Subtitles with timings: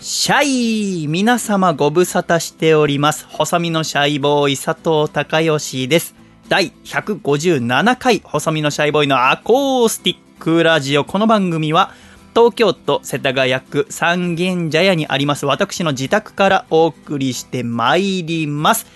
[0.00, 3.26] シャイ皆様ご無沙汰しております。
[3.30, 6.14] 細身のシャイボーイ佐藤孝義です。
[6.48, 11.04] 第157回細身のシャイボーイのアコースティックラジオ。
[11.04, 11.90] この番組は
[12.34, 18.86] 東京都世田谷区三軒茶屋にあります私の自宅からお送りしてまいります。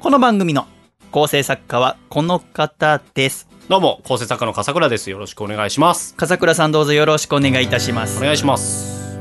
[0.00, 0.66] この番組の
[1.10, 3.48] 構成作家はこの方です。
[3.70, 5.08] どうも、構成作家の笠倉です。
[5.08, 6.14] よろしくお願いします。
[6.16, 8.18] 笠倉さんどうぞよろしくお願いいたします。
[8.18, 9.18] お願いします。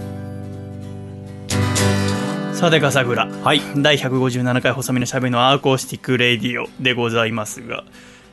[2.54, 3.28] さて笠倉。
[3.28, 3.62] はい。
[3.78, 7.86] 第157回細身のシャイボーイの acoustic radio でございますが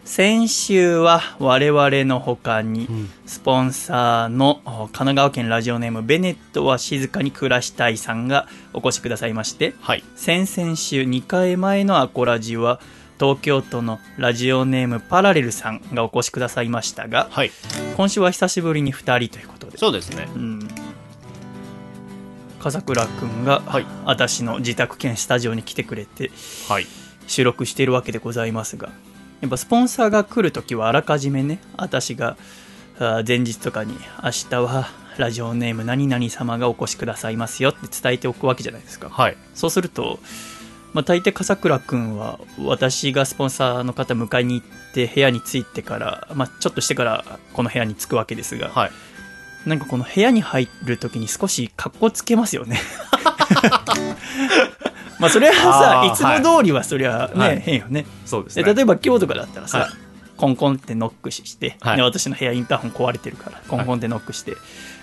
[0.05, 2.89] 先週は我々の他に
[3.27, 10.05] スポンサーのお神奈川県ラジオネームベネットは静かに暮らしたいさんがお越しくださいましてはい。
[10.17, 12.81] 先々週2回前のアコラジは
[13.21, 17.51] 東京都のラジオネームパラレルさんがお越しくださいましたがはい。
[17.97, 20.29] 今週は久しぶりに2人ということでそうですね。
[20.35, 20.69] うん
[22.59, 26.31] 笠倉君が、はい私の自宅兼スタジオに来てくれて
[26.69, 26.87] はい。
[27.27, 28.89] 収録しているわけでございますが
[29.41, 32.37] やっぱスポンサーが来るときはあらかじめね私が
[32.99, 39.37] あ前日とかに明日はラジオネーム何々様がお越しくださいますよって伝えておくわけじゃないですかはい。
[39.55, 40.19] そうすると、
[40.93, 48.91] まあ、大抵笠倉君は私がスポンサーの方迎えに行って部屋に着いてから、まあ、ちょっとしてからこの部屋に着くわけですが、はい。
[49.67, 52.79] なんかこの部屋に入るときに少し格好つけますよね。
[55.19, 56.17] まあそれはさい。
[56.17, 57.61] つも通りはそりゃね、はい。
[57.61, 58.07] 変よね。
[58.25, 58.63] そうですね。
[58.63, 59.91] で例えば今日とかだったらさ、はい。
[60.37, 61.97] コンコンってノックして、はい。
[61.97, 64.57] で私の部屋インターホン壊れてるからコンコンってノックして、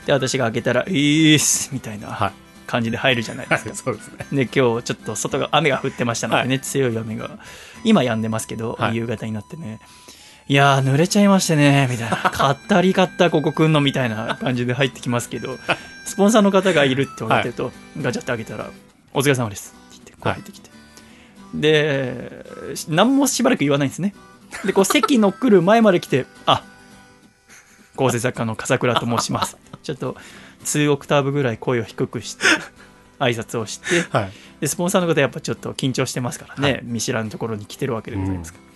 [0.05, 2.19] で私が開けたら「いいっす」みたいは。
[2.19, 2.31] ない。
[2.67, 4.27] 感じで入るじゃないですか、 そうですね。
[4.31, 7.29] で今日ちょっと外が雨が降ってましたのでね、強い雨が。
[7.83, 8.97] 今止んでますけど、はい。
[8.97, 9.79] 夕方になってね
[10.49, 12.17] いやー濡れちゃいましてねみたいな。
[12.17, 15.57] 買ったり買ったここくんのみたいな感じで入ってきますけど
[16.05, 17.71] スポンサーの方がいるって言われてると、
[18.01, 18.69] ガチャって開けたら
[19.13, 20.69] 「お疲れ様です」って言ってこう入ってきて、
[21.53, 22.45] で
[22.87, 24.15] 何もしばらく言わないんですね。
[24.63, 26.63] でこう席の来る前まで来て「あ
[27.97, 30.15] 構成作家の笠倉と申します」ちょっと
[30.63, 32.45] 2オクターブぐらい声を低くして
[33.19, 34.31] 挨拶をしてはい。
[34.61, 38.66] でスポンサーの方やっぱちょっと緊張してますからね、見知らぬところに来てるわけでございますから、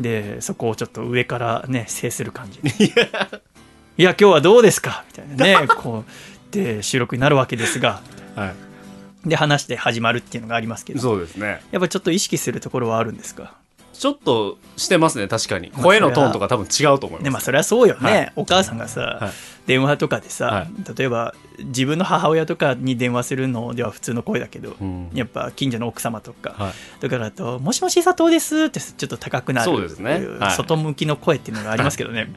[0.00, 2.60] でそこをちょっと上からね制する感じ。
[2.62, 2.70] で
[3.96, 5.04] いや今日はどうですか？
[5.08, 8.00] みたいなね こうで収録になるわけですが。
[8.34, 9.28] はい。
[9.28, 11.00] で話して始まるっていうのがありますけど。
[11.00, 11.62] そうですね。
[11.70, 13.54] やっぱちょっと意識するところはあるんですか？
[13.94, 15.70] ちょっとしてますね、確かに。
[15.70, 17.24] 声のトーンとか多分違うと思います。
[17.24, 18.32] ねまあそれはそうよね、はい。
[18.36, 19.32] お母さんがさ、はい。
[19.66, 20.66] 電話とかでさ、は
[20.96, 25.10] 例えば自分の母親とかに電話するのでは普通の声だけど、うん。
[25.14, 27.00] やっぱ近所の奥様とか、はい。
[27.00, 30.24] とかだと「もしもし佐藤です」ってちょっと高くなるそうですね。
[30.38, 30.52] はい。
[30.52, 32.30] 外向きの声っていうのがありますけどね、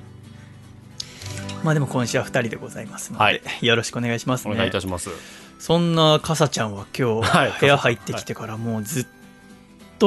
[1.63, 3.41] まあでも今週は2人でございますので、はい。
[3.61, 5.09] よろしくお願いしますおね願いいたします。
[5.59, 7.53] そんなかさちゃんは今日、はい。
[7.59, 9.16] 部屋入ってきてからもうずっと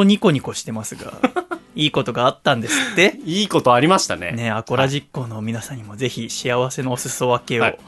[0.05, 1.13] ニコニコしてますが
[1.77, 4.33] いいことがあったんですっていいことありましたね。
[4.33, 7.79] ねアコラ実行の皆さんにもぜひ幸せのお裾分けを、はい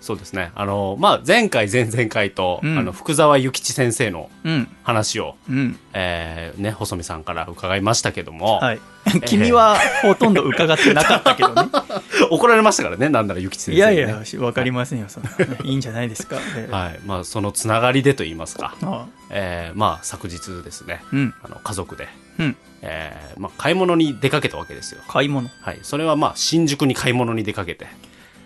[0.00, 0.52] そうですね。
[0.54, 2.78] あの、まあ、前回、前々回と、うん。
[2.78, 4.68] あの、福沢諭吉先生のうん。
[4.84, 5.78] 話を、うん。
[5.94, 8.80] えー、ね、細見さんから伺いましたけども、はい。
[9.26, 11.70] 君はほとんど伺ってなかったけどね。
[12.30, 14.02] 怒られましたからね、なんなら諭吉先い生に、ね。
[14.02, 15.30] やいやわかりませんよそんな。
[15.30, 15.34] い。
[15.72, 16.72] いんじゃないですか、ええ。
[16.72, 17.00] はい。
[17.04, 19.06] まあ、そのつながりでと言いますか、あ。
[19.30, 21.34] えー、まあ、昨日ですね、うん。
[21.42, 22.08] あの、家族で、
[22.38, 22.56] うん。
[22.82, 25.00] えー、まあ、買い物に出かけたわけですよ。
[25.08, 25.48] 買い物。
[25.60, 25.78] はい。
[25.82, 27.86] それはまあ、新宿に買い物に出かけて、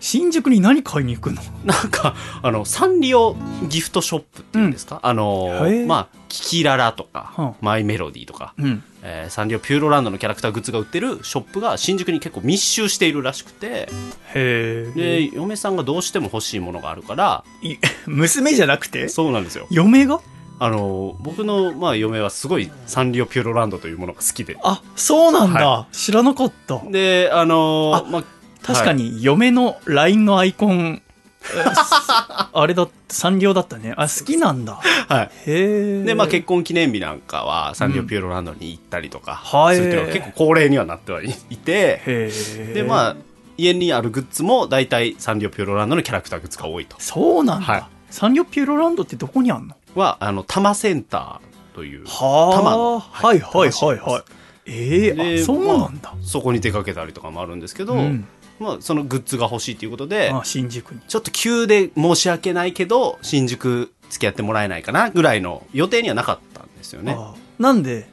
[0.01, 1.41] 新宿に何買いに行くの？
[1.63, 3.37] なんか、あの、サンリオ
[3.69, 7.53] ギフトショップっていうんですか、あのへーまあ、キキララとか、はあ。
[7.61, 8.83] マイメロディとか、うん。
[9.03, 13.89] えーサンリオピューロランドのキャラクターグッズが売ってるショップが新宿に結構密集しているらしくて、
[14.33, 14.91] へえ。
[14.95, 17.77] で、嫁さんがどうしても欲しいものがあるから、い
[18.07, 19.07] 娘じゃなくて？
[19.07, 19.67] そうなんですよ。
[19.69, 20.19] 嫁が？
[20.59, 24.57] あの、僕の、まあ、嫁はすごいサンリオピューロランドというものが好きで。
[24.63, 26.79] あそうなんだ、は知らなかった。
[26.89, 28.23] で、あのあまあ、
[28.63, 31.01] 確かに嫁の LINE のアイコン
[31.43, 31.63] え
[32.53, 33.93] あれだサンリオだったね。
[33.97, 34.79] あ好きなんだ。
[35.07, 35.25] はい。
[35.47, 39.75] へえで、まあ、結婚記念日なんかはサンリオピューロランドに行ったりとかはい。
[39.75, 42.29] するっていうのが結構恒例にはなってはいいて、
[42.75, 43.15] で、まあ、
[43.57, 46.95] 家にあるグッズも大体サンリオピューロランドのキャラクターグッズが多いと。
[46.99, 47.83] そうなんだ、はい。
[48.11, 49.75] サンリオピューロランドってどこにあんの？
[49.95, 54.23] は、あの、多摩センターという、は多摩のはいはいはい多摩市はい。
[54.67, 58.27] ええであそうなんだ、そこに出かけたりとかもあるんですけど、うん
[58.61, 61.01] まあ、そのグッズが欲しいということで、あ新宿に。
[61.07, 67.15] ちょっと急で申し訳ないけど、新宿付き合ってもらえないかなぐらいの予定にはなかったんですよね。
[67.17, 68.07] あなんで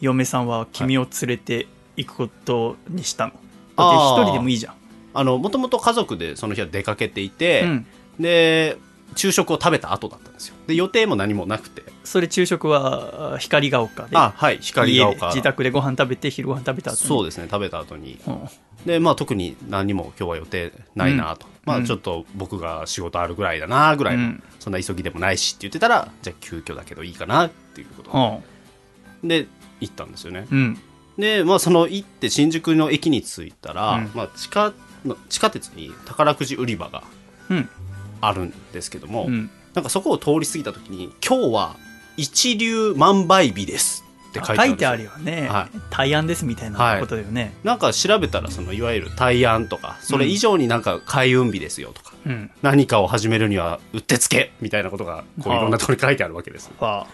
[0.00, 4.74] 嫁さんは君を連れて行くことにしたの、だって一人でもいいじゃん。
[5.12, 7.86] あの、もともと家族でその日は出かけていて、うん。
[8.18, 8.78] で、
[9.16, 10.54] 昼食を食べた後だったんですよ。
[10.66, 11.82] で、予定も何もなくて。
[12.04, 15.26] それ昼食はあ光が丘であ、はい、光が丘。
[15.28, 18.18] 自宅でご飯食べて昼ご飯食べた後にそうですね、食べた後に。
[18.26, 18.48] うん
[18.84, 21.46] で、まあ特に何も今日は予定ないなと。
[21.64, 28.42] まあちょっと僕が仕事あるぐらいだなぐらいの、うんそんな急ぎでもないしって言ってたら、じゃあ急遽だけどいいかなっていうこと
[29.22, 29.42] で。
[29.42, 29.48] で、
[29.80, 30.46] 行ったんですよね。
[30.50, 30.78] うん
[31.18, 34.72] で、まあその行って新宿の駅に着いたら、うんまあ地下
[35.04, 37.02] の、地下鉄に宝くじ売り場が
[37.50, 37.68] うん
[38.20, 39.50] あるんですけども、うん。
[39.74, 41.76] なんかそこを通り過ぎた時に、今日は
[42.16, 45.78] 一流万倍日ですって書いてある書いてあるよね、はい。
[45.90, 52.50] 大安ですみたいなことだよね、なんか調べたらそのいわゆる大安とかそれ以上になんか開運日ですよとか、うん。
[52.62, 57.06] 何かを始めるにはうってつけみたいなことがこういろんなところに書いてあるわけです、は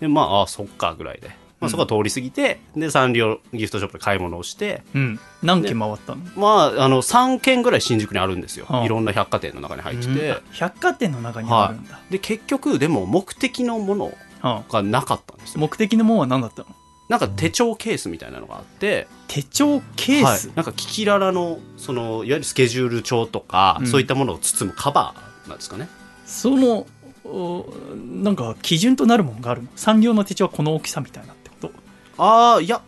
[0.00, 1.30] でまああそっかぐらいで、
[1.60, 5.20] まあ、そこは通り過ぎて、でサンリオギフトショップで買い物をしてあうん。
[5.42, 8.84] 何軒回ったの、まああの3軒ぐらい新宿にあるんですよ、はあ。
[8.84, 10.36] いろんな百貨店の中に入ってて、うん。
[10.52, 14.06] 百貨店の中にあるんだ、で結局でも目的のもの
[14.40, 14.72] はあ。
[14.72, 15.60] がなかったんですよ。
[15.60, 16.68] 目的のもんは何だったの？
[17.08, 19.06] なんか手帳ケースみたいなのがあって。
[19.28, 23.86] 手帳ケース、はい、なんかキキララのそのいわゆるスケジュール帳とか、うん。
[23.86, 25.88] そういったものを包むカバーなんですかね。
[26.24, 26.86] その
[27.24, 29.68] おなんか基準となるものがあるの？
[29.76, 31.34] 産業の手帳はこの大きさみたいな
[32.22, 32.82] ああいや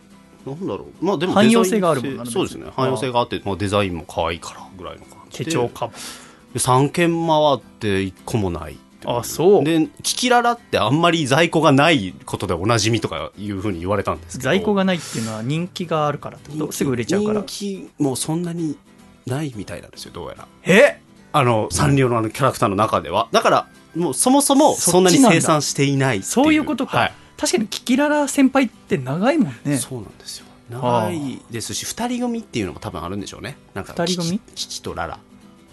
[0.45, 1.05] なんだろう。
[1.05, 2.65] まあでも汎用性があるもんなそうですね。
[2.75, 5.45] 汎用性があってまあ、デザインも可愛いからぐらいの感じで。
[5.45, 9.63] 手帳カバーで3軒回って1個もないあそう。
[9.63, 14.49] でキキララってあんまり在庫がないことでおなじみとかいうふうに言われたんですけど。
[14.49, 16.71] 在庫がないっていうのは人気があるからってこと？
[16.71, 17.41] すぐ売れちゃうから。
[17.41, 18.77] 人気もそんなに
[19.25, 20.47] ないみたいなんですよどうやら。
[20.63, 21.01] え？
[21.31, 23.27] あのサンリオのあのキャラクターの中では。
[23.31, 29.77] だからもうそもそもそんなに生産していないってそういうことか、はい確かにキキララ先輩って長いもんね。
[29.77, 30.45] そうなんですよ。
[30.69, 33.57] 長いですし二人組っていうのも多分あるんでしょうね。
[33.73, 34.39] なんか二人組？
[34.39, 35.19] キキキキとララ。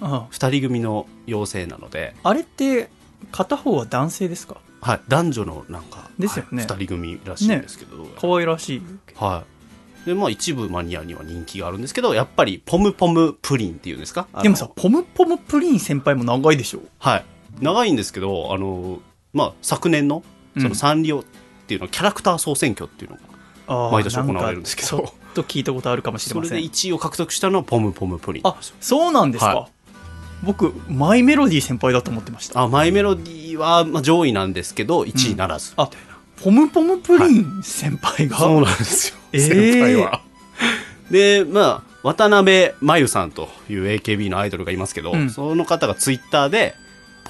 [0.00, 2.90] あ二人組の妖精なので、あれって
[3.32, 4.56] 片方は男性ですか？
[4.80, 6.62] はい、男女のなんかですよね。
[6.62, 6.66] はい。
[6.66, 8.82] 二人組らしいんですけど、可愛らしい。
[9.14, 9.44] は
[10.04, 10.06] い。
[10.06, 14.26] でまあ一部マニアには人気があるんですけどやっぱりポムポムプリンっていうんですか？
[14.42, 16.80] でもさポムポムプリン先輩も長いでしょ。
[16.98, 17.24] はい。
[17.60, 19.00] 長いんですけどあの
[19.34, 20.22] まあ昨年の
[20.58, 21.24] そのサンリオ
[21.70, 24.88] っていうの、キャラクター総選挙っていうのが毎年行われるんですけど。
[24.88, 28.43] ちょっと聞いたことあるかもしれそれでません1位を獲得したのはポムポムプリン。
[28.44, 29.69] あそうなんですか、は
[30.43, 32.61] 僕マイメロディー先輩だと思ってました。
[32.61, 35.88] あマイメロディーは、まあ、上位なんですけど1位ならず、あ
[36.43, 39.40] ポムポムプリン先輩が、そうなんですよ、 えー。
[39.40, 40.20] 先輩は。
[41.12, 45.31] で、まあ、渡辺真由さんという AKB のアイドルがいますけど、うん。
[45.31, 46.75] その方がツイッターで、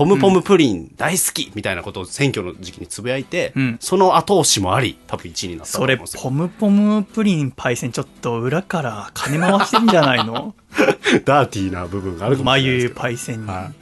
[0.00, 6.22] ポムポムプリン大好きみたいなことを選挙の時期につぶやいて、うんその後押しもあり、多分1位になったとそれ思うんですよ。
[6.22, 10.54] ポムポムプリンパイセンちょっと裏から金回してんじゃないの？
[11.26, 13.00] ダーティーな部分があるかもしれないです眉けど。
[13.00, 13.74] パイセンに、はい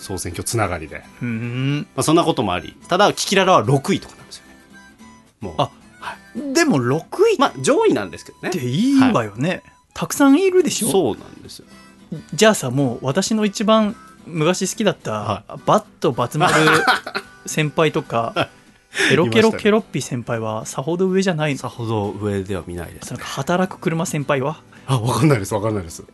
[0.00, 1.02] 総選挙つながりで。
[1.22, 4.54] うーんまあ、そんなこともあり、ただ、キキララは6位とかなんですよね。
[5.40, 5.54] もう。
[5.58, 5.70] あ
[6.52, 6.98] でも6
[7.34, 8.50] 位まあ、上位なんですけどね。
[8.50, 9.62] っていいわよね、
[9.94, 10.90] たくさんいるでしょ？
[10.90, 11.66] そうなんですよ。
[12.34, 16.54] じゃあさもう私の一番昔好きだった、はバットバツ丸
[17.46, 18.48] 先輩とか
[19.08, 21.52] ケロケロケロッピ先輩はさほど上じゃない。
[21.52, 23.18] のさほど上では見ないですね。
[23.18, 26.04] か働く車先輩は、あわかんないですわかんないです。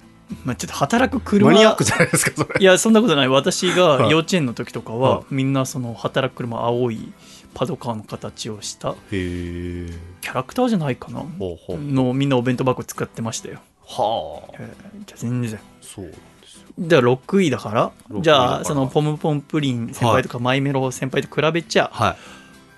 [0.45, 2.61] まあ、ちょっと働く車マニアックじゃないですかそれ。
[2.61, 3.29] いやそんなことない。
[3.29, 4.11] 私がはい。
[4.11, 5.25] 幼稚園の時とかは、はい。
[5.31, 7.13] みんなその働く車青い
[7.53, 11.25] パドカーの形をしたキャラクターじゃないかな？
[11.39, 14.57] のみんなお弁当箱使ってましたよ、はあ。
[14.59, 15.59] えーじゃあ全然。
[15.81, 16.13] そう
[16.81, 22.17] じゃあ6位だから？6位じゃあそのポムポムプリン先輩とかマイメロ先輩と比べちゃ、はい。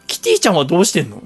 [0.08, 1.22] キティちゃんはどうしてんの？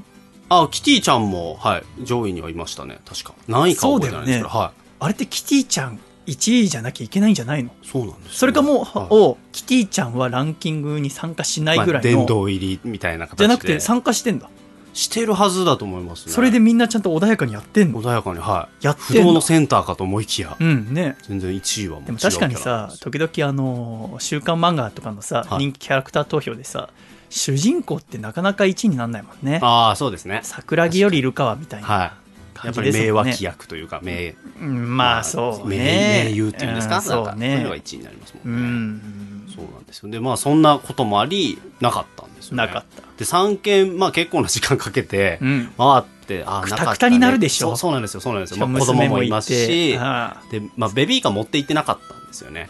[0.49, 2.99] あキティちゃんもはい上位にはいましたね。
[3.05, 3.35] 確か。
[3.49, 7.71] 何位かは覚えてないんですけど、そうはあれってキティちゃん1位じゃなきゃいけないんじゃないの？
[7.71, 9.07] いそうなんですよね、それかもう、はい。
[9.11, 13.45] おキティちゃんはランキングに参加しないぐらいの、まあ殿堂入りみたいな形で。
[13.45, 14.51] じゃなくて参加してんだ、
[14.97, 16.33] してるはずだと思いますね。
[16.33, 18.03] それでみんなちゃんと穏やかにやってんの？
[18.03, 18.85] 穏やかにはい。
[18.87, 25.59] やって不動のセンターかと思いきや、うんね全然1位はもうでも確かにさ時々あの週刊漫画とかのさ、はい。
[25.59, 26.89] 人気キャラクター投票でさ
[27.29, 29.61] 主人公ってなかなか1位になんないもんね。
[29.63, 30.41] ああそうですね。
[30.43, 31.87] 桜木よりイルカはみたいな。
[31.87, 32.13] はい
[32.57, 36.25] や感っぱり名脇役というか名うんまあそう名ね。
[36.27, 39.47] 名優っていうんですか,、んそうなんかそういうのがね1位になりますうもんね、ん。
[39.55, 40.11] そうなんですよ。
[40.11, 42.67] でまあそんなこともありなかったんですよね。
[42.67, 43.03] なかった。
[43.19, 45.73] で3件まあ結構な時間かけてうん。
[45.79, 46.97] 回っってあくたなかったね。
[46.97, 47.69] くたになるでしょ？
[47.69, 49.93] そうそうなんですよそうなんですよ、まあ、子供もいますて。
[49.93, 52.69] しはで、まあ、ベビーカー持って行ってなかったんですよね。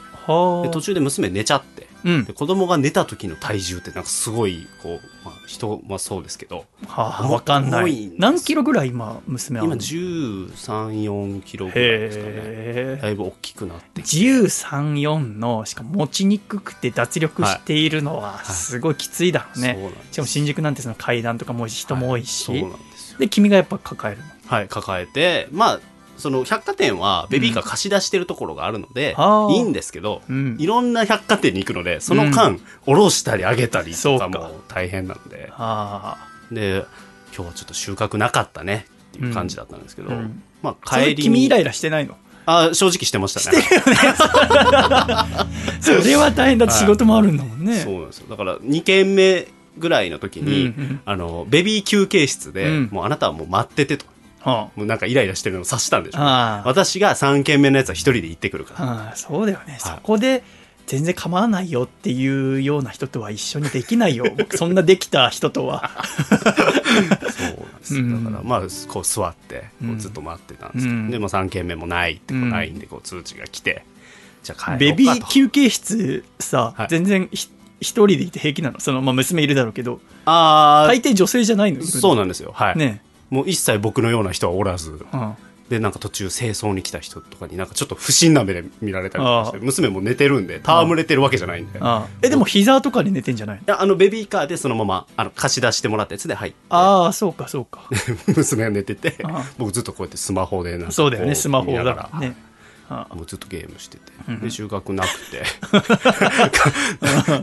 [0.63, 2.25] で途中で娘寝ちゃってうん。
[2.25, 6.65] で子供が寝た時の体重ってなんかすごいこう、まあ、人はそうですけど。
[6.87, 8.13] はあわかんない。
[8.17, 9.67] 何キロぐらい今娘は？
[9.67, 12.97] 今134キロぐらいですかね。
[13.03, 14.27] だいぶ大きくなってきて。
[14.27, 19.77] 134のしかも持ちにくくて脱力しているのははいすごいきついだろうね、
[20.13, 22.67] しかも新宿なんてその階段とかも人も多いし、はい。
[23.19, 24.29] で君がやっぱ抱えるの？
[24.47, 25.81] はい抱えてまあ
[26.17, 29.47] その百貨店はベビーカー貸し出してるところがあるので、あ。
[29.47, 30.57] ーいいんですけど、うん。
[30.59, 34.31] いろんな百貨店に行くのでその間、下ろしたり上げたりとそうか。
[34.31, 35.51] かも大変なんで。
[35.57, 36.29] あ。
[36.51, 36.85] で
[37.35, 40.43] 今日はちょっと収穫なかったねっていう感じだったんですけど、うん。
[40.63, 42.17] まああ帰りに君イライラしてないの？
[42.47, 43.61] あ正直してましたね。
[45.81, 46.67] それは大変だ。
[46.67, 48.29] って仕事もあるんだもんね、そうなんですよ。
[48.31, 52.89] だから2軒目ぐらいの時に、うんうんあのベビー休憩室で、うん。
[52.93, 54.07] もうあなたはもう待っててと。
[54.07, 54.13] は
[54.47, 59.17] もうなんかイライラしてるのを察したんでしょう私が3軒目のやつは一人で行ってくるから。
[59.17, 60.45] そうだよね、そこで
[60.87, 64.25] 全然構わないよっていうような人とは一緒にできないよ。
[64.37, 65.91] 僕 そんなできた人とは。
[66.07, 71.11] そうなんですだからまあこう座ってこうずっと待ってたんですけど、うん。
[71.11, 72.51] でも3軒目もないってこううん。
[72.51, 73.85] LINE でこう通知が来て、
[74.45, 76.87] じゃあ帰ベビー休憩室さ、はい。
[76.89, 77.49] 全然ひ
[77.81, 78.81] 一人でいて平気なの。
[78.81, 80.01] その、まあ、娘いるだろうけど。
[80.25, 81.83] あ大抵女性じゃないの？
[81.83, 82.53] あそうななんですよ。
[82.55, 85.35] はい、ねもう一切僕のような人はおらずうん。
[85.69, 91.81] でなんか途中清掃に来た人とかになんかちょっと不審な目で見られたりとかしてあ娘も寝てるんで戯れてるわけじゃないんで、
[92.23, 93.75] えでも膝とかに寝てんじゃないの？
[93.75, 96.59] やあのベビーカーでそのままあの貸し出してもらったやつで入って。
[96.69, 97.81] ああそうかそうか。
[98.37, 99.19] 娘が寝てて
[99.59, 102.21] 僕ずっとこうやってスマホでなんかそうだよこねスマホだからら。
[102.21, 102.37] ね
[102.89, 105.43] もうずっとゲームしてて、うんで収穫なくて。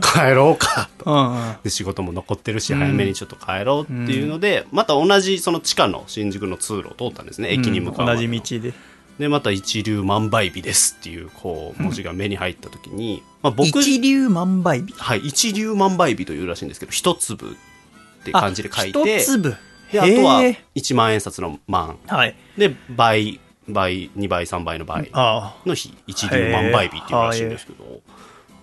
[0.00, 1.36] 帰ろうかと。
[1.62, 2.78] で仕事も残ってるしうん。
[2.78, 8.74] 早めにちょっと帰ろうっていうので、また同じその地下の新宿の通路を通ったんですね駅に向かうま同じ道で。
[9.18, 14.92] でまた一流万倍日ですっていうこう文字が目に入った時に、まあ、僕一粒万倍日？
[14.96, 19.56] はい、一粒万倍日というらしいんですけど一粒って感じで書いて一粒？
[19.92, 21.96] であとはへえ1万円札の万。
[22.08, 22.34] はい。
[22.58, 28.00] で倍倍2倍3倍の倍あの日一粒万倍日っていうらしいんですけど。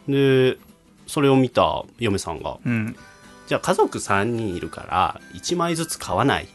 [0.08, 0.58] で
[1.08, 2.96] それを見た嫁さんがあうん。
[3.48, 6.48] じゃあ家族3人いるから1枚ずつ買わないっ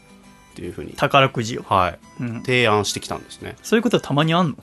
[0.55, 3.55] ていうふうに、宝くじを、はい、うん、提案してきたんですね。
[3.61, 4.55] そういうことはたまにあんの？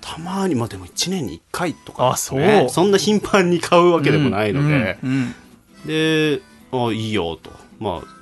[0.00, 2.68] たまにまあでも1年に1回とかあそう。
[2.68, 5.86] そんな頻繁に買うわけでもないので、うんうん。
[5.86, 7.52] であいいよと。
[7.78, 8.15] まあ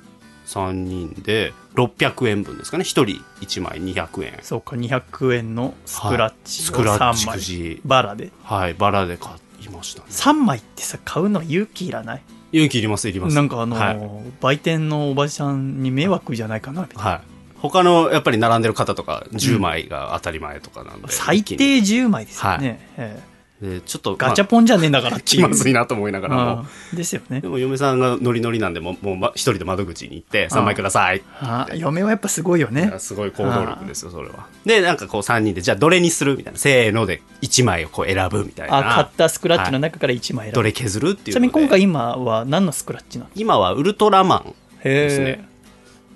[0.45, 2.83] 3人で600円分ですかね。
[2.83, 3.03] 1人
[3.41, 4.39] 1枚200円。
[4.41, 8.31] そうか200円のスクラッチスをクラッチ3枚くじバラで。
[8.43, 9.31] はいバラで買
[9.65, 10.07] いましたね。
[10.09, 12.21] 3枚ってさ買うの勇気いらない？
[12.51, 13.35] 勇気いりますいります。
[13.35, 13.99] なんかあの、はい。
[14.39, 17.21] 売店のおばちゃんに迷惑じゃないかなみたいな、はい。
[17.57, 23.19] 他のやっぱり並んでる方とか10枚が当たり前とかなんで、最低一気に10枚ですよね、え
[23.65, 25.43] でちょっとえガチャまポンじゃねえんだからあっていう。
[25.43, 26.65] 気まずいなと思いながらも。
[26.91, 26.97] うん。
[26.97, 27.41] ですよね。
[27.41, 34.47] でも嫁さんがノリノリなんでもうもうま一人で窓口に行って3枚くださいあ嫁はやっぱすごいよいねやすごい行動力ですよそれは。
[34.65, 36.59] でなんかこう3人でじゃあどれにするみたいな。
[36.59, 43.31] せーので1枚をこう選ぶみたいあ買なったスクラッチの中から1枚選ぶ、どれ削るっていうちなみに今回今は何のスクラッチなの？
[43.35, 45.47] 今はウルトラマンへですね。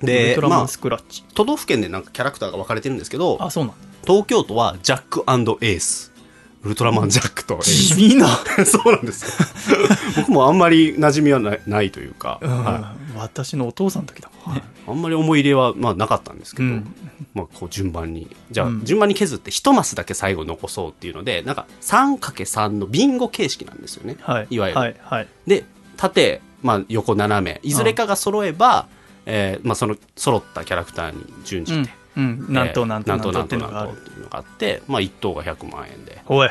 [0.01, 3.79] でまあルトラマンスクラッチ、都道府県でなんかキャラクターが分かれてるんですけどあそうなんだ。
[4.07, 6.08] 東京都はジャックエース
[6.63, 7.59] ウルトラマンジャックと。
[7.59, 8.27] 地味な、
[8.65, 9.47] そうなんですよ。
[10.17, 12.63] 僕もあんまり馴染みはないないというか、うん。
[12.63, 16.95] は私のお父さんの時だもんね、い、あんまり思い入れはまあなかったんですけど、うん。
[17.33, 18.35] まあ、こう順番に。
[18.51, 18.83] じゃあうん。
[18.83, 24.47] 順番に削って1マスだけ最後残そうっていうのでなんか 3×3 のビンゴ形式なんですよね、はい。
[24.49, 24.79] いわゆる。
[24.79, 24.95] はい。
[25.01, 25.27] はい。
[25.47, 25.63] で
[25.95, 27.59] 縦、まあ、横斜め。
[27.63, 28.87] いずれかが揃えば、
[29.25, 33.89] えーまあ、その揃ったキャラクターに順じて、うん、うん、なんとなんとえーなんとっていうのが
[34.31, 36.21] あってまあ、1等が100万円で。
[36.25, 36.49] ほい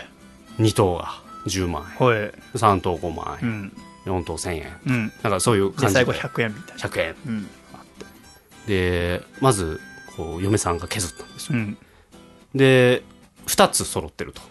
[0.59, 2.33] 2等が10万円。
[2.55, 3.73] 3等5万円、うん。
[4.21, 4.77] 4等1000円。
[4.87, 5.13] うん。
[5.23, 6.05] なんかそういう感じで。
[6.05, 6.83] 最後100円みたいな。
[6.83, 7.15] 100円。
[7.27, 7.49] うん。
[8.67, 9.81] でまず
[10.15, 11.79] こう嫁さんが削ったんですよ、うん。
[12.55, 13.03] で
[13.47, 14.43] 2つ揃ってると、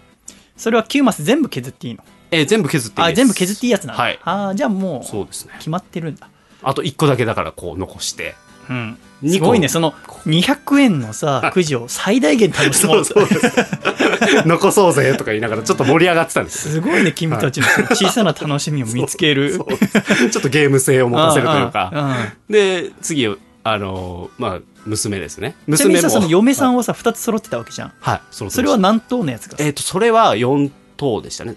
[0.56, 2.04] それは9マス全部削っていいの？
[2.32, 3.14] えー全部削っていいです。
[3.14, 4.20] あ全部削っていいやつなんだ、はい。
[4.24, 5.54] ああじゃあもうそうですね。
[5.60, 6.30] 決まってるんだ。
[6.64, 8.34] あと1個だけだからこう残して
[8.70, 8.98] うん。
[9.26, 9.68] すごいね。
[9.68, 9.94] その
[10.26, 13.56] 200円のさくじを最大限楽しもそうそうです。
[14.46, 16.74] 残そうぜとか言いながらちょっと盛り上がってたんですよ。
[16.76, 19.54] すごいね君たちの小さな楽しみを見つける。
[19.58, 20.30] そうそう。
[20.30, 22.18] ちょっとゲーム性を持たせるというか。
[22.50, 23.28] で次
[23.64, 25.56] あのまあ娘ですね。
[25.76, 27.94] ちなみにさその嫁さんははさ2つ揃ってたわけじゃん。
[28.00, 29.58] はいそれは何等のやつが？
[29.60, 31.56] えっ、とそれは4等でしたね。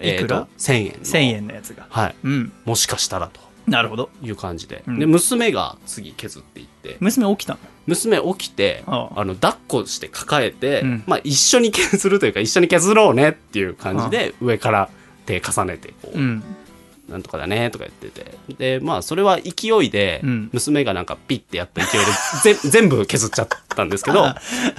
[0.00, 0.92] いくら？1000円の。
[1.04, 1.86] 1000円のやつが。
[1.88, 2.14] はい。
[2.24, 2.52] うん。
[2.64, 4.10] もしかしたらとなるほど。
[4.22, 4.82] いう感じで。
[4.86, 4.98] うん。
[4.98, 7.58] で、娘が次削っていって、娘起きたの？
[7.86, 9.20] 娘起きて、ああ。
[9.20, 11.04] あの、抱っこして抱えて、うん。
[11.06, 14.90] まあ一緒に削るというか、一緒に削ろうねっていう感じで、上から
[15.26, 16.42] 手重ねて、こう、うん。
[17.08, 18.38] なんとかだねとか言ってて。
[18.78, 22.00] で、まあそれは勢いでうん、娘がなんかピッてやった勢い
[22.44, 24.22] で、ぜ 全部削っちゃったんですけど、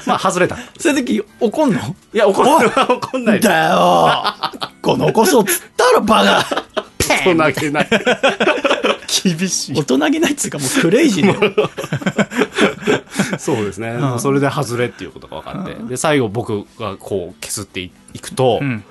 [0.07, 0.55] まあ外れた。
[0.55, 1.79] いそういう時怒んの？
[2.13, 2.47] や、怒ん。
[2.65, 3.47] 怒んないです。
[3.49, 4.23] だよ。
[4.81, 7.89] このこそつったらバカ大人げない。
[9.23, 9.83] 厳しい大。
[9.83, 11.69] 人げないっつうかもうクレイジーだよ
[13.37, 13.89] そうですね。
[13.89, 15.75] うんそれで外れっていうことが分かって。
[15.89, 18.83] で、最後僕がこう削っていくと、うん、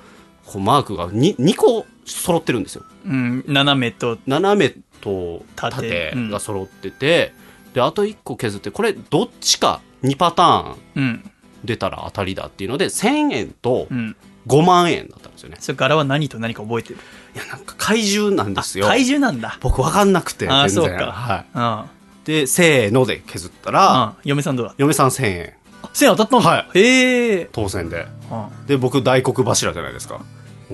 [0.45, 2.83] こうマークが 2, 2個揃ってるんですよ。
[3.05, 7.33] うん、斜めと斜めと縦が揃ってて、
[7.73, 11.29] で、あと1個削って、これどっちか2パターンうん
[11.63, 14.15] 出たら当たりだっていうので、1000円とうん
[14.47, 15.57] 5万円だったんですよね。
[15.59, 16.97] それ柄は何と何か覚えてる？
[17.35, 18.85] いや、なんか怪獣なんですよ。
[18.87, 19.57] 怪獣なんだ。
[19.61, 20.69] 僕分かんなくて、あ。
[20.69, 21.11] そうか。
[21.11, 21.45] はい。
[21.53, 21.85] あ
[22.25, 24.73] で、せーので削ったあら、あ嫁さんどうだ？
[24.77, 25.53] 嫁さん1000円
[25.93, 28.07] 線当たったんだ、はへえ当選で。
[28.31, 30.21] あで、僕大黒柱じゃないですか。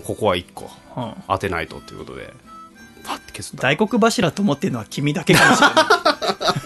[0.06, 0.70] ここは1個。
[0.96, 2.32] あ当てないとっていうことで、
[3.04, 3.64] パッて削った。
[3.64, 5.76] 大黒柱と思ってるのは君だけかもしれない。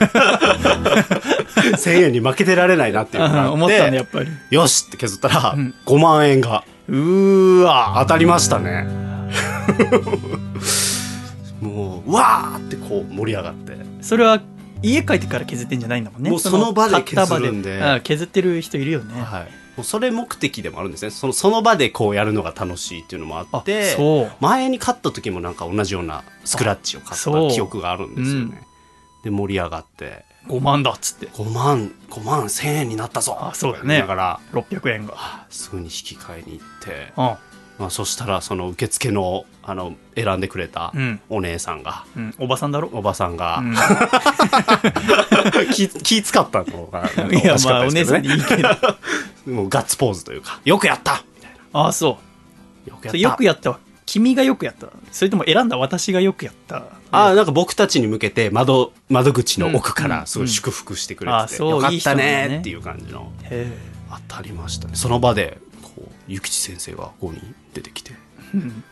[1.74, 3.24] 1000円に負けてられないなっていう
[3.54, 4.30] 思ったねやっぱり。
[4.50, 5.74] よしって削ったら、うん。
[5.86, 6.64] 5万円が。
[6.90, 9.03] うーわ当たりましたね。
[11.62, 13.78] もう、うわーってこう盛り上がって。
[14.02, 14.42] それは
[14.82, 16.30] 家帰ってから削ってんじゃないんだもんね。
[16.30, 18.02] もうその場で削るんで。
[18.04, 19.44] 削ってる人いるよね、はい。
[19.78, 21.12] もうそれ目的でもあるんですね。
[21.12, 23.96] そのその場でこうやるのが楽しいっていうのもああって、
[24.40, 27.48] 前に勝った時もなんか同じようなスクラッチを買そう。
[27.48, 28.42] った記憶があるんですよね。
[28.42, 28.58] うん。
[29.24, 31.28] で、盛り上がって、5万だっつって。
[31.28, 34.00] 5万、5万1000円になったぞあそうだね。
[34.00, 35.46] だから、600円が。
[35.50, 41.20] すぐに引き換えに行って、うんまあ、そしたらその受付のあの選んでくれたうん。
[41.30, 43.76] お姉さんが、うん、おばさんだろ、おばさんが、うん、
[45.74, 47.10] 気気使ったのか。
[47.32, 48.70] いやまあお姉さんでいいけど
[49.48, 51.24] もうガッツポーズというかよくやった!
[51.36, 51.80] みたいな。
[51.82, 52.20] ああそ
[52.86, 52.90] う。
[52.90, 53.18] よくやった。
[53.18, 53.70] よくやった。
[53.72, 54.88] わ君がよくやった。
[55.12, 56.84] それとも選んだ私がよくやった。
[57.12, 60.10] ああなんか僕たちに向けて窓窓口の奥かうん。
[60.10, 62.58] らすごい祝福してくれてて、うんうよかったねね。
[62.60, 63.32] っていう感じの。
[63.44, 63.72] へ
[64.30, 64.96] 当たりましたね。
[64.96, 65.58] その場で
[66.28, 68.14] 諭吉先生が5人出てきて
[68.56, 68.84] え、うん。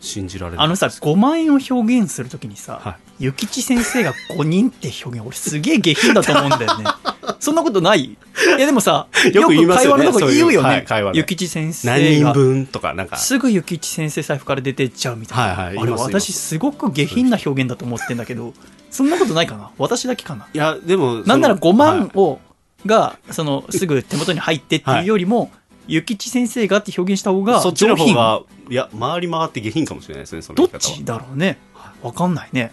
[0.00, 0.66] 信じられない。
[0.66, 6.84] あのさ5万円を表現するときにさ、は諭吉先生が5人って表現俺すげえ下品だと思うんだよね。
[7.38, 8.00] そんなことない？
[8.04, 8.16] い
[8.58, 10.84] やでもさ よく会話のとこ言うよね。
[10.88, 13.16] そういうはい先生何人が分とかなんか。
[13.16, 16.58] すぐ諭吉先生財布から出てっちゃうみたいな、はいはいあれ私す。
[16.58, 18.54] ごく下品な表現だと思ってんだけど
[18.90, 19.70] そんなことないかな？
[19.78, 20.48] 私だけかな？
[20.52, 22.18] いやでもなんなら5は万い。
[22.18, 22.40] を、
[22.86, 25.50] がそのすぐ手元に入ってっていうよりも、
[25.86, 31.58] 諭吉先生がって表現した方がそっちの方がいや回り回って下品かもしれないですねそのどっちだろうね。
[32.02, 32.72] わかんないね。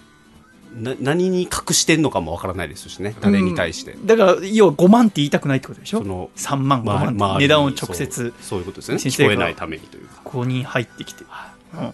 [0.75, 4.05] な何に隠してんのかもわからないですしね誰に対して、うん。
[4.05, 5.99] だから要は5万って言いたくないってことでしょ？
[5.99, 7.13] その3万5ま万って。
[7.15, 8.99] 周りに値段を直接そういうことですね。
[8.99, 10.21] 先生が聞こえないためにというか。
[10.23, 11.93] ここに入ってきて、うん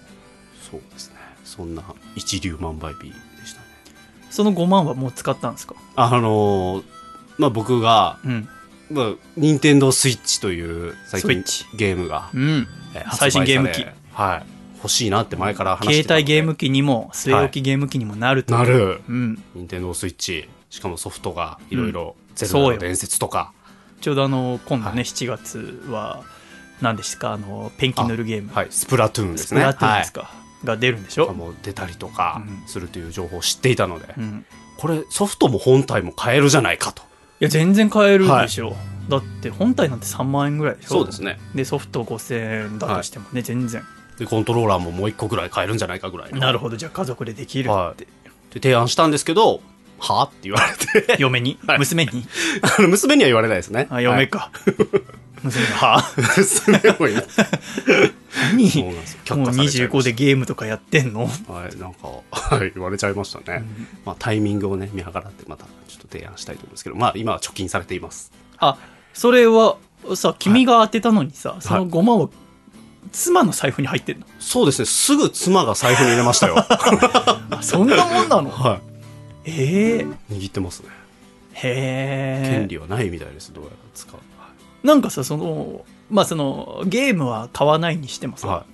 [0.69, 1.15] そうですね。
[1.45, 1.84] そんな
[2.17, 3.08] 一粒万倍日で
[3.45, 3.67] したね。
[4.30, 5.75] その5万はもう使ったんですか？
[5.95, 6.84] あのー
[7.38, 8.50] まあ僕が、うん。
[8.91, 11.43] まあ、任天堂スイッチという最近
[11.76, 12.67] ゲームが、うん。
[12.93, 13.86] えー最新ゲーム機。
[14.13, 14.45] はい。
[14.78, 19.02] 欲しいなって前から話して携帯ゲーム機にも据え置きゲーム機にもなると、なる。
[19.10, 20.48] うん、任天堂スイッチ。
[20.69, 23.52] しかもソフトがいろいろ「ゼルそうよダの伝説」とか。
[24.02, 25.04] ちょうどあの今度ね、はい。
[25.04, 26.24] 7月は
[26.82, 27.34] 何ですか？
[27.34, 28.67] あのペンキ塗るゲーム、はい。
[28.69, 29.48] スプラトゥーンですね。
[29.48, 30.32] スプラトゥーンですか、
[30.63, 32.67] が出るんでしょ、はい、もう出たりとかうん。
[32.67, 34.45] するという情報を知っていたので、うん、
[34.78, 37.02] これソフトも本体も買えるじゃないかと。
[37.02, 37.06] い
[37.39, 38.76] や全然買えるでしょ、
[39.10, 40.89] だって本体なんて3万円ぐらいでしょ。
[40.89, 41.39] そうですね。
[41.54, 43.84] でソフト5000円だとしてもね、全然。
[44.17, 46.39] でコントローラーももう一個ぐらい買えるんじゃないかぐらいの。
[46.39, 48.00] なるほどじゃあ家族でできるって、はい。
[48.00, 48.08] で
[48.54, 49.62] 提案したんですけど
[50.00, 50.60] はあって言わ
[50.95, 51.21] れて。
[51.21, 51.80] 嫁に、 はい。
[51.80, 52.26] 娘に？
[52.78, 53.88] あの娘には言われないですね。
[53.89, 54.52] あ嫁か、
[55.45, 57.27] 娘あはい娘も言う
[58.53, 58.69] 何？
[58.69, 59.19] そうなんですよ。
[59.25, 63.63] 却もう下されちゃいま25しでゲームとかやってんの、たはいなんかはい言われちゃいましたね、
[64.05, 68.31] まあタイミングをね見計らってまたちょっと提案したいと思うんですけどまあ今は貯金されています。
[68.58, 68.77] あ
[69.13, 69.77] それは
[70.15, 72.29] さ君が当てたのにさ、その5万は
[73.12, 74.86] 妻の財布に入ってんの、そうですね。
[74.86, 76.55] すぐ妻が財布に入れましたよ。
[76.67, 78.49] あそんなもんなの？
[78.49, 78.81] は
[79.45, 80.89] ええい握ってますね。
[81.53, 83.53] へえ権利はないみたいです。
[83.53, 84.15] どうやら使う
[84.86, 88.65] なんかさそのまあそのゲームは買わないにしてもさ、は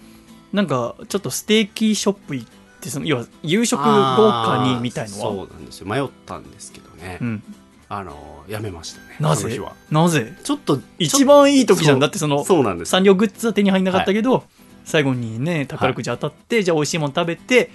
[0.52, 2.48] なんかちょっとステーキショップ行っ
[2.82, 5.88] てその要は夕食豪華にみたいのはそうなんですよ。
[5.88, 7.44] 迷ったんですけどね、うん、
[7.88, 9.62] あのやめましたねなぜ？
[9.90, 10.34] なぜ？
[10.44, 12.00] ちょっと一番いい時じゃん。
[12.00, 12.92] だってそのそうなんです。
[12.92, 14.44] サンリオグッズは手に入んなかったけど、
[14.84, 17.72] 最後にね宝くじ当たって、じゃあ美味しいもの食べて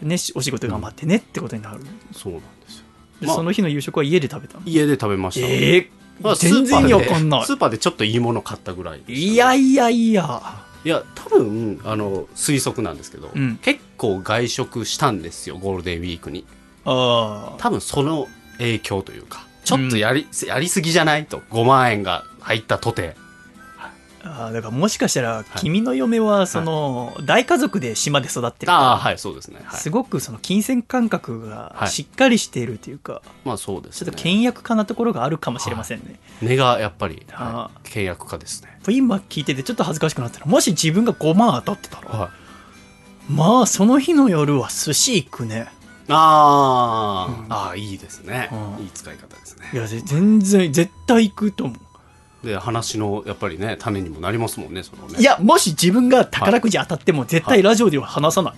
[0.00, 1.80] ね、しお仕事頑張ってねってことになる。
[2.12, 2.84] そうなんですよ。
[3.20, 4.62] まあでその日の夕食は家で食べたの？
[4.64, 5.46] 家で食べました。
[5.46, 5.98] ええまあ
[6.36, 7.44] 全然わかんない。
[7.44, 10.42] スーパーでちょっといいもの買ったぐらいねいやいやいや。
[10.84, 13.56] いや多分あの推測なんですけど、うん。
[13.62, 16.44] 結構外食したんですよゴールデンウィークに。
[16.84, 17.58] ああ。
[17.58, 18.28] 多分その
[18.58, 21.26] 影響というかちょっとやり,、やりすぎじゃない？
[21.26, 23.16] と5万円が入ったとて
[24.28, 31.88] ああだからもしかしたら、君の嫁は、その、大家族で島で育ってるから、ああはいそうですね、はい、すごくその金銭感覚がはい。
[31.88, 34.06] しっかりしているというか、まあそうですね。
[34.06, 36.18] ちょっと倹約家なところがあるかもしれませんね。
[36.42, 38.78] 根がやっぱり、あはい、契約家ですね。
[38.88, 43.32] 今聞いててちょっと恥ずかしくなったら、もし自分が5万当たってたら、はい。
[43.32, 45.68] まあその日の夜は寿司行くね。
[46.08, 47.52] あー、うん。
[47.52, 48.84] あーいいですね、うん。
[48.84, 49.70] いい使い方ですね。
[49.72, 51.78] いや、ぜ全然、絶対行くと思う。
[52.42, 55.18] で話のやっぱりね種にもなりますもんねそのね。
[55.18, 58.54] いや、もし自分が宝くじ当たっても絶対ラジオでは話さない。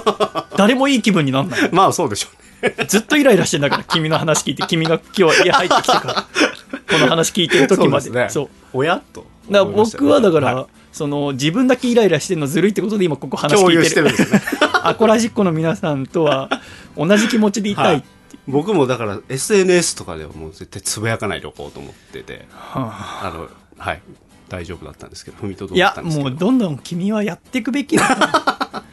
[0.56, 1.70] 誰もいい気分になんない。
[1.72, 2.28] まあそうでしょ
[2.62, 2.86] うね。
[2.86, 6.14] ずっとイライラしてんだから、君の話聞いて、君が今日家入ってきてから、
[6.90, 8.06] この話聞いてる時まで。
[8.06, 8.28] そうですね。
[8.28, 8.48] そう。
[8.74, 10.66] 親とだ僕はだから、はい。
[10.92, 13.90] その自分だけイライラしてるのずるいってことで今ここ話聞いてる。
[13.90, 14.42] てるんですね。
[14.84, 16.50] アコラジッコの皆さんとは
[16.96, 18.04] 同じ気持ちでいたい、はい
[18.48, 22.46] 僕もだから SNS とかではもう絶対つぶやかないでおこうと思ってて。
[22.50, 23.32] はあ。
[23.34, 24.02] あのはい。
[24.48, 26.30] 大丈夫だったんですけど踏みとどいやだったんですけど。
[26.30, 28.84] もうどんどん君はやっていくべきだ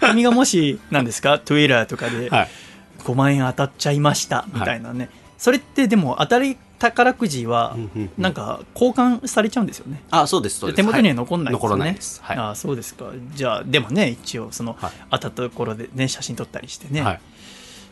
[0.00, 2.48] 君がもし何ですか？Twitter とかではい。
[3.04, 4.46] 5万円当たっちゃいました。
[4.52, 7.76] みたいなね、それってでも当たり宝くじは
[8.18, 10.02] なんか交換されちゃうんですよね。
[10.10, 10.76] あそうですそうです。
[10.76, 12.20] 手元には残んないですよね、残らないです。
[12.22, 12.36] はい。
[12.36, 13.12] ああそうですか。
[13.34, 14.92] じゃあでもね一応その、はい。
[15.12, 17.20] 当たったところでね写真撮ったりしてね、はい。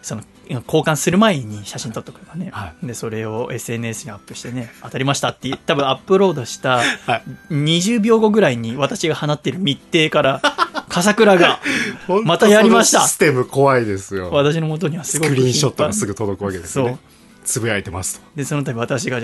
[0.02, 6.82] その交換する前に写真撮っとくからね、はでそれを SNS にアップしてね当たりましたって多分アップロードしたは
[7.16, 7.22] い。
[7.50, 10.40] 20秒後ぐらいに私が放っている密偵から
[10.88, 11.60] 笠倉が
[12.24, 13.00] またやりました。
[13.00, 14.30] システム怖いですよ。
[14.30, 16.98] 私の元にはすスごくクリーンショットがすぐ届くわけですね。
[17.44, 18.26] つぶやいてますと。
[18.36, 19.20] でその度私が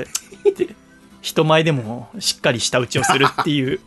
[1.21, 3.81] 人前でもしっかり舌打ちをするっていう、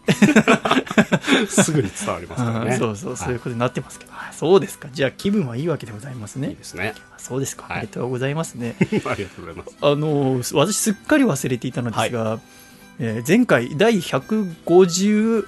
[1.49, 2.73] すぐに伝わりますからね。
[2.73, 4.87] うんそうそうそういうはことになってますけど、そうですか。
[4.91, 6.93] じゃあ気分はいいわけでございますいいねいですね。
[7.17, 7.77] そうですか、はい。
[7.77, 8.75] ありがとうございますね。
[8.81, 9.75] ありがとうございます。
[9.81, 12.39] あの私すっかり忘れていたのですが、
[12.99, 15.45] えー前回第156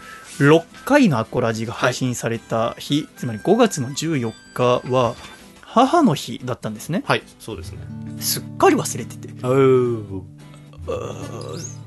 [0.85, 5.13] 回のアコラジが配信された日、つまり5月の14日は
[5.61, 7.03] 母の日だったんですね。
[7.05, 7.79] はいそうですね。
[8.19, 9.27] すっかり忘れてて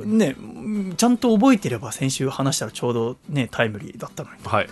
[0.04, 4.36] ねうんちゃんと覚えてれば先週話したらちょうどねタイムリーだったのに。
[4.44, 4.68] はい。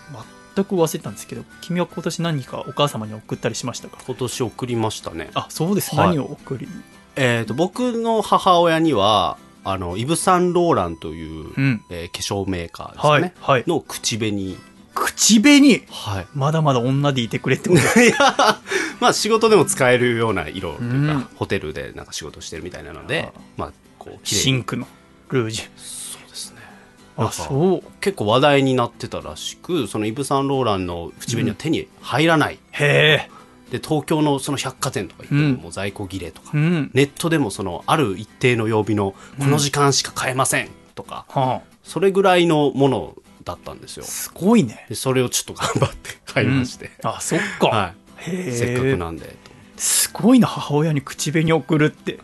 [0.57, 3.99] 全く忘れてたんですけど君は今年何かお母様に送ったりしましたか？
[4.07, 5.29] 今年送りましたね。
[5.35, 6.09] あそうです、はい。
[6.09, 6.67] 何を送り？
[7.15, 11.83] えー、と僕の母親にはあのイヴ・サンローランという、うん。
[11.91, 13.65] えー化粧メーカーですね、はいはい。
[13.67, 14.57] の口紅。
[14.95, 15.83] 口紅？
[15.91, 16.27] はい。
[16.33, 18.15] まだまだ女でいてくれってこといや
[18.99, 21.21] まあ仕事でも使えるような色というか、うん。
[21.37, 23.73] ホテルでなんか仕事してるみたいなのであまあ
[24.13, 24.87] こうシンクの
[25.31, 25.65] ルージュ。
[25.77, 26.61] そうですね。
[27.17, 27.83] あかそう。
[28.01, 33.31] 結構話題になってたらしくそのイヴ・サンローランの口紅は手に入らない、へえ。
[33.71, 35.53] で東京のその百貨店とか行ってうん。
[35.55, 36.91] ももう在庫切れとか、うん。
[36.95, 44.05] ネットでもそのある一定の曜日のこの時間しか買えませんとか、はそれぐらいのものだったんですよ。
[44.05, 44.87] あすごいね。
[44.89, 49.27] でそれをちょっと頑張って買いまして、あそっか、はい、せっかくなんで。
[49.27, 49.35] と
[49.77, 52.19] すごいな母親に口紅送るって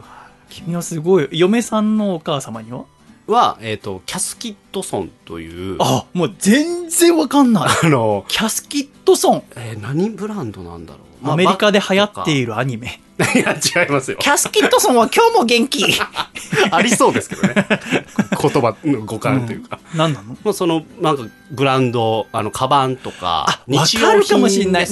[0.53, 2.85] 君はすごい嫁さんのお母様には？
[3.27, 7.69] は、えっとキャスキットソンというあもう全然わかんない。
[7.85, 9.43] あの、キャスキットソン。
[9.57, 13.01] えー何ブランドなんだろう、アメリカで流行っているるアニメ。
[13.35, 14.17] いや違いますよ。
[14.19, 15.85] キャスキットソンは今日も元気。
[16.73, 17.55] ありそうですけどね。
[17.55, 20.37] 言葉の語感というか、何なの？
[20.43, 24.87] まあ、そのなんかブランドあのカバンとかあわかるかもしれない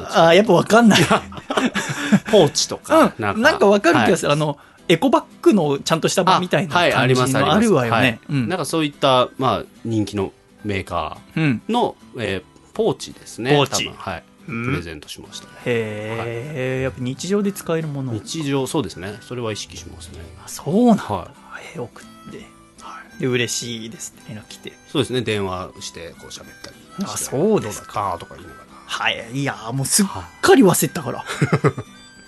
[0.00, 0.22] 日用品ですか。
[0.22, 1.00] ねあやっぱわかんない。
[2.30, 3.42] ポーチとか、うん。
[3.42, 3.66] なんか。
[3.66, 4.28] わかる気がする。
[4.28, 4.58] る、あの
[4.88, 8.02] エコバッグのちゃんとした版みたいな感じのあるわよはい。
[8.02, 8.48] ね、うん。
[8.48, 10.32] なんかそういった、まあ、人気の
[10.64, 11.62] メーカうん。
[11.68, 13.50] ーの、えーポーチですね。
[13.56, 13.92] ポーチ。
[13.94, 14.64] はい、うん。
[14.64, 15.52] プレゼントしましたね。
[15.66, 18.12] へえ、やっぱ日常で使えるもの。
[18.12, 19.18] 日常そうですね。
[19.20, 20.20] それは意識しますね。
[20.44, 22.38] あそうなんだ、はへえ送って。
[22.80, 23.20] はい。
[23.20, 24.72] で嬉しいですって連絡来て。
[24.88, 25.20] そうですね。
[25.20, 29.24] 電話してこう喋ったりあそうですどだったとか言いながらはい。
[29.32, 31.18] いやもうすっはかり忘れてたから。
[31.20, 31.24] か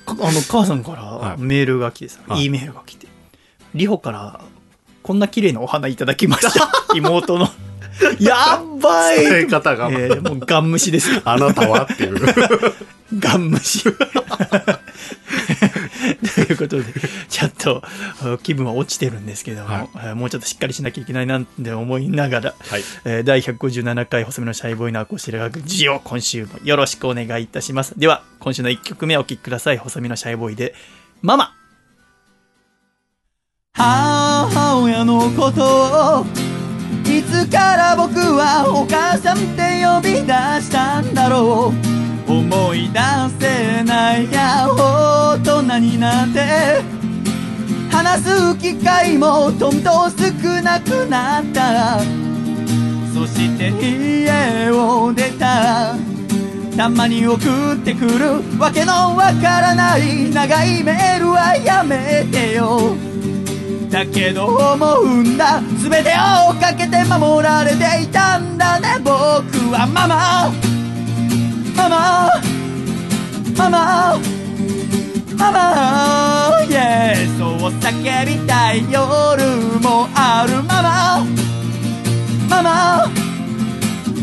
[0.20, 1.40] あの母さんからはい。
[1.40, 2.44] メールが来てさ、はい。
[2.44, 3.08] E メールが来て
[3.74, 4.40] 「リホから
[5.02, 6.70] こんな綺麗なお花いただきました。
[6.94, 7.48] 妹の。
[8.20, 9.18] やばい。
[9.18, 11.12] 伝え方が、えーもうガン無視です。
[11.12, 12.18] よあなたはっていう。
[13.18, 13.84] ガン無視
[16.34, 16.84] ということで、
[17.28, 27.98] ちょっとあ気分は落ちてるんですけども、はいえーもうちょっとしっかりしなきゃいけないなって思いながら、はいえー第157回細身のシャイボーイのアコースティラ学事を今週もよろしくお願いいたします。
[27.98, 29.78] では、今週の1曲目お聴きください。
[29.78, 30.74] 細身のシャイボーイで、
[31.22, 31.54] ママ
[33.74, 36.51] 母親のことを
[37.22, 41.72] いつから僕はお母さんって呼び出したんだろ
[42.28, 42.30] う。
[42.30, 42.98] 思い出
[43.38, 46.82] せないや大人になって。
[47.90, 50.16] 話す機会もどんどん少
[50.62, 52.00] なくなった。
[53.14, 55.94] そして家を出た
[56.76, 58.58] たまに送ってくる。
[58.58, 62.96] わけのわからない長いメールはやめてよ。
[63.90, 65.60] だけど思うんだ。
[65.78, 66.12] 全て
[66.48, 68.96] をかけて守られていたんだね。
[68.98, 69.12] 僕
[69.70, 70.50] はママ。
[71.76, 72.30] ママ。
[73.56, 74.18] ママ。
[75.36, 76.52] ママ。
[76.68, 79.44] Yeah そう叫びたい夜
[79.80, 81.24] もあるママ。
[82.48, 83.10] ママ。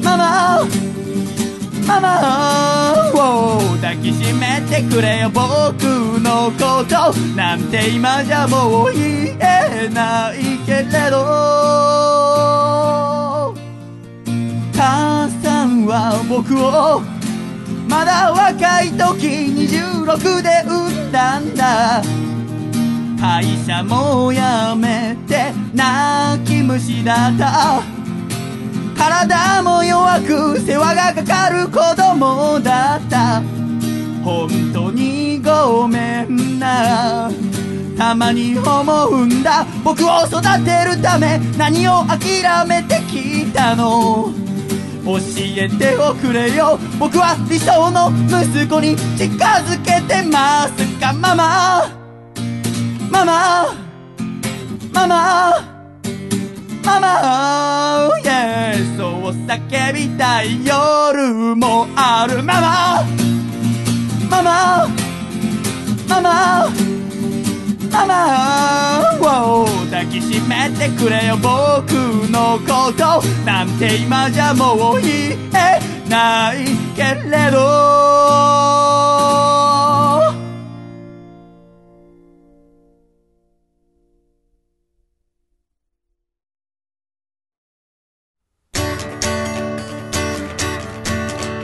[0.03, 0.98] ママ。
[1.89, 5.41] ママを抱きしめてくれよ僕
[6.21, 7.12] のこと。
[7.36, 11.15] なんて今じゃもう言えないけれど。
[14.75, 17.02] 母さんは僕を
[17.89, 22.04] まだ若い時26で産んだんだ。
[23.19, 24.39] 会社も辞
[24.78, 27.98] めて泣き虫だった。
[28.99, 33.41] 体も弱く世話がかかる子供だった。
[34.23, 37.31] 本当にごめんな。
[37.97, 39.65] たまに思うんだ。
[39.85, 44.33] 僕を育てるため何を諦めてきたの。
[45.05, 45.17] 教
[45.55, 46.77] えておくれよ。
[46.99, 51.89] 僕は理想の息子に近づけてますかママ。
[53.09, 53.89] ママ。
[54.93, 55.68] ママ。
[56.89, 62.41] ママ yeah そう叫びたい夜もある。
[62.41, 63.06] ママ
[64.30, 64.73] ママ
[66.10, 66.21] マ
[67.91, 68.08] ママ
[69.21, 71.91] マを抱きしめてくれよ僕
[72.32, 73.21] のこと。
[73.45, 77.60] なんて今じゃもう言えないけれど。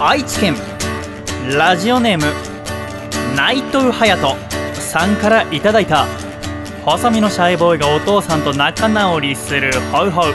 [0.08, 0.56] 愛知県。
[1.58, 2.26] ラジオネーム
[3.36, 4.36] 内藤隼人
[4.80, 6.06] さんからいただいた。
[6.86, 10.34] 細身のシャイボーイがお父さんと仲直りするホウホウ。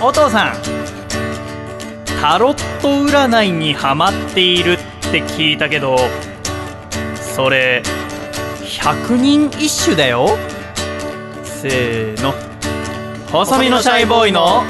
[0.00, 0.54] お父さん
[2.18, 4.78] タロット占いにハマっているっ
[5.12, 5.98] て聞いたけど
[7.36, 7.82] それ
[8.80, 10.30] 百人一首だよ。
[11.44, 12.32] せーの。
[13.30, 14.64] 細身のシャイボーイの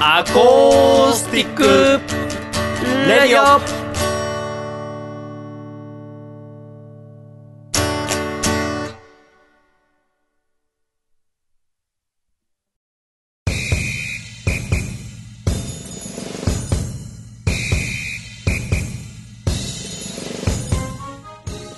[0.00, 2.09] アコースティック。
[2.82, 3.60] レディオ。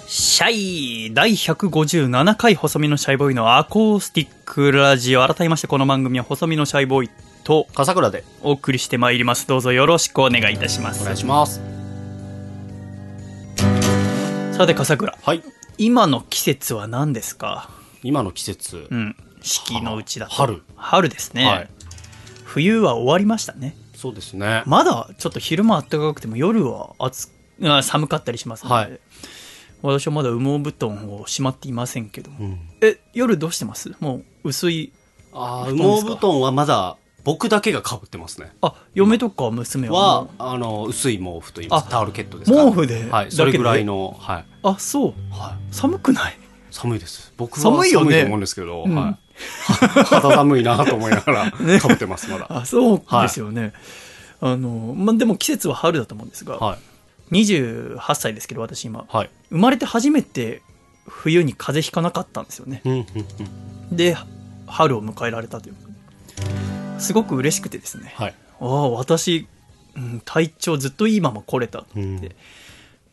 [0.08, 5.26] シャイ第157回細身のシャイボーイのアコースティックラジオ。
[5.26, 7.10] 改めましてこの番組は細身のシャイボーイ
[7.44, 9.46] と笠倉でお送りしてまいります。
[9.46, 11.02] どうぞよろしくお願いいたします。
[11.02, 11.61] お願いします。
[14.52, 15.18] さて笠倉。
[15.20, 15.42] はい。
[15.78, 17.70] 今の季節は何ですか？
[18.02, 19.16] 今の季節、うん。
[19.40, 20.35] 四季のうちだと。
[20.35, 20.62] 春。
[20.76, 21.68] 春ですね、はい。
[22.44, 23.76] 冬は終わりましたね。
[23.94, 24.62] そうですね。
[24.66, 27.31] まだちょっと昼間暖かくても夜は暑
[27.62, 29.00] あ寒かったりしますので、はい。
[29.83, 32.61] 私はまだ羽毛布団をしまっていませんけども、うん。
[32.81, 33.92] え夜どうしてます？
[33.98, 34.92] もう薄い
[35.33, 38.52] ああ羽毛布団はまだ僕だけが被ってますね。
[38.62, 40.22] あ嫁とか娘は？
[40.22, 41.87] はあの薄い毛布といいます。
[41.87, 43.08] あタオルケットですか毛布で？
[43.11, 45.14] はいそれぐらいのはい、あそう。
[45.30, 46.38] はい、寒くない？
[46.70, 47.32] 寒いです。
[47.37, 48.20] 僕は寒いよね。
[48.22, 48.94] と思うんですけど、うん。
[48.94, 49.16] はい。
[50.04, 51.78] 肌寒いなと思いながらね。
[51.78, 53.72] 被ってますまだ、あそうですよね、
[54.40, 56.76] あのまあでも季節は春だと思うんですが、は
[57.30, 57.44] い。
[57.44, 59.04] 28歳ですけど私今。
[59.08, 59.30] はい。
[59.50, 60.62] 生まれて初めて
[61.06, 62.82] 冬に風邪ひかなかったんですよね。
[62.85, 63.04] うんうん
[63.90, 63.96] うん。
[63.96, 64.16] で
[64.66, 65.74] 春を迎えられたという
[67.02, 68.12] すごく嬉しくてですね。
[68.16, 68.34] はい。
[68.60, 69.46] ああ私、
[69.96, 72.28] うん体調ずっといいまま来れたって、うん。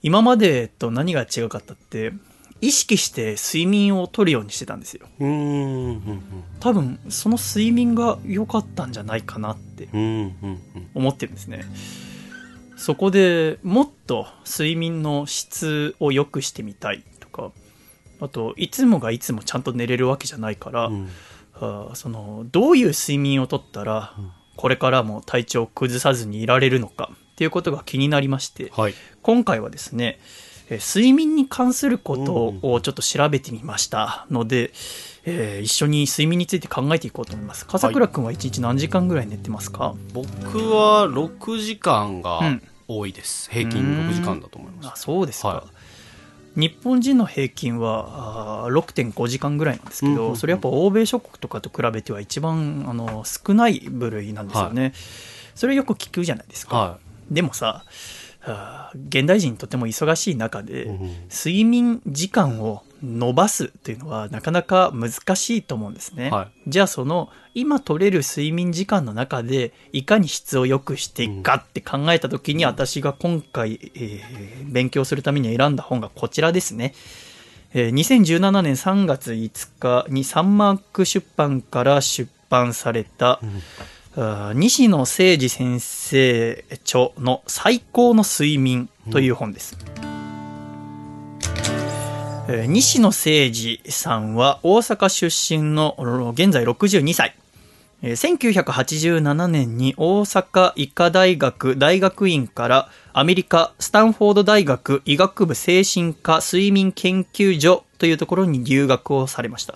[0.02, 2.14] 今までと何が違かったって
[2.62, 5.08] 意識して睡眠をとるようにしてたんですよ。
[6.60, 9.90] 多分その睡眠が良かったんじゃないかなって
[10.94, 11.66] 思ってるんですね。
[12.78, 17.52] そこでもっと睡眠の質を良くしてみたいとか
[18.22, 21.10] あといつもがいつもちゃんと寝れるわけじゃないから、うん
[21.60, 24.14] あーそのどういう睡眠をとったら
[24.56, 28.94] これからも体調を崩さずにいられるのかっていうことが気になりましてはい。
[29.22, 30.20] 今回はですね
[30.70, 34.28] えー睡眠に関することをちょっと調べてみました。
[34.30, 34.72] ので、
[35.26, 37.66] えー一緒に睡眠について考えていこうと思います。
[37.66, 40.28] 笠倉君は1日何時間ぐらい寝てますか、僕
[40.70, 42.64] は6時間がうん。
[42.92, 44.88] 多いです、平均6時間だと思います。
[44.88, 45.64] あそうですか、は
[46.60, 54.94] 日本人の平均はあー6.5時間ぐらいなんですけど、それやっぱ欧米諸国とかと比べては一番あの少ない部類なんですよね、
[55.56, 56.98] それよく聞くじゃないですか、は
[57.32, 57.86] でもさ
[59.10, 76.94] 現代人とても忙しい中で、睡眠時間を伸ばすというのはなかなか難しいと思うんですね、はじゃあその今取れる睡眠時間の中でいかに質を良くしていくかって考えた時に私が今回、えー勉強するために選んだ本がこちらですね、
[77.74, 83.40] えー2017年3月5日にサンマーク出版から出版された、
[84.16, 89.78] あー西野誠二先生著の最高の睡眠という本です。
[92.52, 97.36] えー西野誠二さんは大阪出身のお現在62歳。
[98.02, 109.76] えー1987年に大阪医科大学大学院からアメリカスタンフォード大学医学部精神科睡眠研究所というところに留学をされました。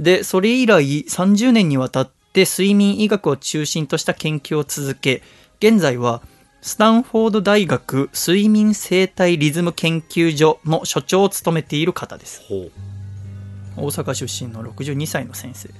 [0.00, 5.22] で、それ以来30年にわたって睡眠医学を中心とした研究を続け、
[5.60, 6.22] 現在は
[6.62, 12.42] スタンフォード大学睡眠生態リズム研究所の所長を務めている方です。
[13.76, 15.70] 大阪出身の62歳の先生。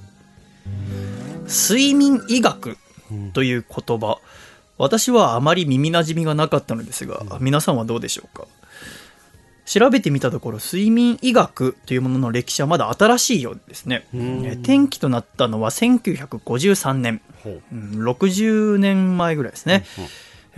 [1.47, 2.79] 睡眠医学
[3.35, 4.19] という言葉、
[4.79, 8.47] 私はあまり耳なじみがなかったのですが、皆さんはどうでしょうか？
[9.67, 14.07] 調べてみたところ、睡眠医学というものの歴史はまだ新しいようですね。
[14.63, 19.85] 転機となったのは1953年、うん60年前ぐらいですね。
[19.99, 20.05] うん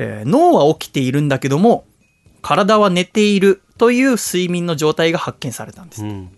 [0.02, 1.84] えー脳は起きているんだけども、
[2.42, 6.04] 体は寝ているという睡眠の状態が発見されたんです。
[6.04, 6.30] うん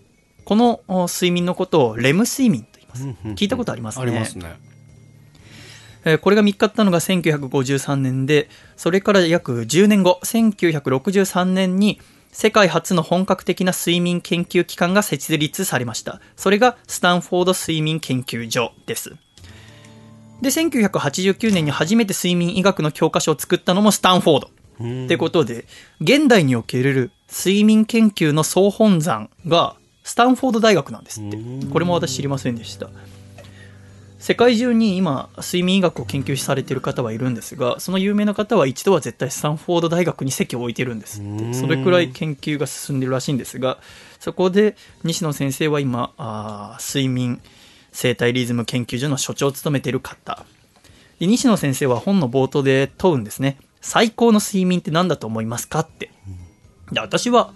[0.45, 3.03] このお睡眠のことをレム睡眠と言います。
[3.03, 4.03] うんうん聞いたことありますね。
[4.03, 4.55] ありますね
[6.05, 8.47] えーこれが見つかったのが1953年で、
[8.77, 11.99] それから約10年後、1963年に
[12.31, 16.21] 世界初の本格的な睡眠研究機関が設立されました。
[16.35, 19.15] それがスタンフォード睡眠研究所です。
[20.41, 24.49] で、1989年に初めて睡眠医学の教科書を作ったのもスタンフォード。
[24.81, 25.65] うんってことで、
[26.01, 31.69] 現代における睡眠研究の総本山がスタンフォード大学なんですってうん。
[31.69, 32.89] これも私知りませんでした。
[34.19, 41.29] 世界中に今、睡眠医学を研究されている方はいるんですが、その有名な方は一度は絶対スタンフォード大学に席を置いてるんですって。
[41.29, 43.77] うんそれくらい研究が進んでるらしいんですが、
[44.19, 47.39] そこで西野先生は今、あー睡眠
[47.95, 50.45] 生態リズム研究所の所長を務めている方。
[51.19, 53.57] で西野先生は本の冒頭で問うんですね。
[53.81, 56.11] 最高の睡眠って何だと思いますかって。
[56.91, 57.53] で私は、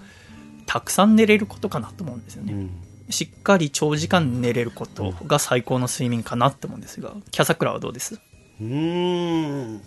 [0.66, 2.54] たくさん寝れることかなと思うんですよね。
[2.54, 2.72] うん
[3.12, 8.22] しっかり長時間寝れることが最高の睡眠かなって思うんですが、キャサクラはどうです？
[8.62, 9.82] うーん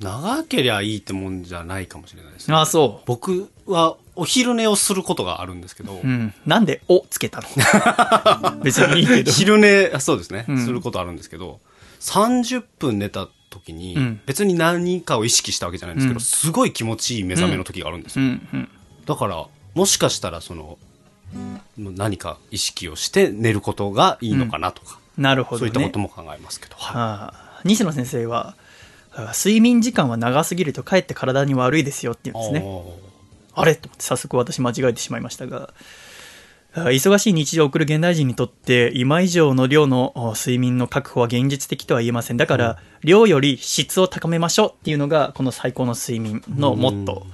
[0.00, 6.00] 長けりゃいいってもんじゃないかもしれないですねああ、そ僕はお昼寝をすることがあるんですけど、う。
[6.02, 6.34] うん。
[6.44, 7.46] なんで、おつけたの？
[8.62, 9.30] 別にいいけど。
[9.30, 11.60] 昼寝あそうですね、うんすることあるんですけど
[12.00, 18.24] 30分寝た時に、うん別に何かを意識したわけじゃないんですけど、うんすごい気持ちいい目覚めの時があるんですよ。
[19.06, 20.78] だからもしかしたらその
[21.76, 25.58] 何か意識をして寝ることがいいのかなとか、なるほどね。
[25.60, 27.32] そういったことも考えますけど、は
[27.64, 28.54] い西野先生は、
[29.12, 33.07] あ睡眠時間は長すぎるとかえって体に悪いですよって言うんですね。
[33.60, 33.74] あれ？
[33.74, 35.74] と思って早速私間違えてしまいましたが、
[36.74, 42.36] あ忙しい日常を送る現代人にとって今以上の量のあ睡眠の確保は現実的とは言えません。
[42.36, 47.26] だから、量より質を高めましょうっていうのがこの最高の睡眠のモット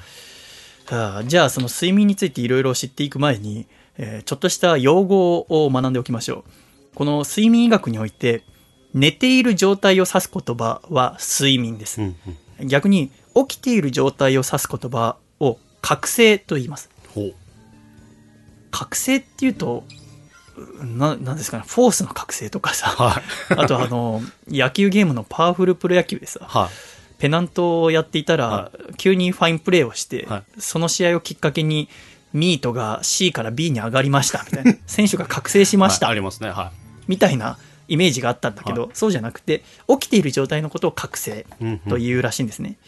[0.86, 1.18] ー。
[1.18, 3.66] あじゃあその睡眠についていろいろ知っていく前に、
[3.98, 6.44] えーちょっとした用語を学んでおきましょ
[6.92, 6.94] う。
[6.94, 8.44] この睡眠医学において、
[8.94, 12.00] 寝ている状態を指す言葉は睡眠です。
[12.00, 12.36] うんうん
[12.68, 15.23] 逆に起きている状態を指す言葉を
[15.84, 16.88] 覚醒と言います。
[18.70, 19.84] 覚醒っていうと、
[20.80, 23.22] ななんですかね、フォースの覚醒とかさ、はい。
[23.54, 26.68] あとあの、野球ゲームのパワフルプロ野球でさ、はい。
[27.18, 31.90] ペナントをやっていたら、は急にファインプレーをして、はその試合をきっかけに、
[32.32, 36.48] ミートが C から B に上がりましたみたいな、 選手が覚醒しました、はいありますね。
[36.48, 36.72] は
[37.08, 37.58] みたいな
[37.88, 42.78] イメージがあったんだけど、はそうじゃなくて、起きている状態のことを覚醒い、うんうんというらしいんですね。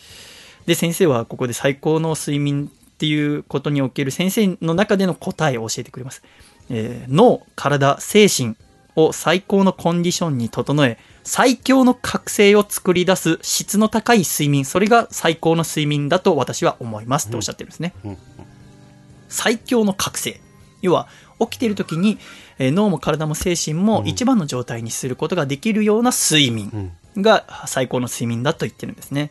[0.64, 6.22] で、先生はここで最高の睡眠っていうことにおける先生の中での答えを教えてくれます。
[6.70, 8.56] えー脳、体、精神
[8.96, 17.92] を最高のコンディションに整え、最強の覚醒を作り出す質の高い睡眠、それが最高の睡眠だと私は思いますっておっしゃってるんですね。
[18.04, 18.18] うんうん
[19.28, 20.40] 最強の覚醒。
[20.82, 21.08] 要は、
[21.40, 22.16] 起きている時に、
[22.58, 26.70] えー脳も体も精神も一番の状態にすることができるような睡眠
[27.16, 29.30] うんが最高の睡眠だと言ってるんですね。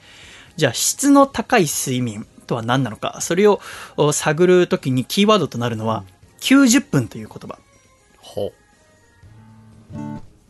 [0.58, 3.60] じゃあ、質の高い睡眠とは何なのか、それを
[3.98, 6.04] お探る時にキーワードとなるのは、
[6.40, 7.60] 90分という言葉。
[8.20, 8.54] ほ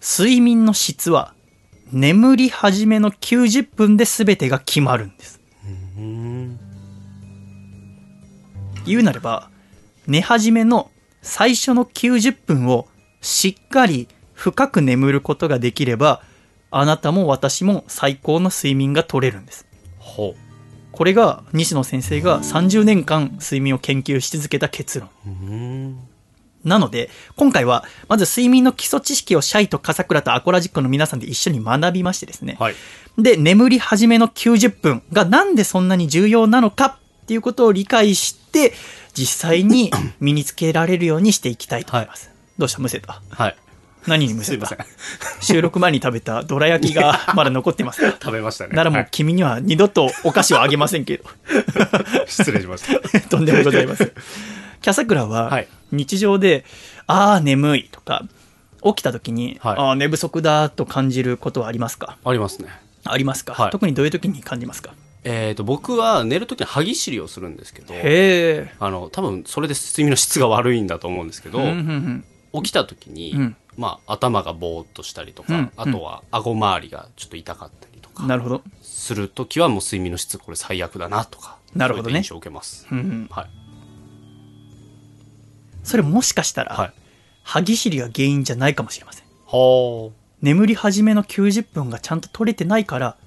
[0.01, 1.33] 睡眠の質は、
[1.91, 5.41] 眠り始めの90分で全てが決まるんです。
[8.85, 9.49] 言うなれば、
[10.07, 10.91] 寝始めの
[11.21, 12.87] 最初の90分を
[13.21, 16.21] しっかり深く眠ることができれば、
[16.69, 19.65] あなたも私も最高の睡眠が取れるんです。
[19.97, 20.35] ほ
[20.95, 25.09] これが西野先生が30年間睡眠を研究し続けた結論。
[25.25, 25.99] うん
[26.63, 32.57] なので、今回は、まず睡眠の基礎知識をシャイと笠倉とアコラジックの皆さんで一緒に学びましてですね。
[32.59, 32.75] はい
[33.19, 38.73] で、眠り始めの90分がなんでそんなに重要なのかっていうことを理解して、
[39.13, 42.31] 実際に身につけられるようにしていきたいと思います。
[42.57, 42.81] どうした？
[42.81, 43.55] むせたはい
[44.07, 44.59] 何にむせん。
[44.59, 44.77] た
[45.41, 48.01] 収録前に食べたどら焼きがまだ残ってます。
[48.01, 48.75] か食べましたね。
[48.75, 49.09] ならもうはい。
[49.11, 51.23] 君には二度とお菓子をあげませんけど。
[52.27, 53.19] 失礼しました。
[53.29, 54.11] とんでもございません。
[54.81, 56.63] キャサクラははい、日常で、
[57.07, 58.23] ああ、眠いとか、
[58.83, 59.75] 起きた時に、はい。
[59.77, 62.17] ああ、寝不足だと感じることはありますか？
[62.23, 62.69] ありますね。
[63.03, 63.71] ありますか、はい。
[63.71, 64.93] 特にどういう時に感じますか？
[65.23, 67.95] えー、と僕は寝るときに歯ぎしりをするんですけど。
[68.79, 72.61] あの多分それで睡眠の質が悪いんだと思うんですけど、うんうんうん。
[72.63, 78.63] 起きた時に、うんまあ、頭がぼーっとしたりとか、うんあとは顎周りがちょっと痛かったりとかなるほど。
[78.81, 82.17] するときはもう睡眠の質これ最悪だなとかなるほどね。
[82.17, 83.27] 印象を受けます、うんうん。
[83.29, 83.49] はい。
[85.83, 86.93] それもしかしたら、はい。
[87.43, 89.25] 歯ぎしりが原因じゃないかもしれません。
[89.45, 90.11] は
[90.41, 93.17] 眠り始めの90分がちゃんと取れてないから、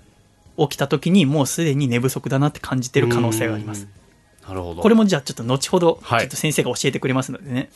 [0.57, 3.86] 起きた時にもうすでに寝不足だなって感じてある可能性があります。
[4.46, 4.82] なるほど。
[4.82, 7.70] これもじゃあちょっと後ほど、ちょはいっと先生が教えてくれますのでね。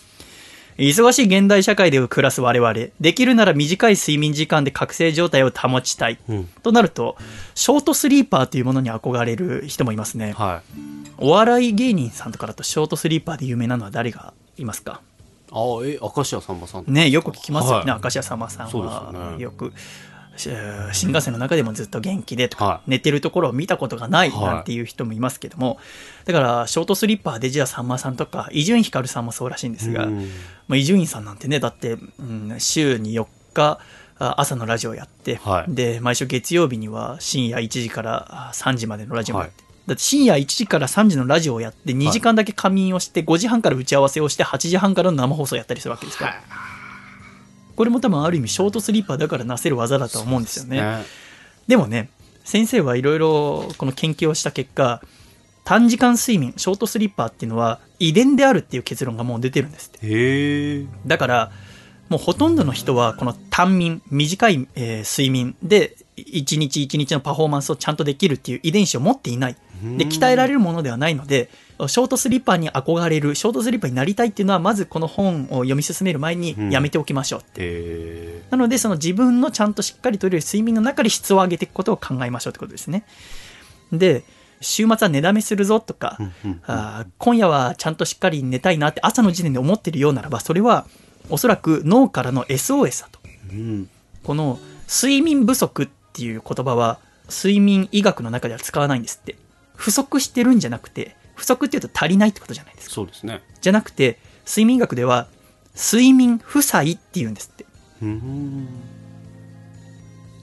[0.78, 6.18] 忙しい現代社会で暮らす我々、できるなら短い睡眠時間で覚醒状態を保ちたい。
[6.28, 6.48] うん。
[6.62, 7.16] となると、
[7.54, 10.32] ショートスリーパーというものに憧れる人もいますね。
[10.32, 10.78] はい。
[11.18, 15.00] お笑い芸人さんとかだとショートスリーパーで有名なのは誰がいますか？
[15.52, 16.84] あえ明石家さんまさん。
[16.86, 18.00] ねよく聞きますよね、はい。
[18.02, 19.10] 明石家さんまさんは。
[19.12, 19.42] よね。
[19.42, 19.72] よく、し
[20.92, 22.90] 新幹線の中でもずっと元気でとか、はい。
[22.90, 24.44] 寝てるところを見たことがないはい。
[24.46, 25.78] なんていう人もいますけども、
[26.24, 30.08] だからショートスリッパーでじゃあさんまさんとか伊集院光さんもそうらしいんですが
[30.74, 33.80] 伊集院さんなんてねだって、うん、週に4日
[34.18, 35.74] あ朝のラジオやって、はい。
[35.74, 46.34] で毎週月曜日には深夜1時からあ3時までのラジオもやって、だって深夜1時から3時のラジオをやって2時間だけ仮眠をして5時半から打ち合わせをして8時半からの生放送をやったりするわけですから、
[47.76, 50.80] これも多分ある意味ショートスリーパーだからなせる技だとは思うんですよね。
[50.80, 51.04] ね
[51.66, 52.10] でもね、
[52.44, 55.02] 先生はいろいろこの研究をした結果、
[55.64, 60.06] 短時間睡眠、ショートスリッパーっていうのは遺伝であるっていう結論がもう出てるんですって。
[60.06, 61.52] へえだから、
[62.08, 69.56] もうほとんどの人はこの短眠、短い、えー睡眠で一日一日のパフォーマンスをちゃんとできるっていう遺伝子を持っていない。
[69.96, 77.50] で、鍛えられるものではないので、ショートスリッパーに憧れる、ショートスリッパーになりたいっていうのは、まずこの本を読み進める前にやめておきましょうって。
[77.58, 83.04] へなので、その自分のちゃんとしっかりとれる睡眠の中で質を上げていくことを考えましょうってことですね。
[83.92, 84.24] で、
[84.60, 90.86] 週末は寝だめするぞとか、うんうんあー今夜はちゃんとしっかり寝たいなって朝の時点で思ってるようならば、それは
[91.28, 93.20] おそらく脳からの SOS だと。
[93.50, 93.88] うん
[94.22, 99.36] この睡眠不足っていう言葉は睡眠医学の中では使わないんですって。
[99.82, 102.94] 不足してるんじゃなくて、不足っていうと足りないってことじゃないですか。
[102.94, 105.26] そうですねじゃなくて、睡眠医学では
[105.74, 107.66] 睡眠負債っていうんですって。
[108.00, 108.68] うん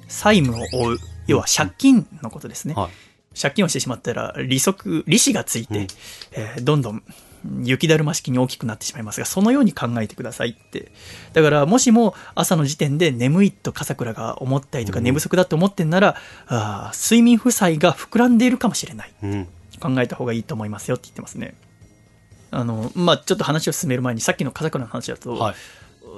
[0.09, 0.97] 債務を負う。
[1.27, 2.73] 要は借金のことですね。
[2.73, 2.91] はい
[3.39, 5.87] 借金をしてしまったら利息、利子がついて、うん
[6.31, 7.03] えーどんどん
[7.63, 10.91] 雪だるま式に大きくなってしまいますが、そのように考えてくださいって。
[11.33, 16.15] だから、もしも朝の時点で眠いと笠倉が思ったりとか、うん寝不足だと思ってんなら、
[16.47, 19.13] あー睡眠負債が膨らんでいるかもしれない。
[19.23, 19.47] うん
[19.79, 21.55] 考えた方がいいと思いますよって言ってますね。
[22.51, 25.55] あの、まあ、ちょっと話を進める前に、さっきの笠倉の話だと、はい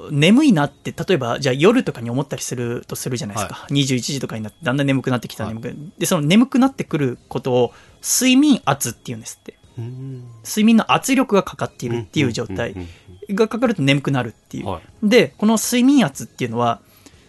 [0.10, 3.68] 眠いなって、例えば、じゃあ夜とかに思ったりするとするじゃないですか。
[3.70, 9.60] 21時とかになって、だんだん眠くなってきた、はい眠くで、その眠くなってくることを、睡眠圧って言うんですって。
[9.78, 12.88] うん睡眠の圧力がかかっているっていう状態うん
[13.34, 14.68] がかかると眠くなるっていう。
[14.68, 16.82] はいで、この睡眠圧っていうのは、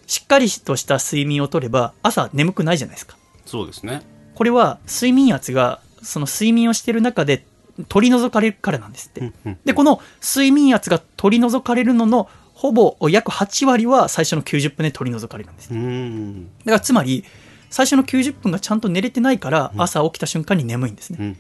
[0.07, 3.17] しっかりとした睡眠をとれば、朝眠くないじゃないですか。
[3.47, 4.03] そうですね
[4.35, 7.47] これは、睡眠圧が、その睡眠をしている中で、
[7.89, 9.33] 取り除かれるからなんですって。
[9.65, 15.71] で、この睡眠圧が取り除かれるのの、ほぼ約8割は最初の90分で取り除かれるんです。
[15.71, 17.25] だからつまり、
[17.73, 21.37] 最初の90分がちゃんと寝れてないから、朝起きた瞬間に眠いんですね。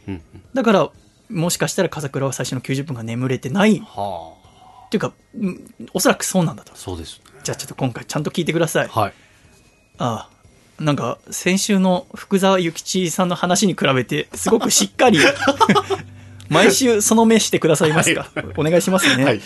[0.54, 0.90] だから、
[1.30, 4.32] もしかしたら風倉は最初の90分が眠れてない、っは
[4.90, 6.76] ていうか、うんおそらくそうなんだとあ。
[6.76, 8.88] そうですねじゃあちょっと今回ちゃんと聞いてください。
[8.88, 9.12] はい
[9.98, 10.28] あ
[10.80, 15.18] あ、なんか、先週の福沢諭吉さんの話に比べて、すごくしっかり、
[16.48, 18.26] 毎週その目してくださいますか？
[18.56, 19.24] お願いしますね。
[19.24, 19.40] はい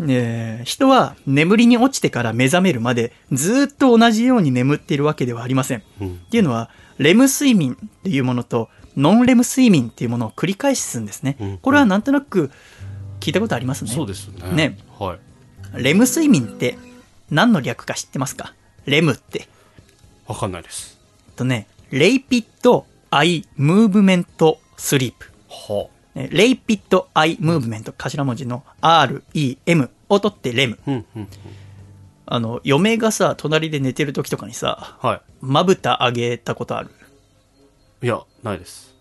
[0.00, 5.82] えー人は眠りに落ちてから目覚めるまでずーっと同じように眠っているわけではありません。
[6.00, 11.36] うんっていうのは、レム睡眠っていうものと、ノンレム睡眠っていうものを繰り返すんですね。
[11.40, 12.50] うんこれはなんとなく
[13.20, 13.90] 聞いたことありますね。
[13.90, 15.18] そうですねねはい
[15.82, 16.78] レム睡眠って
[17.30, 18.54] 何の略か知ってますか？
[18.86, 19.48] レムって。
[20.26, 20.98] わかんないです
[21.36, 25.30] とね、 rapid eye movement sleep。
[25.48, 30.78] はね rapid eye movement、頭文字の R、E、M を取ってレム。
[30.86, 31.28] あうんうん。
[32.24, 36.90] あの、嫁がさ、隣で寝てる時とかにさ、はまぶた上げたことある？
[38.02, 38.94] いや、ないです。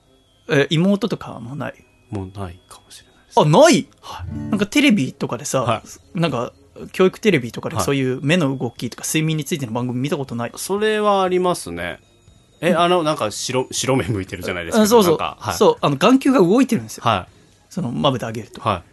[0.49, 1.85] え、妹とかもない？
[2.09, 3.39] もうないかもしれないです。
[3.39, 3.87] あ、ない？
[4.01, 4.27] はい。
[4.49, 6.51] なんかテレビとかでさ、はなんか、
[6.91, 7.85] 教育テレビとかではい。
[7.85, 10.51] そういう目の動きとか睡眠についての番組見たことない？
[10.57, 11.99] それはありますね
[12.61, 17.03] えあのなんか白白目向いてるじゃないですかあそうそう、はいそう、あの、眼球が動いてるんですよ。
[17.03, 17.27] は
[17.69, 18.59] その、まぶた上げると。
[18.59, 18.83] いは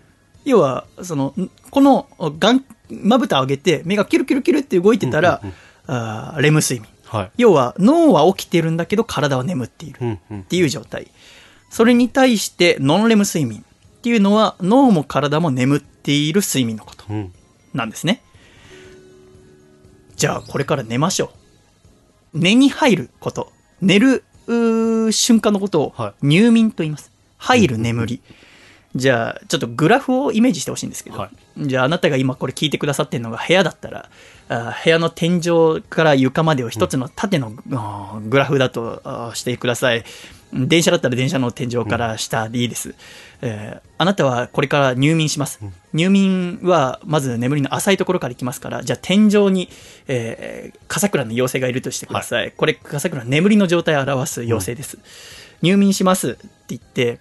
[0.44, 2.08] 要は、その、んこの、
[2.38, 5.54] 眼、まぶた上げて、目がキュルキュルキュルって動いてたら、うんうん
[5.84, 6.88] あーレム睡眠。
[6.88, 9.98] いはい要は、脳は起きてるんだけど、体は眠っている。
[10.00, 11.08] うんうんっていう状態。
[11.70, 17.32] それに対して、ノンレム睡眠っていうのは、脳も体も眠っている睡眠のことうん
[17.74, 18.22] なんですね。
[20.16, 21.41] じゃあ、これから寝ましょう。
[22.34, 23.52] 寝に入ること。
[23.80, 27.10] 寝る瞬間のことをは入眠と言います。
[27.38, 28.20] 入る眠り。
[28.94, 34.10] じゃあ、ちょっとグラフをイメージしてほしいんですけど、はじゃあ、あなたが今これ聞いてくださってるのが部屋だったら、
[34.48, 37.52] あ部屋の天井から床までを一つの縦の、
[38.28, 40.04] グラフだとしてください。
[40.52, 42.94] 電車だったら電車の天井から下でいいです。
[43.40, 45.60] えーあなたはこれから入眠します。
[45.92, 49.68] 入眠はまず眠りの浅いところから行きますから、じゃあ天井に、
[50.08, 52.50] えー、笠倉の妖精がいるとしてください。
[52.50, 54.98] これ、笠倉の眠りの状態を表す妖精です。
[55.62, 57.20] 入眠しますって言って、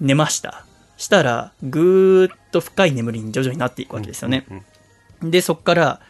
[0.00, 0.64] 寝ました。
[0.96, 4.46] したら、ぐーっと深い眠りに徐々になっていくわけですよね。
[5.20, 6.00] うんで、そこから、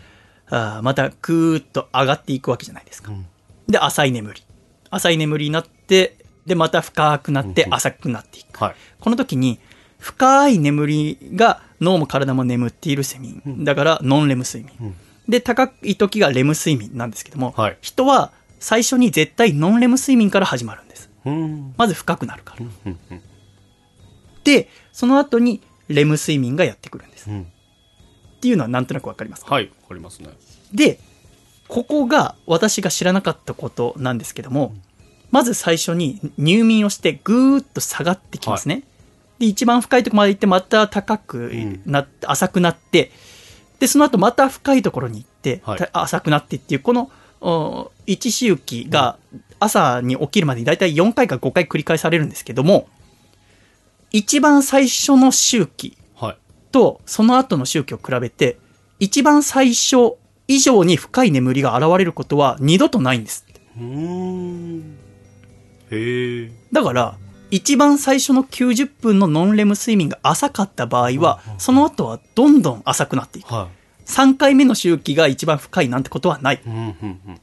[0.51, 3.11] あーまたぐーっと上がっていくわけじゃないですか。
[3.11, 3.27] うん
[3.69, 4.43] で、浅い眠り。
[4.91, 6.17] 浅い眠りになって、
[6.47, 8.63] で、また深くなってうんうん浅くなっていく。
[8.63, 9.59] はいこの時に、
[9.99, 13.65] 深い眠りが脳も体も眠っている睡眠。
[13.65, 14.75] だから、ノンレム睡眠。
[14.81, 14.95] うん
[15.29, 21.09] で、高い時がレム睡眠なんですけども、はい人は最初に絶対ノンレム睡眠から始まるんです。
[21.25, 22.67] うんまず深くなるから。
[22.87, 23.23] うんうん
[24.43, 27.31] で、その後にレム睡眠がやってくるんです。
[27.31, 27.45] うんっ
[28.41, 29.55] ていうのはなんとなくわかりますか？
[29.55, 30.31] はいわかりますね
[30.73, 30.99] で、
[31.69, 34.75] ここが私が知らなかったことなんですけども、
[35.31, 38.83] まず最初に入眠をしてぐーっと下がってきますね。
[39.39, 41.51] で、一番深いところまで行ってまた高く
[41.87, 43.11] なって、浅くなって、
[43.79, 45.79] で、その後また深いところに行って、はい。
[45.79, 47.11] た浅くなってっていう、この、
[47.41, 49.17] お一周期が
[49.59, 52.89] 朝に起きるまでに大体4回か5回繰り返されるんですけども、
[54.11, 56.37] 一番最初の周期はい。
[56.71, 58.59] とその後の周期を比べて、
[58.99, 60.17] 一番最初
[60.49, 63.47] 以上に深い眠りが現れることは二度とないんです
[65.91, 67.17] へえだから、
[67.51, 73.53] 一番最初の90分のノンレム睡眠が浅かった場合は、その後はどんどん浅くなっていく。
[73.53, 73.69] は
[74.07, 76.57] 3回目の周期が一番深いなんてことはない。
[76.57, 77.41] いうんうんうん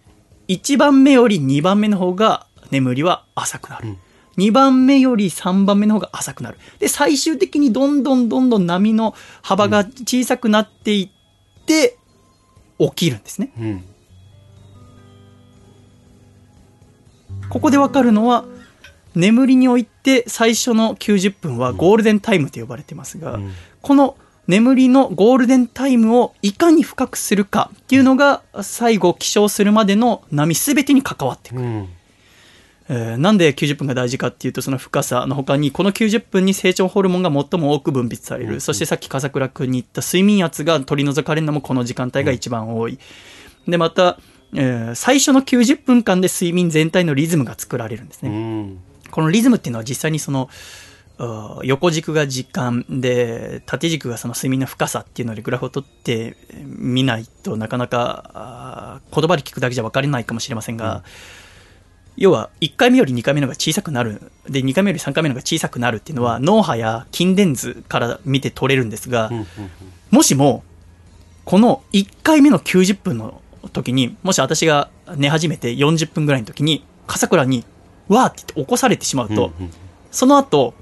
[0.47, 3.97] 1番目より2番目の方が眠りは浅くなるうん。
[4.37, 6.57] 2番目より3番目の方が浅くなる。
[6.79, 11.97] で、最終的にどんどんどんどん波の幅が小さくなっていって、
[12.79, 13.51] 起きるんですね。
[13.59, 13.83] うん
[17.49, 18.45] ここでわかるのは、
[19.15, 23.51] 眠りにおいて最初の90分はゴールデンタイムと呼ばれてますが、うん。
[23.81, 24.15] この
[24.47, 31.61] 眠りのゴールデンタイムをいかに深くするかっていうのが最後起床するまでの波すべてに関わってくる。
[31.61, 31.89] うん。
[32.89, 38.61] えーなんで90分が大事かっていうとその深さの他にこの90分に成長ホルモンが最も多く分泌される、うん。
[38.61, 42.97] そしてさっき笠倉君に言った睡眠圧が取り除かれるのもこの時間帯が一番多い、
[43.67, 44.19] でまた、
[44.53, 48.79] えー最初の90分間で睡眠全体のリズムが作られるんですね、うん。
[49.11, 50.49] このリズムっていうのは実際にその
[51.63, 61.03] 横軸が時間で縦軸がその睡眠の深さっていうのでグラフを取ってみないとなかなか言葉で聞くだけじゃ分からないかもしれませんが、
[62.17, 64.31] 要は1回目より2回目の方が小さくなる。
[64.47, 69.45] で2回目より3回目の方が小さくなるっていうのは脳波や筋電図から見て取れるんですが、うんうん
[70.09, 70.63] もしも
[71.43, 77.63] この1回目の90分の時にもし私が寝始めて40分ぐらいの時に笠倉に
[78.07, 79.71] 「わー」って言って起こされてしまうと、うんうん
[80.09, 80.73] その後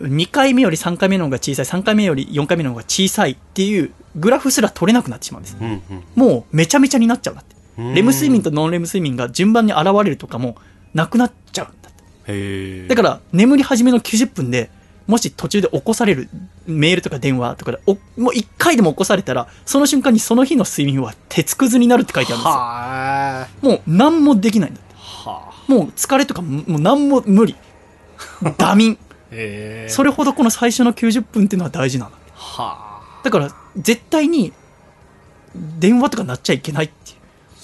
[0.00, 5.56] 2回目より3回目の方が小さい3回目より4回目の方が小さいっていうグラフすら取れなくなってしまうんです。
[5.60, 5.82] うんうん。
[6.14, 7.56] もうめちゃめちゃになっちゃうんだって。
[7.78, 7.94] うん。
[7.94, 10.56] レム睡眠とノンレム睡眠が順番に現れるとかも
[10.94, 11.92] なくなっちゃうんだっ
[12.26, 12.88] て。
[12.88, 14.70] だから眠り始めの90分で
[15.08, 16.28] もし途中で起こされる
[16.66, 22.52] メールとか電話とかでおもう1回でも起こされたらその瞬間にその日の睡眠は鉄くずになるって書いてあるんですよ。
[22.52, 24.94] はもう何もできないんだって。
[24.94, 25.72] あはあ。
[25.72, 27.56] もう疲れとかももう何も無理。
[28.58, 28.98] ダミン。
[29.88, 33.22] それほどこの最初の90分っていうのは大事なんだってはあ。
[33.24, 34.52] だから絶対に
[35.78, 37.17] 電話とか鳴っちゃいけないっていう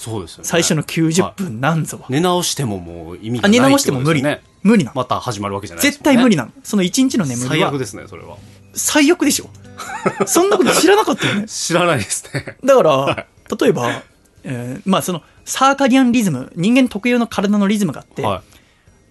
[0.05, 0.45] そうですよね。
[0.45, 4.23] 最初の90分なんぞは、寝直してももう意味がない直しても無理、
[4.63, 4.91] 無理な。
[4.91, 6.51] のまた始まるわけじゃないです絶対無理なの。
[6.63, 7.49] その1日の眠りは。
[7.49, 8.37] 最悪ですねそれは。
[8.75, 9.49] 最悪でしょ。
[10.27, 11.47] そんなこと知らなかったよね。
[11.49, 12.59] 知らないですね。
[12.63, 13.27] だから
[13.59, 14.03] 例えば、
[14.43, 18.43] えーまあそのサーカディアンリズム人間特有の体のリズムがあって、は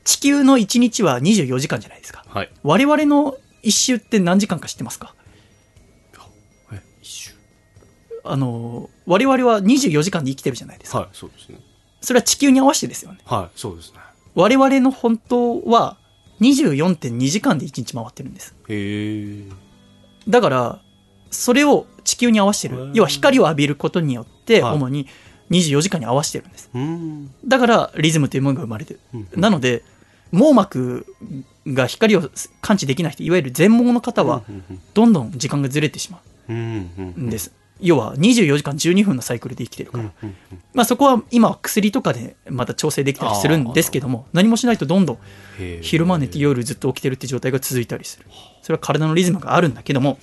[0.03, 2.23] 地球の1日は24時間じゃないですか。
[2.27, 2.51] いはい。
[2.61, 5.15] 我々の一周って何時間か知ってますか？
[8.23, 11.59] あの我々は24時間で生きてるじゃないですか、はいそうですね。
[12.01, 13.19] それは地球に合わせてですよね。
[13.25, 13.99] はいそうですね。
[14.35, 15.97] 我々の本当は
[16.41, 18.55] 24.2時間で1日回ってるんです。
[18.67, 19.43] へえ。
[20.27, 20.81] だから
[21.31, 22.91] それを地球に合わせてる。
[22.93, 24.75] 要は光を浴びることによってはい。
[24.75, 25.07] 主に
[25.51, 26.69] 24時間に合わせてるんです。
[26.73, 27.31] うん。
[27.45, 28.99] だからリズムというものが生まれてる。
[29.13, 29.27] うん。
[29.35, 29.83] なので
[30.33, 31.05] 網膜
[31.67, 34.43] が光を感知できない人いわゆる全盲の方は
[34.93, 36.19] どんどん時間がずれてしま
[36.49, 37.53] うんです
[37.83, 40.11] 要は24時間12分のサイクルで生きてるから。
[40.73, 45.17] まあそこは今は薬とかでまた調整できたりするんですけども何もしないとどんどん
[45.81, 48.25] 昼間寝て夜ずっと起きてるって状態が続いたりする。
[48.61, 50.17] それは体のリズムがあるんだけども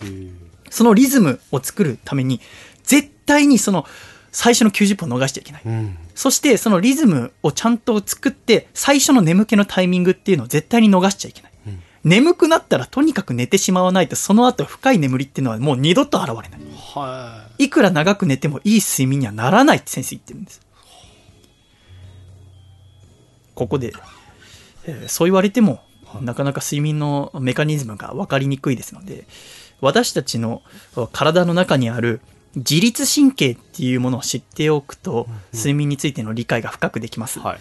[0.71, 2.41] そのリズムを作るために
[2.83, 3.87] 絶対にその
[4.33, 5.63] 最初の90分を逃しちゃいけない。
[5.67, 5.97] うん。
[6.15, 11.83] そしてそのリズムをちゃんと作って最初の眠気のタイミングっていうのを絶対に逃しちゃいけない、うん。
[12.05, 16.61] 眠くなったらとにかく寝てしまわないとその後深い眠りっていうのはもう二度と現れない。
[16.95, 20.61] はいくら長く寝てもいい睡眠にはならないって先生言ってるんです。
[23.55, 23.93] ここで、
[24.87, 25.83] えーそう言われても
[26.23, 29.27] なかなか睡眠のメカニズムが分かりにくいですので
[29.83, 30.63] 私たちの
[31.13, 32.23] 体の中にある
[32.57, 37.59] 自律神経っていうものを知っておくと睡眠についての理解が深くできます、はい。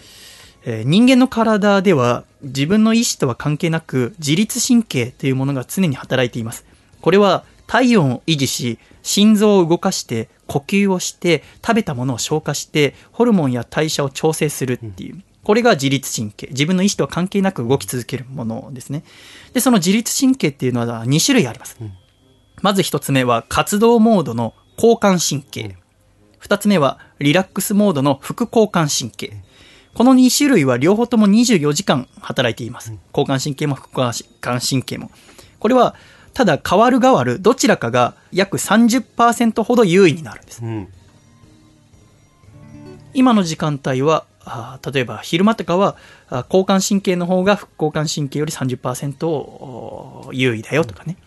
[0.64, 6.64] えー人間の体では自分の意思とは関係なく自律神経というものが常に働いています。
[7.02, 16.48] これは体温を維持し心臓を動かして呼吸をして食べたものを消化してホルモンや代謝を調整するっていう、これが自律神経。
[16.48, 19.04] 自分の意思とは関係なく動き続けるものですね。
[19.52, 21.92] でその自律神経っていうのは2種類あります、ん。
[22.60, 25.76] まず1つ目は活動モードの交感神経、
[26.42, 29.44] 2つ目はリラックスモードの副交感神経。
[29.94, 32.92] この2種類は両方とも24時間働いています。
[33.14, 35.12] 交感神経も副交感神経も。
[35.60, 35.94] これは、
[36.40, 40.64] ただ変わる変わるどちらかが約30%ほど優位になるんです。
[40.64, 40.88] うん。
[43.12, 45.96] 今の時間帯は、あー例えば昼間とかは
[46.30, 51.18] あ交感神経の方が副交感神経より30%おー優位だよとかね、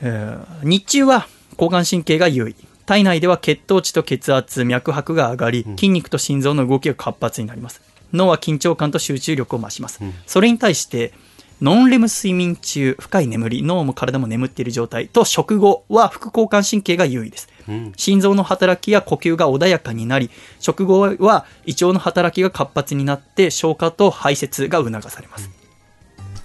[0.00, 2.54] えー日中は交感神経が優位。
[2.86, 7.80] 体内では血糖値と血圧脈拍が上がり筋肉と心臓の動きが活発になります。
[8.12, 10.14] 脳は緊張感と集中力を増します、うん。
[10.24, 11.12] それに対して
[11.60, 17.48] ノンレム睡眠中深い眠り脳も体も眠っている状態と食後は副交感神経が優位です。
[17.68, 17.92] うん。
[17.96, 20.30] 心臓の働きや呼吸が穏やかになり
[20.60, 25.50] 食後は胃腸の働きが活発になって消化と排泄が促されます、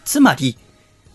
[0.03, 0.57] つまり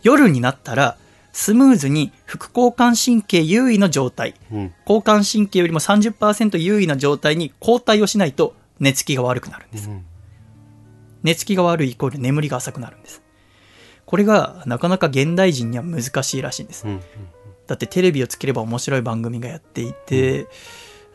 [0.03, 0.97] 夜になったら
[1.33, 4.35] スムーズに副交感神経優位の状態。
[4.53, 4.75] うん。
[4.87, 9.89] 交感神経よりも30%優位な状態に交代をしないと寝つきが悪くなるんです。
[9.89, 10.05] うん。
[11.23, 13.23] 寝つきが悪いイコール眠りが浅くなるんです
[14.09, 16.89] これがなかなか現代人には難しいらしいんです。
[16.89, 17.01] うん
[17.67, 20.47] だってテレビをつければ面白い番組がやっていて、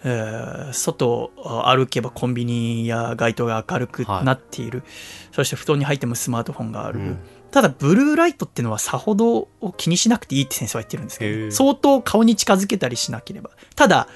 [0.03, 1.31] えー外を
[1.67, 4.83] 歩けばコンビニや街灯が明るくなっている、
[5.31, 7.19] そして布団に入ってもスマートフォンがある、うん。
[7.49, 13.49] ただブルーライトっていうのはさほど気にしなくていいって先生は言ってるんですけど相当顔に近づけたりしなければ。
[13.75, 14.07] ただ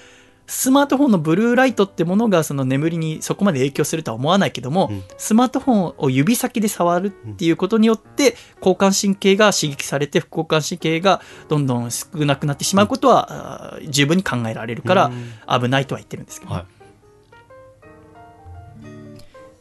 [0.49, 5.03] スマートフォンのブルーライトってものがその眠りにそこまで影響するとは思わないけども、うん。
[5.17, 15.61] スマートフォンを指先で触るっていうことによって交感神経が刺激されて副交感神経がどんどん少なくなってしまうことはあー十分に考えられるからうん。
[15.63, 16.65] 危ないとは言ってるんですけど、はい。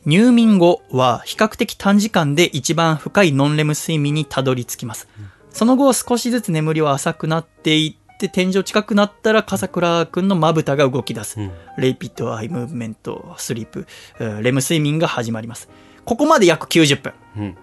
[0.05, 5.09] 入眠後は比較的短時間で一番深いノンレム睡眠にたどり着きます。
[5.51, 11.41] その後少しずつ眠りは浅くなっていって天井近くなったら笠倉くんのまぶたが動き出す。
[11.41, 13.87] うん rapid eye movement、sleep、
[14.19, 15.69] えーレム睡眠が始まります。
[16.05, 17.13] ここまで約90分。
[17.37, 17.57] うん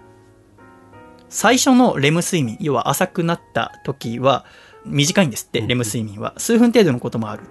[1.29, 4.45] 最初のレム睡眠、要は浅くなった時は
[4.85, 6.33] 短いんですって、うんレム睡眠は。
[6.37, 7.43] 数分程度のこともある。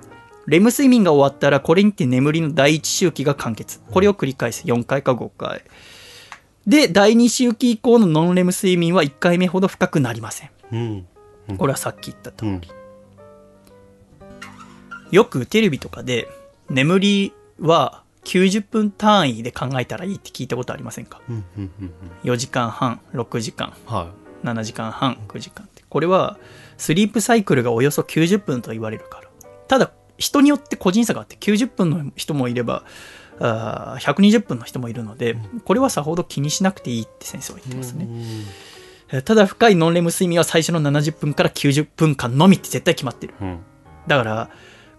[0.46, 3.80] レム睡眠が終わったら、これにて眠りの第一周期が完結。
[3.90, 4.64] これを繰り返す。
[4.64, 5.62] 4回か5回。
[6.66, 10.50] で、第2周期以降のノンレム睡眠は1回目ほど深くなりません。
[10.72, 11.07] うん
[11.59, 12.46] これはさっき言ったと。
[12.46, 12.61] うん
[15.12, 16.28] よくテレビとかで、
[16.68, 21.20] 眠りは90分単位で考えたらいいって聞いたことありませんか？
[21.28, 21.70] うんうんうん
[22.24, 24.10] うん ?4 時間半、6時間、は
[24.42, 25.84] 7時間半、9時間って。
[25.88, 26.38] これは、
[26.78, 29.28] スリープサイクルがおよそ90分と言われるから。
[29.68, 32.84] ただ、人によって個人差があって、90分の人もいれば、
[33.38, 38.06] あー120分の人もいるので、これはさほど気にしなくていいって先生は言ってますね。
[39.10, 43.34] えーただ、深いノンレム睡眠は最初の70分から90分間のみって絶対決まってる。
[43.42, 43.58] うん
[44.08, 44.50] だから、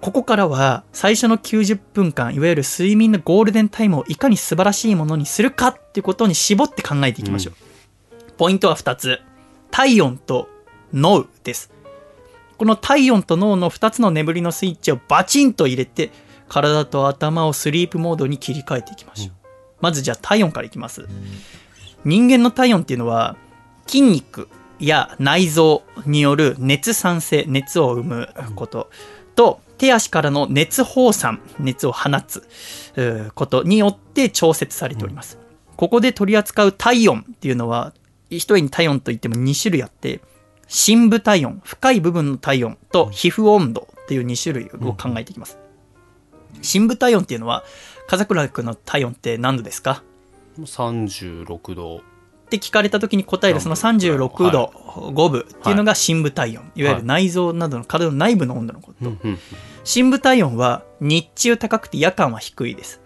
[0.04, 7.54] ここからは最初の90分間、いわゆる睡眠のゴールデンタイムをいかに素晴らしいものにするかっていうことに絞って考えていきましょう。
[8.34, 9.22] ポイントは2つ。
[9.72, 10.50] 体温と
[10.94, 11.72] 脳です。
[12.58, 16.12] この体温と脳の2つの眠りのスイッチをバチンと入れて、
[16.50, 19.34] 体と頭をスリープモードに切り替えていきましょう。
[19.80, 21.08] まずじゃあ体温からいきます。
[22.04, 23.38] 人間の体温っていうのは、
[23.88, 24.50] 筋肉
[24.82, 28.90] や内臓による熱産生、熱を生むこと
[29.36, 32.48] と、手足からの熱放散、熱を放つ
[33.36, 35.40] ことによって調節されております。
[35.76, 37.94] ここで取り扱う体温っていうのは、
[38.30, 40.22] 一重に体温といっても2種類あって、
[40.68, 45.58] 深部体温、深い部分の体温と皮膚温度っていう2種類を考えていきます。
[46.62, 47.64] 深部体温っていうのは、
[48.08, 50.04] 風倉君の体温って何度ですか
[50.60, 52.02] ？36度
[52.58, 59.12] って聞かれた時に答えるその36度5分っていうのが深部体温、い、わゆる内臓などの体の内部の温度のこと、
[59.84, 63.02] 深部体温は日中高くて夜間は低いです。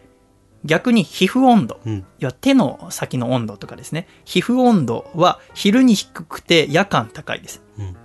[0.66, 2.06] 逆に皮膚温度うん。
[2.20, 4.08] 要は手の先の温度とかですね。
[4.26, 7.96] 皮膚温度は昼に低くて夜間高いです、うん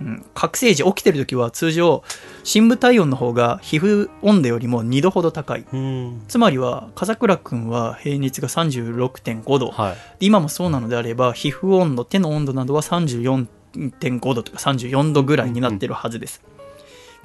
[0.00, 2.02] うん、覚醒時起きてる時は通常
[2.42, 5.66] 深部体温の方が皮膚温度よりも2度ほど高い。
[5.72, 6.22] うん。
[6.26, 9.96] つまりは笠倉君は平熱が36.5度、はい。
[10.20, 16.42] 今もそうなのであれば皮膚温度手の温度などは34.5度とか34度ぐらいになってるはずです、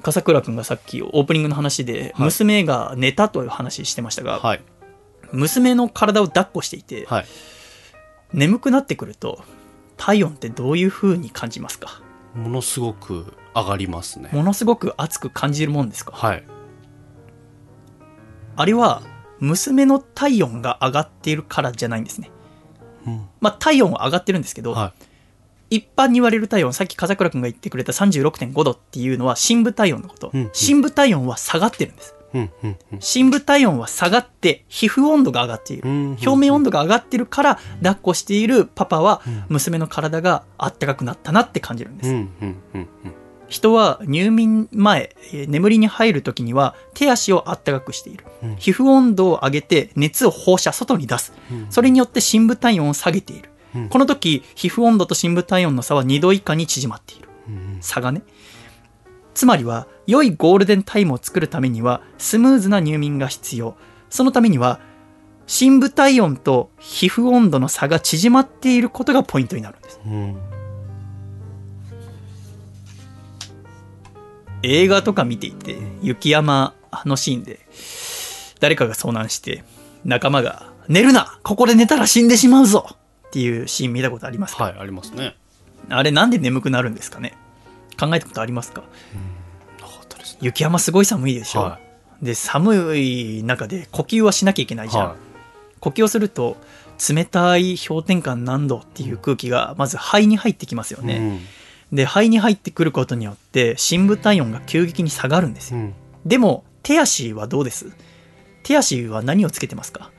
[0.02, 2.26] 笠倉君がさっきオープニングの話ではい。
[2.26, 4.62] 娘が寝たという話してましたが、はい。
[5.32, 7.26] 娘の体を抱っこしていて、はい。
[8.32, 9.42] 眠くなってくると
[9.96, 12.02] 体温ってどういう風に感じますか？
[12.36, 14.28] ものすごく上がりますね。
[14.32, 16.12] ものすごく熱く感じるもんですか？
[16.12, 16.44] はい。
[18.56, 19.02] あれは
[19.40, 22.30] 娘の体温が上がっているからじゃないんですね。
[23.06, 23.28] うん。
[23.40, 24.92] まあ体温は上がってるんですけど、は
[25.68, 30.30] 一般に言われる体温、さっき風倉君が言ってくれた36.5度っていうのは深部体温のこと。
[30.32, 30.50] うんうん。
[30.52, 32.14] 深部体温は下がってるんです。
[33.00, 35.88] 深部体温は下がって皮膚温度が上がっている。
[35.88, 42.10] うん表面温度が上がってるから抱っこしているパパはうん娘の体があったかくなったなって感じるんです。
[43.48, 48.24] 人は入眠前、えー眠りに入る時には手足をあったかくしている。
[48.42, 51.32] うん皮膚温度を上げて熱を放射、外に出す。
[51.50, 53.50] うんそれによって深部体温を下げている。
[53.74, 57.28] うんこの時、皮膚温度と深部体温の差は2度以下に縮まっている。
[57.48, 58.22] うん差がね。
[59.36, 63.76] つまりは、良いゴールデンタイムを作るためには、スムーズな入眠が必要。
[64.08, 64.80] そのためには、
[65.46, 70.00] 深部体温と皮膚温度の差が縮まっていることがポイントになるんです。
[70.06, 70.36] うん
[74.62, 76.74] 映画とか見ていて、雪山
[77.04, 77.60] のシーンで、
[78.58, 79.64] 誰かが遭難して、
[80.06, 82.86] 仲間が、寝るなここで寝たら死んでしまうぞ
[83.28, 85.36] っていうシーン見たことありますか、はいありますね
[85.90, 87.34] あれなんで眠くなるんですかね？
[87.98, 88.82] 考えたことありますか？
[89.80, 90.38] なかったですね。
[90.42, 91.80] 雪山すごい寒いでしょ、は
[92.22, 95.16] で寒い中で呼吸はしなきゃいけないじゃん、は
[95.80, 96.56] 呼吸をすると
[97.14, 101.40] 冷たい氷点下何度っていう空気がまず肺に入ってきますよいね、
[101.92, 105.78] で肺に入ってくることによって深部体温が急激に下がるんですよ。
[105.78, 105.84] うん。
[105.84, 105.94] うん
[106.26, 107.92] でも手足はどうです？
[108.64, 110.10] 手足は何をつけてますか？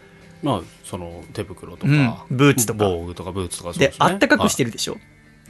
[0.41, 2.86] まあその手袋とうんかブーツとか。
[2.86, 3.93] 防具とかブーツとかでね。
[3.99, 4.95] あったかくしてるでしょ、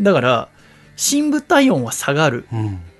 [0.01, 0.49] だから
[0.98, 2.45] 深部体温は下がる。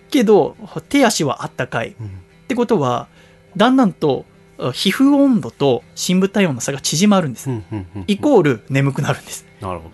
[0.10, 0.56] けど
[0.88, 1.90] 手足はあったかい。
[1.90, 2.12] っうん。
[2.48, 3.10] てことは
[3.58, 4.26] だんだんと
[4.58, 7.50] あ皮膚温度と深部体温の差が縮まるんです、
[8.08, 9.46] イコール眠くなるんです。
[9.60, 9.90] なるほ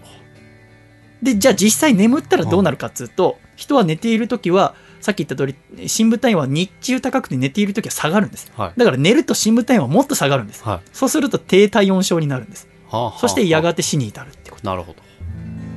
[1.24, 8.52] でじゃあ実際眠ったらどうなるかっつうと、人は寝ている時はさっき言った通り深部体温は日中高くて寝ている時は下がるんです。
[8.56, 8.74] はい。
[8.78, 10.64] だから寝ると深部体温はもっと下がるんです。
[10.64, 10.90] はい。
[10.92, 12.68] そうすると低体温症になるんです。
[12.90, 14.68] はあはあそしてやがて死に至るってこと。
[14.68, 15.03] なるほど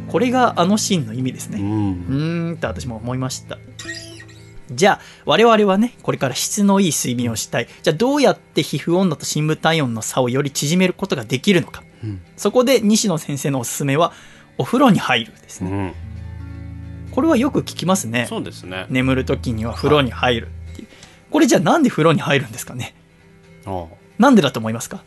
[0.09, 1.59] これがあのシーンの意味ですね。
[1.61, 2.50] うん。
[2.52, 3.59] んと私も思いました。
[4.70, 7.68] じゃあ我々はねこれから質のいい睡眠をしたい。
[7.82, 11.82] じゃあどうやって皮膚温度と深部体温の差をより縮めることができるのか。
[12.02, 12.20] うん。
[12.36, 14.12] そこで西野先生のおすすめは
[14.59, 15.70] お風呂に入るですね。
[15.70, 15.92] うん。
[17.12, 18.26] これはよく聞きますね。
[18.28, 18.86] そうですね。
[18.90, 20.88] 眠る時には風呂に入るっていう。
[21.30, 22.94] これじゃあなんで風呂に入るんですかね。
[23.64, 23.86] ああ。
[24.18, 25.02] なんでだと思いますか？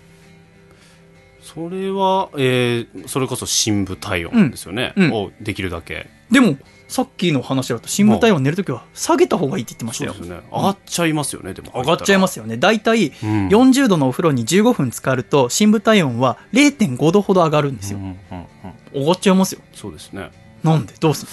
[1.54, 5.06] それは、えーそれこそ深部体温ですよね、うん。
[5.06, 5.14] うん。
[5.14, 6.10] をできるだけ。
[6.32, 10.14] でもさっきの話だと深部体温寝る時は下げた方がいいって言ってましたよ。
[10.14, 10.44] そうですよね。
[10.52, 11.72] 上がっちゃいますよねでも。
[11.76, 12.58] 上がっちゃいますすよね。
[12.58, 13.48] 大体うん。
[13.48, 18.00] 40度のお風呂に15分浸かると深部体温は0.5度ほど上がるんですよ。
[18.00, 18.46] うんうん
[18.94, 19.02] うん。
[19.02, 19.62] 上がっちゃいますよ。
[19.74, 20.32] そうですね。
[20.64, 20.94] なんで？
[21.00, 21.32] どうする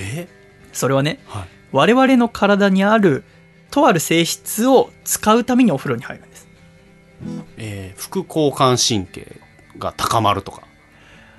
[0.00, 0.28] え？
[0.72, 1.48] それはねはい。
[1.72, 3.24] 我々の体にある
[3.70, 6.33] とある性質を使うためにお風呂に入るんです
[7.56, 9.40] えー副交感神経
[9.78, 10.62] が高まるとか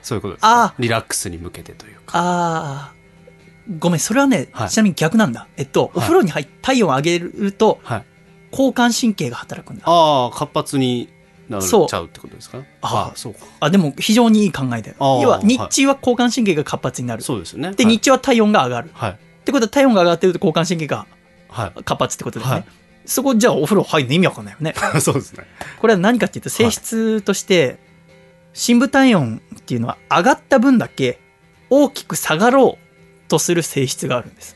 [0.02, 0.46] そういうことです。
[0.46, 2.14] あかリラックスに向けてというか。
[2.14, 3.80] あー。
[3.80, 4.70] ごめんそれはね、はい。
[4.70, 5.48] ちなみに逆なんだ。
[5.58, 8.06] えっと、お風呂に入って体温を上げるとはい。
[8.52, 9.84] 交感神経が働くんだ。
[9.88, 11.10] ああ活発に
[11.50, 12.60] なっちゃうってことですか？
[12.82, 13.40] ああそうか。
[13.60, 14.96] あでも非常にいい考えだよ。
[15.00, 17.74] 要は日中は交感神経が活発になる、そうですよね。
[17.74, 17.94] で、はい。
[17.94, 18.92] 日中は体温が上がる。
[18.94, 19.12] はい。
[19.12, 21.08] ってことは体温が上がってると交感神経が
[21.50, 21.84] はい。
[21.84, 22.66] 活発ってことですね、はい
[23.06, 24.74] そこじゃあお風呂入るの意味わかんないよね。
[25.00, 25.46] そうですね。
[25.80, 27.78] これは何かっていうと性質として
[28.54, 31.20] 深部体温っていうのは上がった分だけ
[31.70, 34.56] 大きく下がろうとする性質があるんです。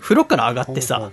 [0.00, 1.12] 風呂から上がってさ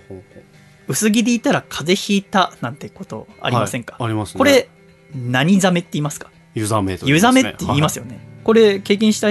[0.88, 4.38] 薄着でいたら風邪ひいたなんてことありませんか、はいありますね。
[4.38, 4.68] これ
[5.14, 6.30] 何ザメって言いますか？
[6.54, 9.30] 湯ざめと湯ザメって言いますよ、よね、これ経験した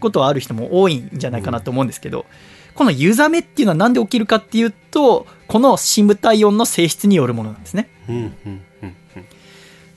[0.00, 2.26] ことはある人も多いんじゃないかなと思うんですけど、
[2.78, 7.88] この湯ザメっていうのは何で起きるかっていうとこの深部体温の性質によるものなんですね。
[8.06, 8.94] はいうんうんうんうん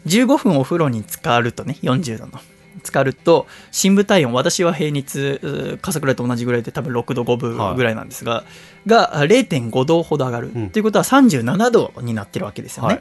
[0.08, 2.40] 15分お風呂に浸かるとね40度の。
[2.78, 8.46] 浸かると深部体温私は平熱笠倉と同じぐらいで多分6度5分ぐらいなんですが、
[8.88, 10.70] が0.5度ほど上がる、うん。
[10.72, 13.00] ということは37度になってるわけですよね、は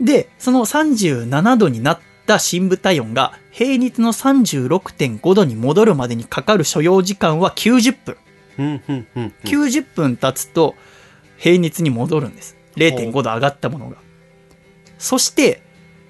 [0.00, 0.04] い。
[0.04, 8.16] でその37度になった深部体温が平熱の36.5度に戻るまでにかかる所要時間は90分
[8.58, 10.74] 90分経つと
[11.36, 12.56] 平熱に戻るんです。
[12.76, 13.96] 0.5度上がったものが。
[14.98, 15.62] そして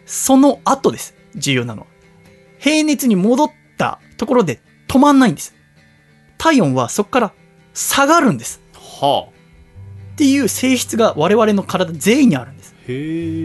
[0.05, 1.15] その後です。
[1.35, 1.87] 重要なのは。
[2.59, 5.55] 平熱に戻ったところで止まんないんです。
[6.39, 7.33] 体温はそこから
[7.75, 8.61] 下がるんです。
[8.75, 9.31] はあ。
[9.31, 12.56] っていう性質が我々の体全員にある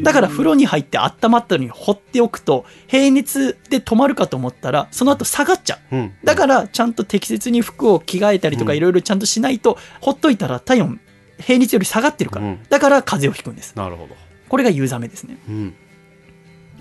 [0.04, 5.96] だから風呂に入って温まったのに放っておくと平熱で止まるかと思ったらその後下がっちゃう。
[5.96, 6.14] うん。
[6.24, 8.78] だからちゃんと適切に服を着替えたりとかうん。
[8.78, 11.00] いろいろちゃんとしないと、ほっといたら体温
[11.39, 12.60] 平熱より下がってるから、うん。
[12.70, 13.76] だから風邪をひくんです。
[13.76, 14.16] なるほど。
[14.48, 15.38] これが夕ざめですね。
[15.48, 15.76] うん。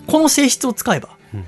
[0.06, 1.44] この性質を使えば、うん。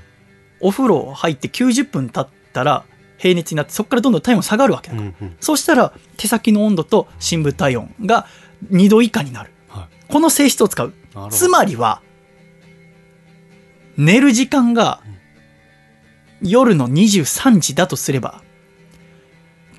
[0.61, 2.85] お風呂入って90分経ったら
[3.17, 5.37] 平熱になってそこからどんどん体温下がるわけだから、うんうん。
[5.39, 8.27] そうしたら手先の温度と深部体温が
[8.71, 9.51] 2度以下になる。
[9.67, 10.93] はこの性質を使う
[11.29, 12.01] つまりは
[13.97, 15.01] 寝る時間が
[16.41, 18.43] 夜の23時だとすれば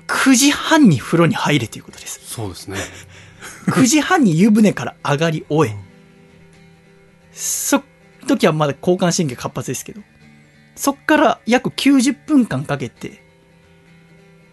[0.07, 2.21] 9時半に風呂に入れということです。
[2.25, 2.77] そうですね。
[3.67, 5.75] 9時半に湯船から上がり終え
[7.33, 7.83] そ
[8.27, 10.01] 時はまだ交感神経活発ですけど
[10.75, 13.23] そっから約90分間かけて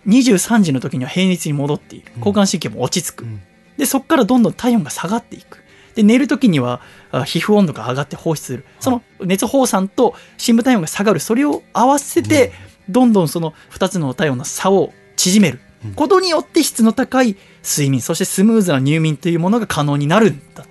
[0.07, 2.12] 23時の時には平熱に戻っている。
[2.16, 3.41] 交感神経も落ち着く、うん。
[3.76, 5.61] でそこからどんどん体温が下がっていく
[5.95, 6.80] で寝る時には
[7.11, 8.64] あ皮膚温度が上がって放出する。
[8.80, 11.20] その熱放散と深部体温が下がる。
[11.20, 12.53] それを合わせて
[12.88, 15.61] どんどんその2つの体温の差を縮める。
[15.84, 15.95] うん。
[15.95, 20.64] ことによって質の高い睡眠そしてスムーズな入眠というものが可能になるんだ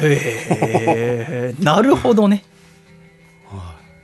[0.00, 2.44] へえへえ なるほどね。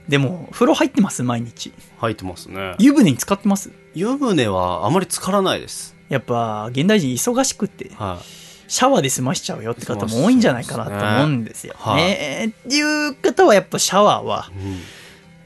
[0.07, 1.23] でも風呂入ってます？
[1.23, 1.73] 毎日。
[1.99, 2.75] 入ってますね。
[2.77, 3.71] 湯船に浸かってます？
[3.95, 8.19] 湯船はあまり浸からないですやっぱ現代人忙しくっては
[8.67, 12.53] シャワーで済ましちゃうよって方も多いんじゃないかなと思うんですよね。
[12.65, 14.79] っていう方はやっぱシャワーはいうん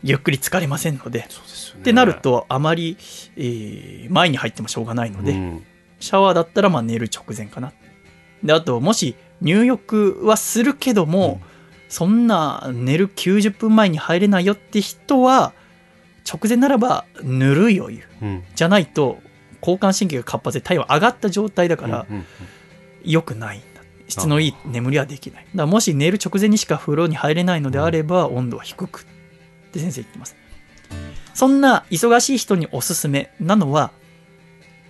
[0.02, 1.26] ゆっくり浸かれませんので。
[1.30, 2.98] そうですよねってなるとあまり、
[3.38, 5.64] えー前に入ってもしょうがないので、うん
[6.00, 7.74] シャワーだったらまあ寝る直前かな。
[8.44, 11.42] であともし入浴はするけども、
[11.90, 15.52] そんな寝る90分前に入れないよって人は
[16.26, 19.20] 直前ならばぬるいお湯うんじゃないと
[19.62, 22.26] 交感神経が活発で体温上がった状態だからうんうん
[23.04, 23.82] 良くないんだ。
[24.10, 25.44] 質のいい眠りはできない。
[25.44, 30.36] だからもし寝る直前にしか風呂に入れないのであれば温度は低くって先生言ってます。
[31.34, 33.92] そんな忙しい人におすすめなのは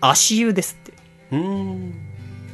[0.01, 0.93] 足湯ですって。
[1.31, 1.93] うん。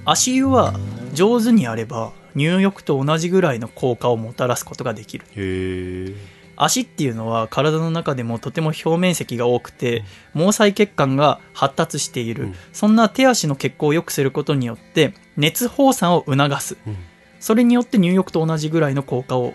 [0.04, 0.74] 足湯は
[1.14, 5.26] 上手にやれば入浴と同じぐらいの効果をもたらすことができる。
[5.36, 6.16] へえ
[6.56, 10.04] 足っていうのは体の中でもとても表面積が多くて
[10.34, 12.56] 毛細血管が発達している、うん。
[12.74, 16.78] そんな手足の血行を良くすることによって熱放散を促す。
[16.88, 16.98] うん。
[17.40, 19.54] それによって入浴と同じぐらいの効果を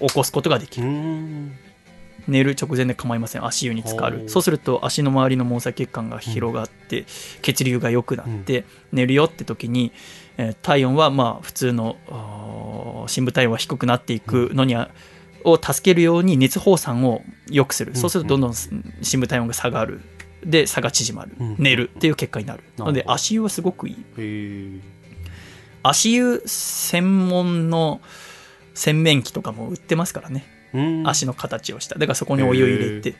[0.00, 1.58] お起こすことができうるん
[2.26, 7.04] 寝る直前で構いません足湯に浸かるそうすると足の周りの毛細血管が広がって、
[7.42, 9.92] 血流が良くなって、寝るよって時に、
[10.36, 11.96] えー体温はまあ普通の
[13.06, 14.90] 深部体温は低くなっていくのには、
[15.46, 17.94] を助けるように熱放散を良くする、ん。
[17.94, 20.00] そうするとどんどん深部体温が下がる。
[20.44, 21.56] で差が縮まる、うん。
[21.58, 22.62] 寝るっていう結果になる。
[22.76, 23.14] のでなるほど。
[23.14, 24.80] 足湯はすごくいい。
[25.82, 28.00] 足湯専門の
[28.74, 30.44] 洗面器とかも売ってますからね。
[30.74, 31.08] うん。
[31.08, 31.98] 足の形をした。
[31.98, 33.14] だからそこにお湯入れて、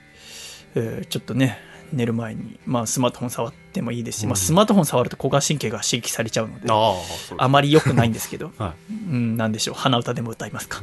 [0.74, 1.58] えーちょっとね
[1.92, 4.28] 寝る前に、まあ、スマートフォン触ってもいいですし、うん。
[4.30, 6.94] まあ、スマートフォン触ると交感神経が刺激されちゃうのであ
[7.38, 10.82] あまり良くないんですけど、 はうん、なんでしょう鼻歌でも歌いますか。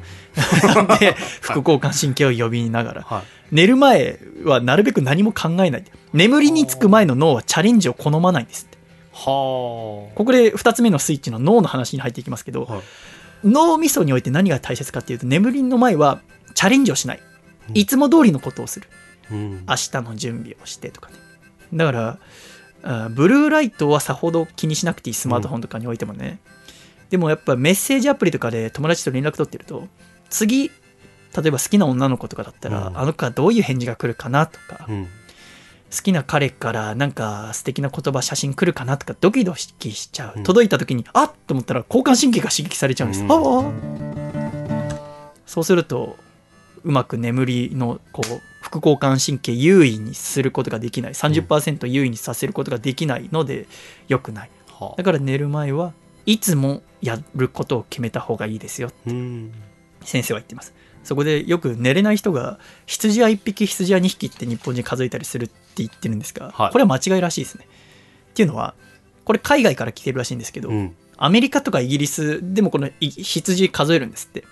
[1.00, 3.24] で副交感神経を呼びながらはい。
[3.52, 5.84] 寝る前はなるべく何も考えない
[6.14, 8.78] 眠りにつく前の脳はチャレンジを好まないんですって。
[9.14, 12.84] はここで2つ目のスイッチの脳の話に入っていきますけど、あはい。
[13.46, 16.22] 脳みそにおいて何が大切かっていうと眠りの前は
[16.56, 17.20] チャレンジをしない。
[17.74, 18.88] いつも通りのことをする。
[18.98, 21.16] うん明日の準備をしてとかね。
[21.74, 22.20] だから
[22.84, 26.40] あブルーライトはさほど気にしなくていいスマートフォンとかにおいてもね、
[27.10, 29.88] でもやっぱメッセージアプリとかで友達と連絡取ってると
[30.30, 32.98] 次例えば好きな女の子とかだったら、うん。
[32.98, 35.08] あの子はどういう返事が来るかなとか、うん。
[35.96, 40.44] 好きな彼からなんか素敵な言葉写真来るかなとかドキドキしちゃう、うん。
[40.44, 41.32] 届いた時にあっ！
[41.48, 43.26] と思ったら交感神経が刺激されちゃうんです、
[45.46, 46.18] そうすると
[46.84, 48.42] うまく眠りのこう
[48.74, 51.14] 副交感神経優位にすることができない。
[51.14, 53.68] 30%優位にさせることができないので
[54.08, 54.50] 良くない。
[54.68, 55.94] はだから寝る前は
[56.26, 59.52] いつもやることを決めた方がいいですようん。
[60.02, 60.74] 先生は言ってます。
[61.04, 62.58] そこでよく寝れない人が
[62.88, 66.72] 羊は1匹羊は2匹って日本人数えたりするって言ってるんですが、はい。
[66.72, 67.68] これは間違いらしいですね。
[68.32, 68.74] っていうのは
[69.24, 70.96] これ海外から来てるらしいんですけど、うん。
[71.18, 74.46] アメリカとかイギリスでもこのい羊数えるんですって。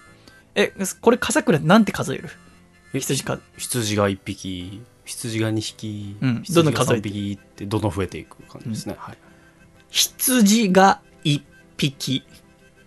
[0.53, 2.29] えこれ笠倉なんて数える？
[2.29, 2.50] え
[2.93, 9.17] 羊か羊が1匹羊が2匹、うん羊が3どんどん数えて匹ってどんどん増えていく感じですね、はい。
[9.89, 11.41] 羊が1
[11.77, 12.23] 匹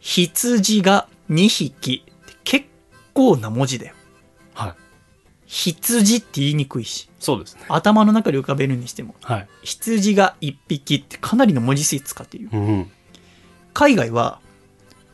[0.01, 2.67] 羊が2匹って結
[3.13, 3.95] 構な文字だよ。
[4.55, 4.75] はい。
[5.47, 7.09] 羊って言いにくいし。
[7.19, 7.63] そうですね。
[7.69, 12.91] 頭の中で浮かべるにしてもはい、羊が1匹ってかなりの文字数使っているうん、
[13.73, 14.41] 海外は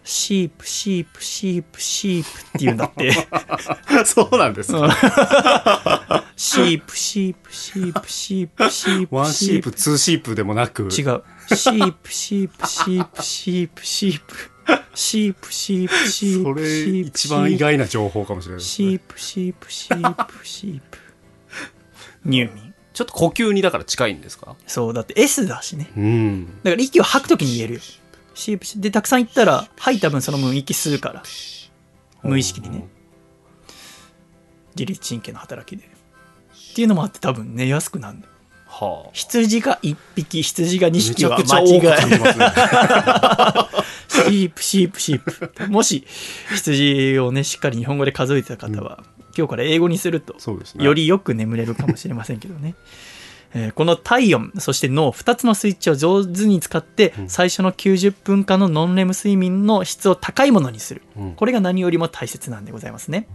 [0.02, 3.12] sheep sheep sheep sheep って言うんだって。
[4.04, 4.88] そうなんですうん。
[4.88, 9.70] か sheep sheep sheep sheep sheep one sheep。
[9.72, 10.84] two sheep でもなく。
[10.84, 11.02] 違う。
[11.02, 14.50] ープシ sheep sheep sheep sheep.
[14.94, 18.88] sheep sheep sheep sheep それ一番意外な情報かもしれないですね。
[18.90, 20.98] sheep sheep sheep sheep。
[22.24, 24.56] 入眠ちょっと呼吸にだから近いんですか？
[24.66, 25.90] そうだって S だしね。
[25.96, 26.46] うん。
[26.62, 27.80] だから息を吐くときに言えるよ
[28.40, 31.22] sheep sheep でたくさん言ったら吐いた分その分息吸うから。
[32.22, 32.88] 無意識にね。
[34.74, 35.84] 自律神経の働きで。
[35.84, 35.88] っ
[36.74, 38.24] ていうのもあって多分寝やすくなるの
[38.66, 39.10] はあ。
[39.12, 41.70] 羊が1匹羊が2めちゃ匹は間違い。
[44.10, 45.70] シープシープシープ。
[45.70, 46.04] もし
[46.54, 49.02] 羊をねしっかり日本語で数えてた方は、
[49.36, 50.36] 今日から英語にすると
[50.76, 52.74] よりよく眠れるかもしれませんけどね。
[53.54, 57.28] えーこの体温そして脳2つのスイッチを上手に使ってうん。
[57.28, 61.02] 最初の90分間のノンレム睡眠の質を高いものにする。
[61.16, 61.32] うん。
[61.34, 63.26] これが何よりも大切なんでございますね。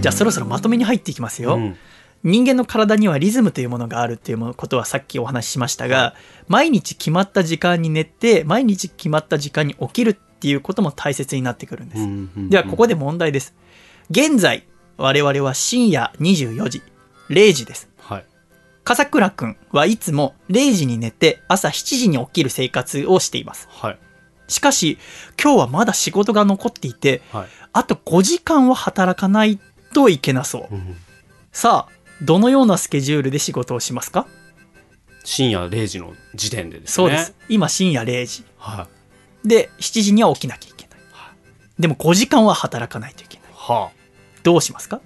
[0.00, 1.76] じゃあそろそろまとめに入っていきますよ、うん。
[2.22, 6.14] 人間の体にはリズムというものがあるっていうことはさっきお話ししましたが、
[6.48, 13.54] 毎日決まった時間に寝て毎日決まった時間に起きるっていうことも大切になってくるんです、うんうんではここで問題です。
[14.10, 14.64] 現在
[14.96, 16.82] 我々は深夜24時
[17.28, 17.84] 0時です。
[17.84, 17.89] はい
[18.84, 23.68] 笠倉くんはいつも0時に寝て朝7時に起きる生活をしています。
[23.70, 23.98] はい。
[24.48, 24.98] しかし
[25.40, 27.48] 今日はまだ仕事が残っていてはい。
[27.72, 29.60] あと5時間は働かない
[29.94, 30.74] といけなそう。
[30.74, 30.96] うん
[31.52, 34.26] さあどのようなスケジュールで仕事をしますか？
[35.24, 36.92] 深夜0時の時点でですね。
[36.92, 37.34] そうです。
[37.48, 38.44] 今深夜0時。
[38.56, 38.88] は
[39.44, 39.48] い。
[39.48, 40.98] で7時には起きなきゃいけない。
[41.78, 43.46] でも5時間は働かないといけない。
[43.52, 43.96] はあ。
[44.42, 45.00] どうしますか？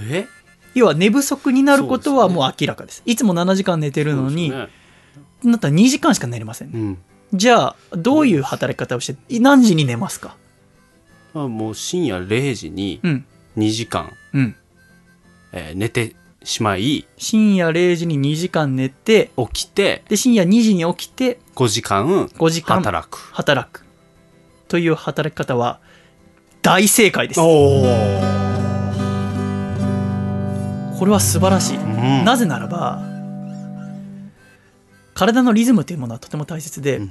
[0.00, 0.26] え？
[0.74, 3.02] 要は寝不足になることはもう明らかです。
[3.06, 4.68] いつも7時間寝てるのに、ね。
[5.42, 6.72] なったら2時間しか寝れません。
[6.72, 6.98] ね、うん。
[7.32, 10.36] じゃあどういう働き方をして何時に寝ますか？
[11.32, 13.26] まあ、もう深夜0時にうん。
[13.56, 14.56] 2時間、うん。
[15.52, 23.18] えー寝てしまい深夜0時に2時間寝て起きてで深夜2時に起きて5時間5時間働く。
[23.32, 23.84] 働く。
[24.68, 25.80] という働き方は
[26.60, 27.40] 大正解です。
[27.40, 28.33] おお、
[30.98, 33.02] これは素晴らしい、うん、なぜならば
[35.14, 37.10] 体のリズムというものはとても大切で、うん。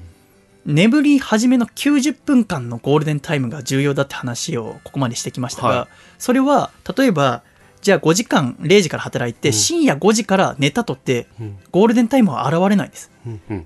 [0.65, 5.87] 眠り始めの90分間のゴールデンタイムが重要だって話をここまでしてきましたが、はい。
[6.19, 7.43] それは例えば
[7.81, 9.53] じゃあ5時間0時から働いて、うん。
[9.53, 11.57] 深夜5時から寝たとってうん。
[11.71, 13.11] ゴールデンタイムは現れないです。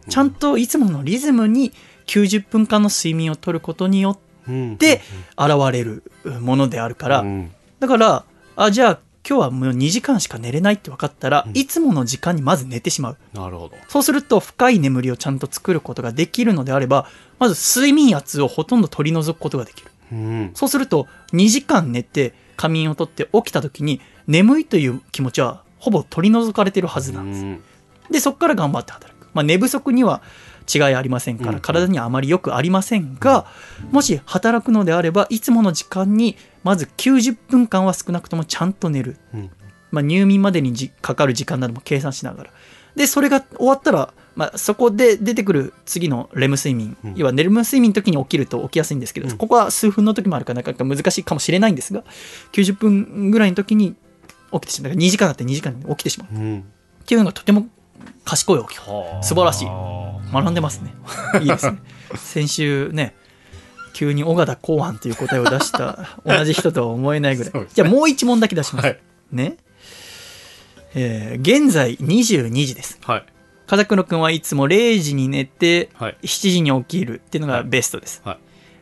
[0.09, 1.71] ちゃんといつものリズムに
[2.05, 5.01] 90分間の睡眠をとることによって
[5.35, 6.03] 現れる
[6.41, 7.51] ものであるから、うん。
[7.79, 11.57] だからあじゃあ今日はもう2時間しか寝れないって分かったら、うん。
[11.57, 13.17] いつもの時間にまず寝てしまう。
[13.33, 13.75] なるほど。
[13.89, 17.07] そうすると深い眠りをちゃんと作ることができるのであれば
[17.37, 19.91] まず睡眠圧をほとんど取り除くことができる。
[20.13, 20.51] うん。
[20.53, 27.43] そうすると2時間寝て仮眠をとって起きた時に眠いという気持ちはほぼ取り除かれてるはずなんです。
[27.43, 27.63] うん。
[28.09, 30.21] でそこから頑張って働く、まあ、寝不足には
[30.73, 33.47] 違いありませんから、うん体にはあまりよくありませんが
[33.91, 39.49] もし働くのであればいつもの時間にまず90分間は少なくともちゃんと寝る、うん。
[39.91, 42.49] まあ、入眠までにじかかる時間なども計算しながら。
[42.95, 47.13] でそれが終わったら、まあ、そこで出てくる次のレム睡眠、うん。
[47.15, 49.37] 要はレム睡眠の時に起きると起きやすいんですけど、うん。
[49.37, 52.03] ここは数分の時もあるからなかなか難しいかもしれないんですが
[52.51, 53.95] 90分ぐらいの時に
[54.51, 54.89] 起きてしまう。
[54.89, 56.35] だから2時間だって2時間に起きてしまう。
[56.35, 56.59] うん。
[56.59, 57.67] っていうのがとても
[58.27, 58.59] 賢い
[59.23, 59.67] 素晴らしい
[60.33, 60.93] 学んでますね。
[61.41, 61.77] いいですね。
[62.15, 63.15] 先週ね、
[63.93, 67.53] 急に尾形後半という答えを出した 同じ人とは思えないぐらい。
[67.53, 68.85] ねじゃあもう一問だけ出します。
[68.85, 68.99] はい
[69.31, 69.57] ね。
[70.95, 72.99] えー現在22時です。
[73.03, 73.23] はい
[73.67, 78.21] 風黒くんはいつも0時に寝てはい7時に起きるっていうのがベストです。
[78.25, 78.37] はい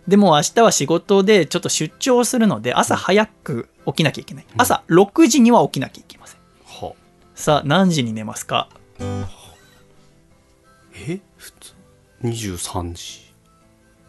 [0.08, 4.46] でも明日は仕事でちょっと出張するので朝早く起きなきゃいけない。
[4.58, 6.40] 朝6時には起きなきゃいけません。
[6.66, 6.94] は
[7.34, 8.70] さあ何時に寝ますか？
[9.00, 9.26] え
[11.38, 11.74] 普通
[12.24, 13.26] ？23時。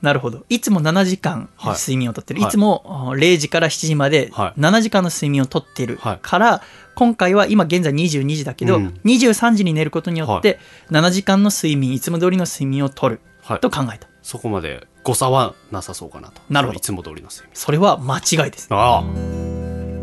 [0.03, 0.45] なるほど。
[0.49, 1.75] いつも7時間はい。
[1.75, 2.41] 睡眠をとってる。
[2.41, 2.49] はい。
[2.49, 4.61] い、つもあ0時から7時まではい。
[4.61, 6.63] 7時間の睡眠をとっているはいから、
[6.95, 9.01] 今回は今現在22時だけど、うん。
[9.05, 10.59] 23時に寝ることによって
[10.91, 13.61] 7時間の睡眠、いつも通りの睡眠をとるはい。
[13.61, 14.09] と考えた。
[14.23, 16.41] そこまで誤差はなさそうかなと。
[16.51, 16.79] なるほど。
[16.79, 17.51] いつも通りの睡眠。
[17.55, 18.69] それは間違いです。
[18.71, 19.05] ああ。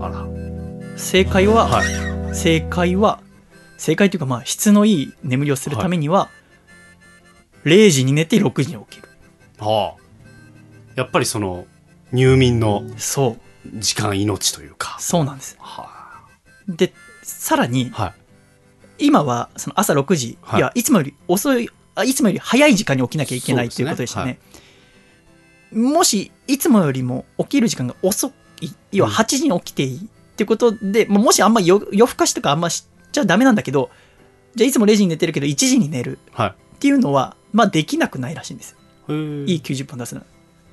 [0.06, 0.26] あら。
[0.98, 1.84] 正解は、は
[2.32, 2.36] い。
[2.36, 3.20] 正解は、
[3.78, 6.30] 正解というかまあ質のいい眠りをするためには、
[7.66, 9.10] 0時に寝て6時に起きる。
[9.60, 10.04] はあ。
[10.96, 11.66] やっぱりその
[12.12, 13.80] 入眠のそう。
[13.80, 14.98] 時間命というか。
[15.00, 15.56] そうなんです。
[15.60, 15.90] は
[16.68, 16.94] で、
[17.24, 18.14] さらに、あはい。
[19.06, 20.60] 今はその朝6時、はい。
[20.60, 24.40] い、やいつもより遅いあいつもより早い時間に起きなきゃいけないそうですねということでしたね。
[25.72, 29.16] もしいつもよりも起きる時間が遅い要はうん。
[29.16, 33.90] 8時に起きていいっていうことで、ももしあんま夜夜更かしとかあんましちゃダメなんだけど
[34.56, 36.50] じゃあいつも0時に寝てるけど1時に寝るはい。
[36.50, 38.76] っていうのはまあできなくないらしいんです。
[39.08, 39.16] いい
[39.64, 40.22] 90分出すの。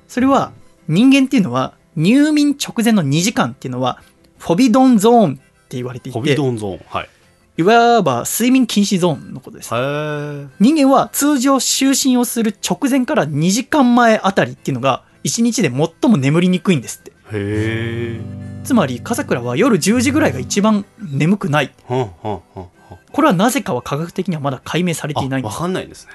[0.07, 0.51] それは
[0.87, 4.01] 人間っていうのは入眠直前の2時間っていうのは
[4.37, 5.37] フォビドンゾーンっ
[5.69, 6.79] て言われていてホビドンゾーン。
[6.87, 7.09] はい。
[7.57, 9.69] いわば睡眠禁止ゾーンのことです。
[9.69, 17.11] 人間は通常就寝をする直前から2時間前あたりっていうのが1日で最も眠りにくいんですって。
[17.11, 21.71] へえつまり笠倉は夜10時ぐらいが一番眠くない。
[21.87, 25.57] これはなぜかは科学的にはまだ解明されていないんです。
[25.57, 26.11] かんないんですね。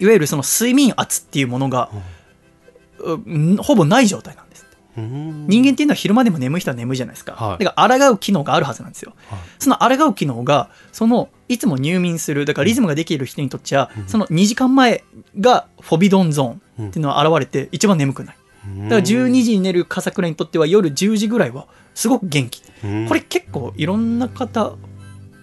[0.00, 1.90] いわゆるその睡眠圧っていうものが、
[3.00, 3.56] うん。
[3.56, 4.66] ほぼない状態なんです。
[4.96, 7.64] 人人間っていうのは昼間でも眠い人は眠いじゃないですか、はい。
[7.64, 9.14] だから抗う機能があるはずなんですよ。
[9.28, 9.38] はい。
[9.58, 15.04] その抗う機能がそのいつも入眠するだからリズムができる人にとっちゃ、その2時間前
[15.40, 18.36] がフォビドンゾーンっていうのは現れて一番眠くない
[18.84, 22.62] だから12時に寝る笠倉にとっては夜10時ぐらいはすごく元気。
[23.08, 24.72] これ結構いろんな方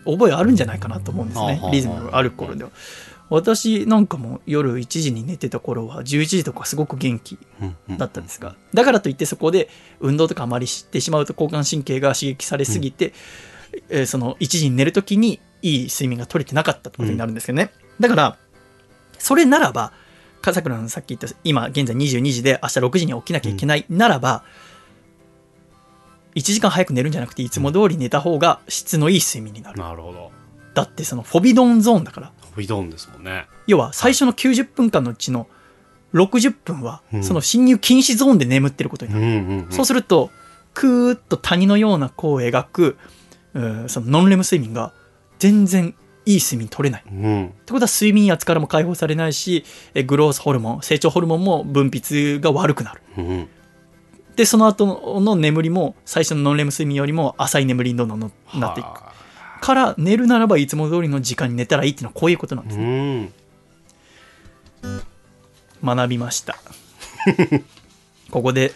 [0.06, 1.62] 覚えあるんじゃないかなと思うんですね。
[1.72, 2.70] リズムがある頃では。
[3.30, 7.40] 私なんかも夜1時に寝てた頃は11時とかすごく元気
[7.98, 8.56] だったんですが。
[8.74, 9.70] だからといってそこで
[10.00, 13.14] 運動とかあまりしてしまうと交感神経が刺激されすぎて、
[13.90, 18.38] えーその1時に寝るときにいい睡眠が取れてなかったってことになるんですけどね、だから
[19.18, 19.92] それならば
[20.54, 24.44] さっき言った今現在22時で明日6時に起きなきゃいけないならば、
[26.36, 29.80] 1時間早く寝るんじゃなくていつも通り寝た方が質のいい睡眠になる。
[29.80, 30.32] なるほど。
[30.74, 32.32] だってそのフォビドンゾーンだから。
[32.42, 33.48] ホビドンですもんね。
[33.68, 35.48] 要は最初の90分間のうちの
[36.14, 37.24] 60分はうん。
[37.24, 40.30] その侵入禁止ゾーンで眠ってることになる、うんうんそうすると
[40.74, 42.98] クーッと谷のような弧を描く
[43.88, 44.92] そのノンレム睡眠が
[45.40, 45.96] 全然
[46.26, 47.04] いい睡眠取れない。
[47.04, 47.54] っうん。
[47.66, 53.02] てことは睡眠圧からも解放されないし、えグロースホルモン、成長ホルモンも分泌が悪くなる。
[53.18, 53.48] うん。
[54.36, 58.88] で、その後の眠りも最初のノンレム睡眠よりも浅い眠りにどんどんのなっていく。
[58.88, 59.14] は
[59.62, 63.32] から、寝るならばいつも通りの時間に寝たらいいっていうのはこういうことなんであすね。
[64.84, 65.96] うん。
[65.96, 66.58] 学びました。
[68.32, 68.74] ここで、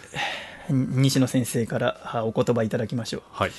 [0.70, 3.22] 西野先生からあお言葉いただきましょう。
[3.30, 3.50] はい。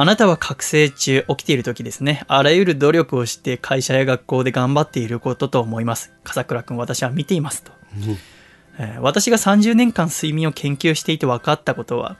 [0.00, 2.22] あなたは覚醒中、起きている時ですね。
[2.28, 6.12] あらゆる努力をして会社や学校で頑張っていることと思います。
[6.22, 7.72] 笠倉くん、私は見ていますと。
[8.78, 12.16] えー私が30年間睡眠を研究していて分かったことは、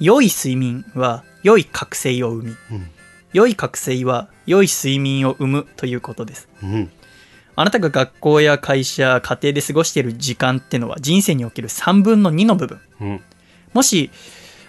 [0.00, 2.90] 良い睡眠は良い覚醒を生み、ん
[3.32, 6.48] 良い覚醒は良い睡眠を生むということです。
[6.60, 6.90] うん。
[7.54, 12.80] あなたが学校や会社、家庭で過ごしている時間ってのは人生における3分の2の部分。
[13.00, 13.20] うん。
[13.74, 14.10] もし、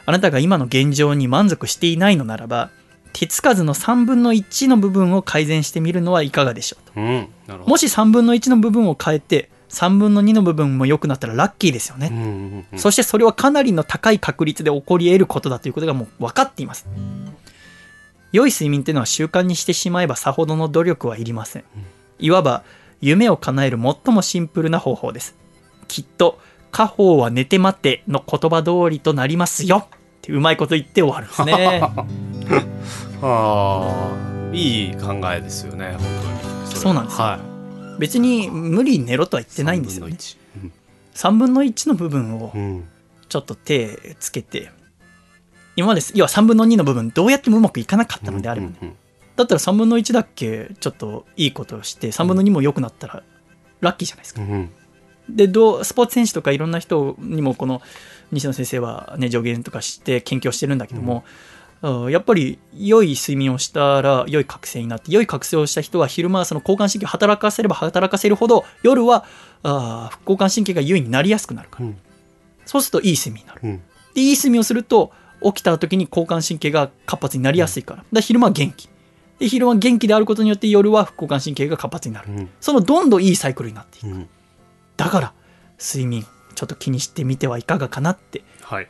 [0.05, 2.69] あなたが今の現状に満足していないのならば、
[3.13, 6.99] 手つかずの3分の1の部分を改善してみるのはいかがでしょうと。
[6.99, 7.29] うん。
[7.67, 12.09] もし3分の1の部分を変えて、3分の2の部分も良くなったらラッキーですよね。
[12.11, 12.79] うんうんうん。
[12.79, 16.87] そしてそれはかなりの高い確率で起こり得ることだということがもう分かっています。
[18.31, 21.63] 良い睡眠っていうのは習慣にしてしまえばさほどの努力はいりません。
[22.19, 22.63] いわば
[22.99, 25.35] 夢を叶える最もシンプルな方法です。
[25.87, 26.39] きっと
[26.73, 31.81] 家宝は寝て待ての言葉通りとなりますよってうまいこと言って終わるんですね。
[33.21, 34.11] あ
[34.51, 36.07] あ、いい考えですよね、本
[36.65, 36.75] 当に。
[36.75, 37.39] そうなんですよは
[37.99, 39.65] 別に無理に寝ろとは言ってい。
[39.65, 40.17] ないんですよね。
[40.17, 40.37] 3
[41.13, 42.57] 3分の1の部分を分の1。
[42.57, 42.83] うん。
[43.29, 44.71] ちょっと手つけて、
[45.75, 48.95] 今まで要は3分の2の部分どうやってもうまくいかなかったのであればね、うんうん
[49.35, 53.23] だったら3分の1だっけちょっといいことをして3分の2も良くなったら
[53.81, 54.41] ラッキーじゃないですか。
[54.41, 54.69] うんうん
[55.29, 57.81] でどうスポーツ選手とかいろんな人にもこの
[58.31, 61.23] 西野先生は、ね、助言とかして研究をしてるんだけども、うん
[62.09, 69.25] やっぱり良い睡眠をしたら良い覚醒になって良い覚醒をした人は昼間はその交感神経を働かせれば働かせるほど夜は
[69.63, 71.97] あー副交感神経が優位になりやすくなるから、うん。
[72.65, 73.59] そうするといい睡眠になる。
[73.63, 73.81] うん。
[74.13, 77.97] でいい睡眠をすると起きた時に交感神経が活発になりやすいから。
[77.97, 78.87] だから昼間は元気。
[79.39, 82.31] で昼間元気であることによって夜は副交感神経が活発になる。
[82.31, 82.49] うん。
[82.61, 84.07] そのどんどんいいサイクルになっていく。
[84.07, 84.29] うん
[84.97, 85.33] だから
[85.79, 86.25] 睡眠
[86.55, 88.87] ちょっと気にしてみてはいかがかなってはい。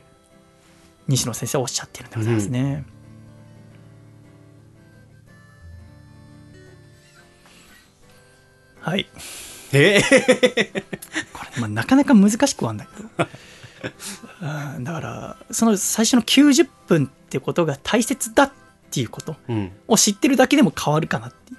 [1.08, 2.84] 西野先生はおっしゃってるんでございますね、
[8.80, 9.06] はい。
[9.72, 10.00] え？
[11.32, 13.08] これ、まあ、なかなか難しくは あるんだけど
[14.76, 18.52] うんだからその最初の90分ってことが大切だっ
[18.90, 19.72] ていうことうん。
[19.88, 21.58] を知ってるだけでも変わるかなっていう。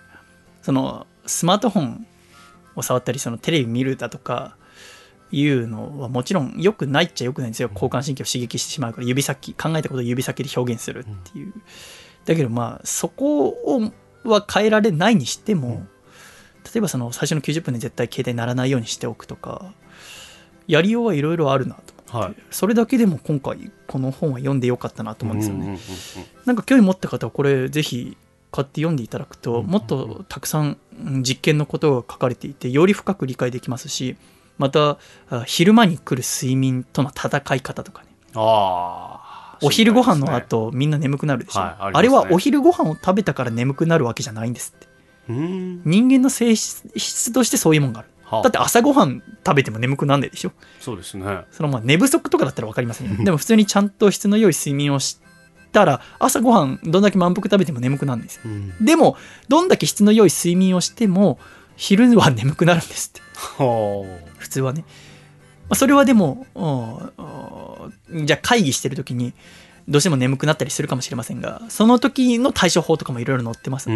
[0.61, 2.07] そのスマートフォン
[2.75, 4.57] を触ったりそのテレビ見るだとか
[5.31, 7.69] いうのはもちろん良くないっちゃ良くないんですよ。
[7.73, 11.53] 交感神経を刺激してしまうから指先考えたことを指先で表現するっていう。
[12.25, 13.91] だけどまあそこを
[14.23, 15.85] は変えられないにしても
[16.63, 19.73] 例えばその最初の90分で絶対携帯鳴らないようにしておくとか
[20.67, 22.35] やりようはいろいろあるなとはい。
[22.49, 25.77] それだけでも今回この本は読んでよかったなと思うんですよね、
[26.45, 28.17] なんか興味持った方はこれぜひ
[28.55, 34.15] 買って読んでいただくともっとたくさんうん実験のことが書かれていてより深く理解できますし
[34.57, 34.97] また
[35.29, 38.07] あ昼間に来る睡眠との戦い方とかね。
[38.33, 39.59] ああ。
[39.61, 41.91] お昼ご飯の後みんな眠くなるでしょ、はいあね。
[41.95, 44.87] あれはお昼ご飯を食べたから眠くなるわけじゃないんですって。
[45.27, 48.09] 人間の性質としてそういうもんがある。
[48.23, 48.41] はあ。
[48.43, 50.53] だって朝ごはん食べても眠くなんないでしょ。
[50.79, 51.41] そうですね。
[51.51, 53.17] そのまあ寝不足とかだったら分かりませんよ。
[53.23, 55.17] でも普通にちゃんと質の良い睡眠をし
[55.75, 58.41] たら朝ごはんどんだけ満腹食べても眠くなるんですよ。
[58.45, 58.73] うん。
[58.83, 59.17] でも
[59.49, 61.37] どんだけ質の良い睡眠をしても
[61.75, 63.21] 昼は眠くなるんですって。
[63.61, 64.87] は普通はね、ま
[65.71, 66.47] あ、それはでも
[68.09, 69.33] じゃあ会議してる時に
[69.87, 73.89] どうしても眠くなったりするかもしれませんがその時の対処法とかもいろいろ載ってます。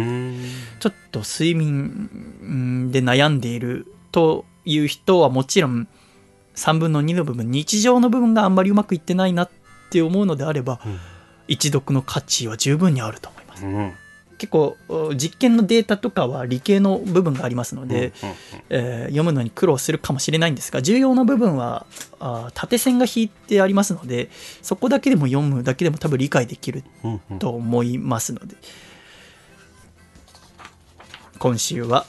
[0.80, 5.88] ちょっと睡眠で悩んでいるという人はもちろん
[6.56, 9.50] 3分の2の部分日常の部分があんまりうまくいってないなっ
[9.90, 10.98] て思うのであれば、うん
[11.50, 13.66] 一読の価値は十分にあると思います。
[13.66, 13.92] うん。
[14.38, 18.12] 結構お実験のデータとかは理系の部分がありますので、うん
[18.70, 21.84] えー読むのに苦労するかもしれないんですが重要な部分は
[22.20, 24.30] あー縦線が引いてありますので
[24.62, 26.84] そこだけでも読むだけでも多分理解できる。
[27.38, 28.56] と思いますので。
[31.38, 32.06] 今週は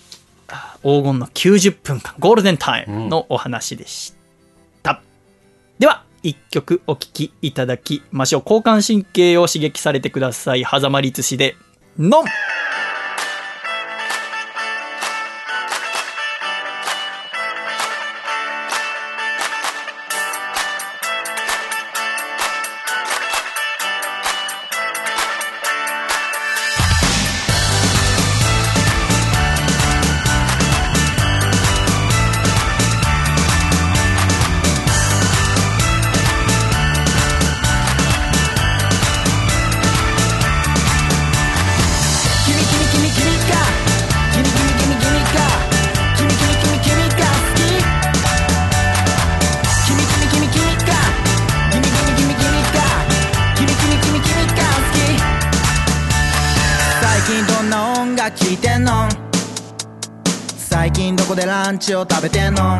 [0.49, 4.13] あ黄金の90分間ゴールデンタイムのお話でし
[4.83, 5.01] た、
[5.79, 8.41] では一曲お聴きいただきましょう。
[8.43, 10.63] 交感神経を刺激されてください。
[10.63, 11.55] 狭間律師で
[11.97, 12.25] 「のん」
[61.81, 62.77] チを食べてんの？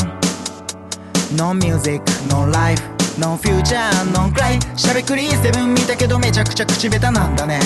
[1.35, 7.60] no music no life no future no cry しゃべくりセブン見たけどめちゃくちゃ口下手なんだね。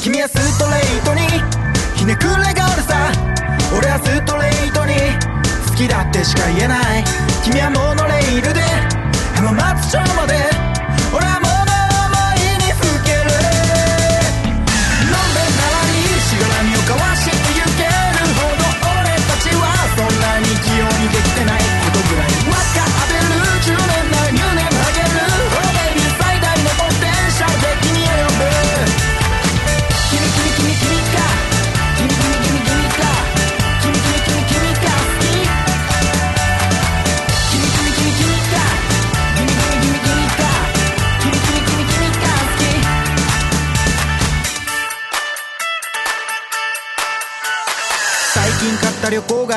[0.00, 1.22] 君はストレートに
[1.98, 3.10] ひねくれがあるさ。
[3.76, 4.94] 俺はストレートに
[5.70, 7.04] 好きだってしか言えない。
[7.42, 7.97] 君はモノ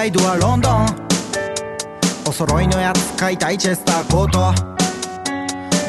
[0.06, 0.86] イドはロンドン。
[2.28, 4.54] お揃いのやつ買いたいチェスターコート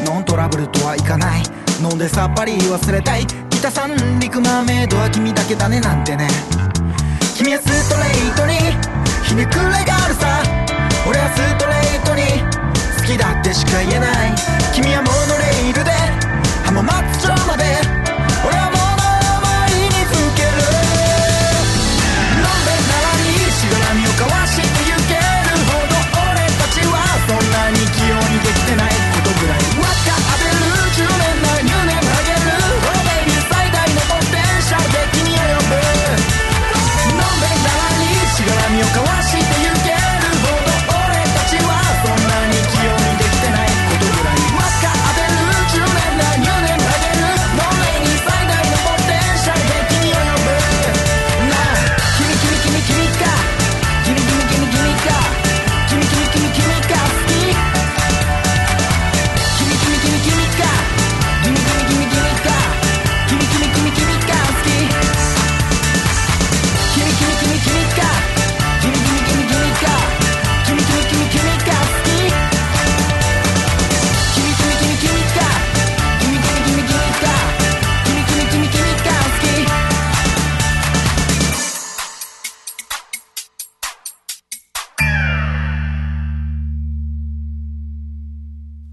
[0.05, 1.43] ノントラブルとはいかない。
[1.80, 3.26] 飲んでさっぱり忘れたい。
[3.51, 6.28] 北三陸マーメイドは君だけだねなんてね。
[7.36, 8.55] 君はストレートに。
[9.24, 10.43] ひねくれがあるさ。
[11.09, 12.43] 俺はストレートに。
[13.01, 14.34] 好きだってしか言えない。
[14.74, 15.90] 君はモノレールで。
[16.64, 17.11] 浜松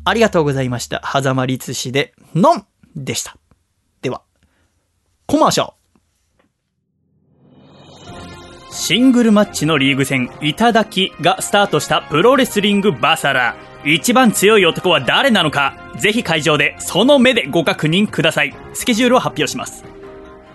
[0.09, 1.03] ありがとうございました。
[1.05, 2.65] 狭間律師で、ノン
[2.95, 3.37] でした。
[4.01, 4.23] では、
[5.27, 5.73] コマーシャル。
[8.71, 13.55] シングルマッチのリーグ戦、いただきがスタートしたプロレスリングバサラ。
[13.85, 18.55] 一番強い男は誰なのか、ぜひ会場でその目でご確認ください。
[18.73, 19.83] スケジュールを発表します。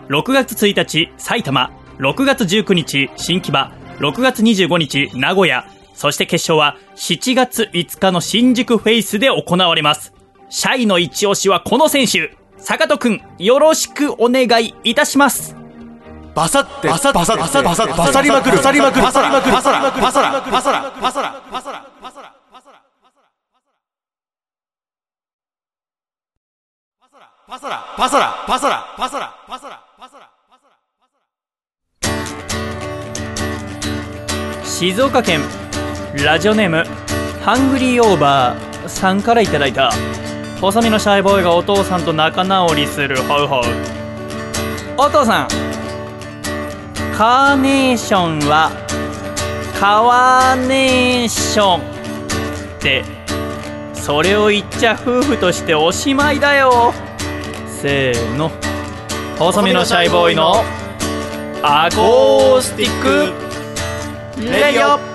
[0.09, 1.71] 6月1日、埼玉。
[1.99, 3.73] 6月19日、新木場。
[3.99, 5.65] 6月25日、名古屋。
[5.95, 10.13] そして決勝は7月5日の新宿フェイスで行われます。
[10.51, 12.37] シャイの一押しはこの選手。
[12.59, 15.55] 坂戸くん、よろしくお願いいたします。
[16.35, 23.35] バサって、バサって、バサって、バサって、バサって、バサりまくる、バサりまくる、バサラ、バサラ、バサラ、バサラ、バサラ、バサラ、バサラ、バサラ、バサラ、
[27.47, 30.31] バサラバサラバサラバサラバサラバサラバサラ
[34.65, 35.41] 静岡県
[36.23, 36.85] ラジオネーム
[37.43, 39.91] ハングリーオーバーさんからいただいた
[40.61, 43.63] 細身のシャイボーイがお父さんと仲直りするホウホウ。
[44.97, 45.49] お父さん
[47.17, 48.71] カーネーションは
[49.79, 51.81] カワネーション。
[51.81, 51.83] っ
[52.81, 53.05] て
[53.93, 56.95] それを言っちゃ夫婦としておしまいだよ。
[57.69, 58.51] せーの。
[59.39, 60.65] 細身のシャイボーイの
[61.63, 64.41] アコースティック。
[64.41, 65.14] レディオ。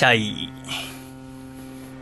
[0.00, 0.48] シャイ。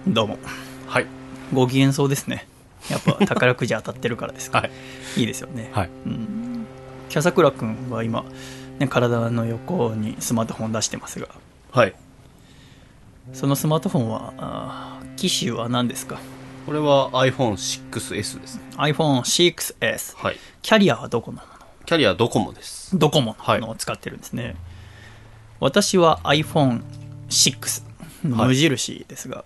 [0.07, 0.39] どうも。
[0.87, 1.07] はい。
[1.53, 2.47] ご機嫌そうですね。
[2.89, 4.71] やっぱ 宝くじ当たってるからですか、はい。
[5.17, 5.91] いいですよね、はい。
[6.07, 6.65] うん、
[7.09, 8.25] キャサクラ君は今、
[8.79, 11.27] ね、体の横にスマートフォン出してますが。
[11.73, 11.95] はい。
[13.33, 16.21] そのスマートフォンはあー機種は何ですか？
[16.67, 18.63] これは iPhone6S ですね。
[18.77, 20.37] iPhone6S はい。
[20.63, 21.43] キャリアはどこのも
[21.85, 22.95] キャリアドコモです。
[22.95, 24.55] のドコモのを使ってるんですね、
[25.59, 27.88] 私は iPhone6
[28.23, 29.45] 無印ですが、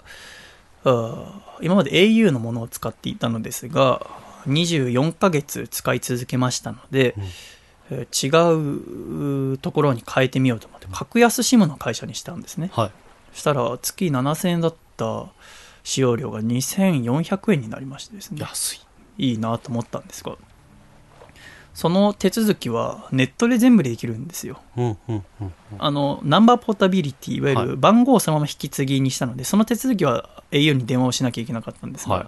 [0.85, 4.05] あー今まで au のものを使っていたのですが
[4.47, 7.33] 24ヶ月使い続けましたので、えー
[7.91, 12.71] 違うところに変えてみようと思って格安 SIM の会社にしたんですね。
[12.73, 12.91] はい。
[13.35, 15.27] そしたら月7000円だった
[15.85, 18.39] 使用料が2400円になりましてですね。
[18.41, 18.81] 安い。
[19.19, 20.37] いいなと思ったんですが
[21.75, 24.61] その手続きはネットで全部できるんですよ。
[25.79, 27.67] あのナンバーポータビリティいわゆはい。
[27.69, 32.27] る番号をそのまま引き継ぎにしたので、その手続きは au に電話をしなきゃいけなかったんですが、はい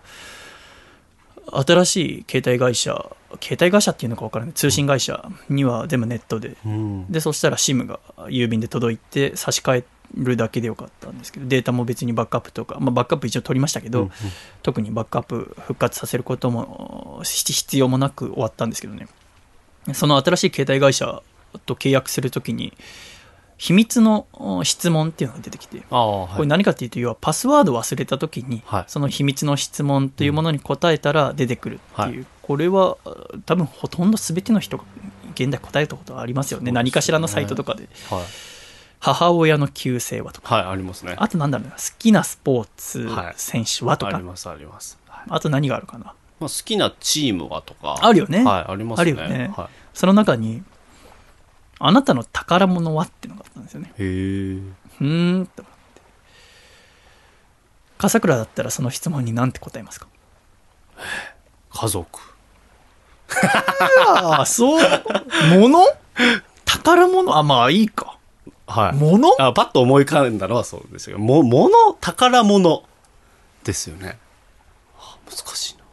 [1.52, 3.10] 新しい携帯会社
[3.42, 4.54] 携帯会社っていうのか分からない。
[4.54, 6.56] 通信会社には全部ネットで。
[6.64, 7.12] うん。
[7.12, 9.84] でそしたら SIM が郵便で届いて差し替え
[10.14, 14.12] るだけでよかったんですけどデータも別にバックアップとか、まあ、バックアップ一応取りましたけど、うんうん。
[14.62, 19.06] 特にバックアップ復活させることもし必要もなく終わったんですけどね
[19.92, 21.22] その新しい携帯会社
[21.66, 22.72] と契約するときに
[23.56, 26.36] 秘密のお質問っていうのが出てきてはい。
[26.36, 28.84] これ何かっていうと要はパスワードを忘れたときに、はい。
[28.88, 32.26] その秘密の質問というものに答えたら出てくるっていう、はい。
[32.42, 32.96] これは
[33.46, 34.84] 多分ほとんど全ての人が
[35.34, 36.66] 現代答えたことはありますよね。
[36.66, 36.72] ね。
[36.72, 37.88] 何かしらのサイトとかで。
[38.10, 38.24] はい。
[38.98, 40.56] 母親の旧姓はとか。
[40.56, 41.14] はいありますね。
[41.16, 43.34] あとなんだろうな好きなスポーツはい。
[43.36, 45.24] 選手はとか、ありますあります、はい。
[45.28, 48.44] あと何があるかなまあ、好きなチームはとかあるよね。
[48.44, 49.12] はいありますね。
[49.12, 49.52] あるよね。
[49.56, 50.62] はその中に
[51.78, 53.92] あなたの宝物はっていうのがあったんですよね。
[53.98, 56.02] い、へえうーんと思って。
[57.98, 60.08] 笠倉だったらその質問に何て答えますか？
[61.70, 62.20] 家族。
[64.06, 64.80] ああそう。
[65.58, 65.84] 物？
[66.64, 67.36] 宝物？
[67.36, 68.18] あまあいいか。
[68.66, 68.96] はい。
[68.96, 69.34] 物？
[69.38, 71.18] あパッと思い浮かんだのはそうですよ。
[71.18, 71.94] も物？
[72.00, 72.84] 宝物？
[73.62, 74.18] ですよね。
[74.96, 75.83] はあ難しいな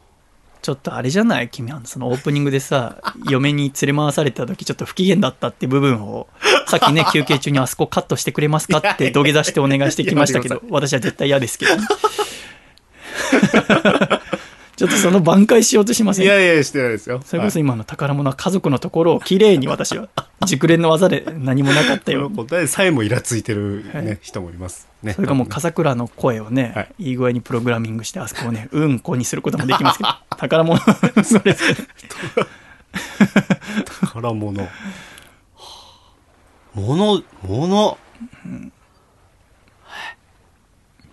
[0.62, 1.48] ちょっとあれじゃない？
[1.48, 2.96] 君はそのオープニングでさ
[3.28, 6.28] 嫁に連れ回された時ちょっと不機嫌だったって部分を
[6.68, 11.82] さっきね休憩中にあそこカットしてくれますかって土下座してお願いしてきましたけど私は絶対嫌ですけどね
[14.76, 17.20] ちょっとその挽回しようとしませんいやいやしてないですよ。
[17.24, 20.08] それこそ今の宝物は家族のところをきれいに私は
[20.46, 24.18] 熟練の技で何もなかったこよの答えさえもイラついてる、ねはい。
[24.22, 25.12] 人もいますね。
[25.12, 26.94] それかもう笠倉の声をね、はい。
[26.98, 30.10] い、い具合にプログラミングしてあそこをねうんこにすることもできますけど。
[30.36, 30.80] 宝物
[31.24, 31.56] それ。
[34.00, 34.62] 宝物。
[34.62, 34.92] は あ
[36.74, 37.98] 物物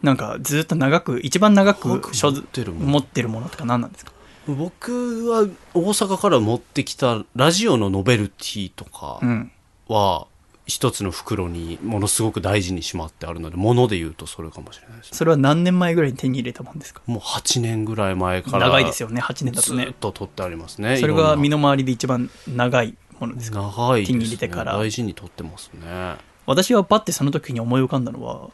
[0.01, 4.13] なんかずっと長く一番長く持ってるもの持ってるものとか何なんですか？
[4.47, 9.51] 僕は大阪から持ってきたラジオのノベルティとかうん。
[9.87, 10.27] は
[10.65, 15.17] 一つの袋にものすごく大事にしまってあるので物で言うとそれかもしれないですね。
[15.17, 17.01] それは何年前ぐらいに手に入れたもんですか？
[17.07, 23.61] もう8年ぐらい前から長いですよね8年だとずっねと取ってありますねそれが身のの回りで一番長いものですか？
[23.61, 24.77] 長いね、手に入れてから。
[24.77, 26.15] 大事に取ってますね。
[26.45, 28.49] 私はパッてその時に思い浮かんだのは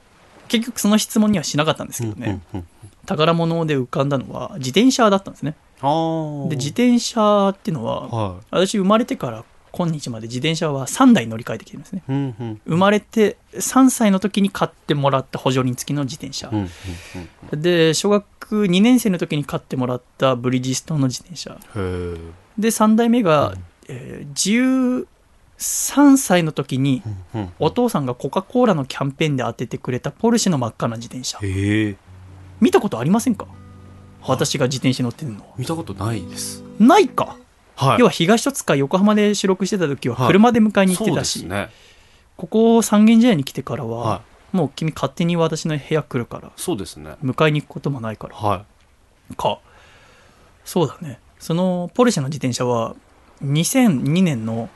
[0.47, 2.67] 結局その質問にはしなかったんですけどね、うんうんうん
[3.05, 5.55] 宝物で浮かんだのは自転車だったんですね。
[6.49, 12.03] で自転車っていうのはは私生まれてから今日まで自転車は3台乗り換えてきてるんですね。
[12.07, 12.61] いうんうん。
[12.65, 16.49] 生まれて3歳の時に買ってもらった補助輪付きの自転車。
[16.51, 16.69] うんうん
[17.51, 18.25] うんで小学
[18.65, 21.57] 2年生の時に買ってもらったブリヂストンの自転車。
[22.57, 23.53] で3代目が、
[23.87, 25.05] えー
[25.57, 27.01] 13歳の時に
[27.59, 31.39] お父さんがコカ・コーラのキャンペーンで当ててくれたポルシェの真っ赤な自転車。
[32.59, 33.45] 見たことありませんか？
[33.45, 33.55] はい
[34.27, 35.45] 私が自転車に乗ってるのは。
[35.55, 36.63] 見たことないです。
[36.79, 37.37] ないか、
[37.75, 37.99] はい。
[37.99, 40.27] 要は東戸塚横浜で収録してた時ははい。
[40.29, 41.69] 車で迎えに行ってたし、ですね。
[42.35, 44.21] ここ三軒茶屋に来てからは、は
[44.51, 47.11] もう君勝手に私の部屋来るからそうですね。
[47.23, 48.35] 迎えに行くこともないから。
[48.35, 48.65] は
[49.37, 49.59] か。
[50.63, 51.19] そうだね。
[51.37, 52.95] そのポルシェの自転車は
[53.43, 54.69] 2002年の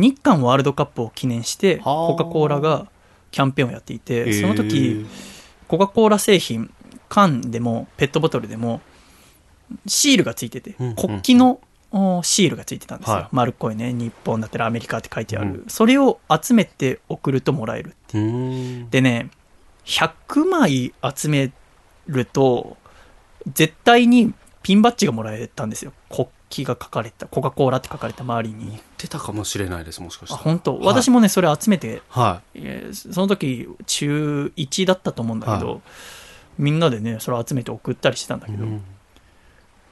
[0.00, 2.06] 日韓ワールドカップを記念してはあ。
[2.08, 2.88] コカ・コーラが
[3.30, 5.06] キャンペーンをやっていいてその時
[5.68, 6.72] コカ・コーラ製品
[7.08, 8.80] 缶でもペットボトルでも
[9.86, 10.94] シールがついててうんうん。
[10.96, 11.60] 国旗の
[11.92, 13.28] おシールがついてたんですよ、はい。
[13.32, 15.64] 丸っこいね日本だったらアメリカって書いてある、うん。
[15.68, 18.16] それを集めて送るともらえるう。
[18.16, 18.90] ーん。
[18.90, 19.30] でね
[19.84, 21.50] 100枚集め
[22.06, 22.76] ると
[23.52, 24.32] 絶対に
[24.62, 25.92] ピンバッジがもらえたんですよ。
[26.08, 28.78] 国旗が書かれたコカ・コーラって書かれた周りに。
[28.98, 30.86] 出たかもしれないですもしかしたらあ本当、はい。
[30.86, 35.80] 私もねそれ集めてはえーその時中1だったと思うんだけど、は
[36.58, 38.84] みんなでねそれ集めて送ったりしてたんだい、けど、うん。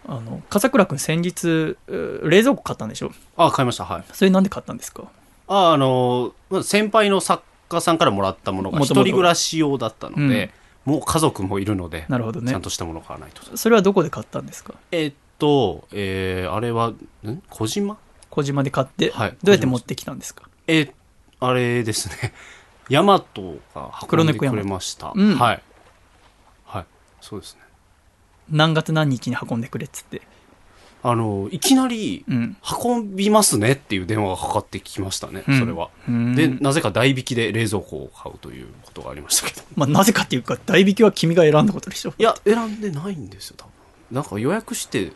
[0.06, 3.12] あの笠倉君先日冷蔵庫買ったんでしょ？
[3.36, 3.84] あ買いました。
[3.84, 4.04] はい。
[4.12, 5.04] それなんで買ったんですか？
[5.48, 10.50] ああのまあ先輩の作家さんからもらったものが一人暮らし用だったので、
[10.88, 12.50] もう家族もいるので、なるほどね。
[12.50, 13.56] ちゃんとしたものを買わないと。
[13.58, 14.72] それはどこで買ったんですか？
[14.90, 16.96] えっと、えーあれはん？
[17.50, 17.98] 小島？
[18.30, 20.48] 小島で買って、はいどうやって持ってきたんですか？
[20.66, 20.92] え
[21.40, 22.32] あれですね。
[22.88, 25.36] ヤマトが運んでくれました、うん。
[25.36, 25.62] はい。
[26.64, 26.86] はい。
[27.20, 27.60] そうですね。
[28.50, 30.22] 何月何日に運んでくれっつって
[31.02, 32.56] あのいきなりうん。
[32.84, 35.58] 運びますねっていう電話がかかってきましたね、うん。
[35.58, 35.90] それは。
[36.08, 36.34] うん。
[36.34, 39.62] でなぜか代引きで冷蔵庫を買うということがありましたけど。
[39.76, 42.14] まあ、なぜかっていうか代引きは君が選んだことでしょ。
[42.18, 43.72] いや選んでないんですよ多分。
[44.10, 45.12] なんか予約して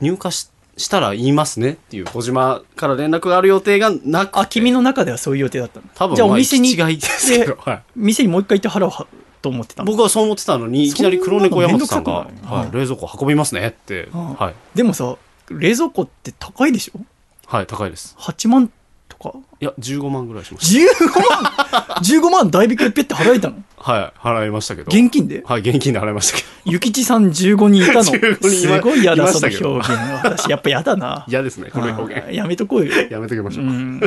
[0.00, 4.40] 入荷ししたら言いますねっていう小島から連絡がある予定がなくて。
[4.40, 9.06] あ君の中ではそういう予定だったんだ多分じゃあお店にまあ行き違いですけど、はい、店にもう一回行って払おう
[9.44, 9.92] と思ってたの。
[9.92, 12.12] 僕はそう思ってたのにいきなり黒猫山本さんが
[12.44, 15.16] はい、冷蔵庫運びますねって、うんはい、でもさ
[15.50, 17.00] 冷蔵庫って高いでしょ？
[17.46, 18.16] はい、高いです。
[18.18, 18.70] 8万
[19.06, 19.34] とか？
[19.60, 20.86] いや15万ぐらいしまし15
[21.30, 21.52] 万？
[22.00, 23.56] 15万代引きでペッて払えたの？
[23.76, 24.86] たはい払いましたけど。
[24.90, 25.42] 現金で？
[25.44, 26.72] はい現金で払いましたけど。
[26.72, 28.02] 諭吉さん15人いたの？
[28.16, 31.26] 15人いすまごい嫌だその表現私やっぱ嫌だな。
[31.28, 32.32] 嫌ですねこの表現。
[32.32, 32.92] やめとこうよ。
[33.10, 34.00] やめときましょう、うん。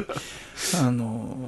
[0.82, 1.48] あのー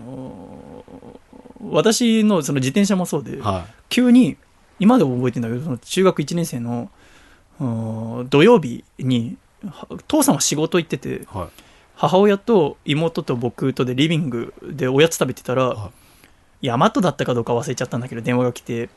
[1.72, 4.38] 私のその自転車もそうで、は急に
[4.80, 6.90] 今でも覚えてるんだけどその中学1年生の
[7.60, 11.48] うん土曜日には父さんは仕事行ってていはい。
[11.95, 15.91] 母親と妹と僕とでリビングでおやつ食べてたら、は
[16.61, 18.90] ヤマトだったかどうか忘れちゃったんだけど電話が来て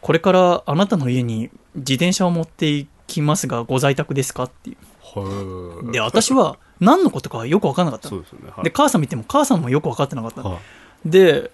[0.00, 4.76] これからあなたの家に自転車を持っていきますがご在宅ですかっていう。
[4.76, 8.22] はいで私は何のことかよく分からなかったでね。
[8.54, 8.64] はい。
[8.64, 10.44] で母さん見ても母さんもよく分かってなかった
[11.04, 11.50] で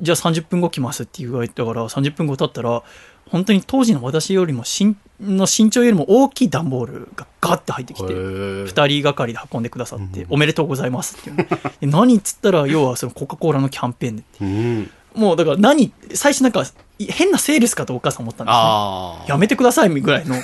[0.00, 2.82] じゃあ30分後来ますって言われたから30分後経ったら
[3.30, 8.66] 本当に当時の私よりも身の身長よりも大きい段ボールがガッて入ってきてへー。
[8.66, 14.22] 2人がかりで運んでくださって、うんおめでとうございますっていう何っつったら要はそのコカ・コーラのキャンペーンで。
[14.40, 14.90] うん。
[15.14, 16.64] もうだから何最初なんか
[16.98, 19.28] い変なセールスかとお母さん思ったんですね。
[19.28, 20.36] やめてくださいぐらいの。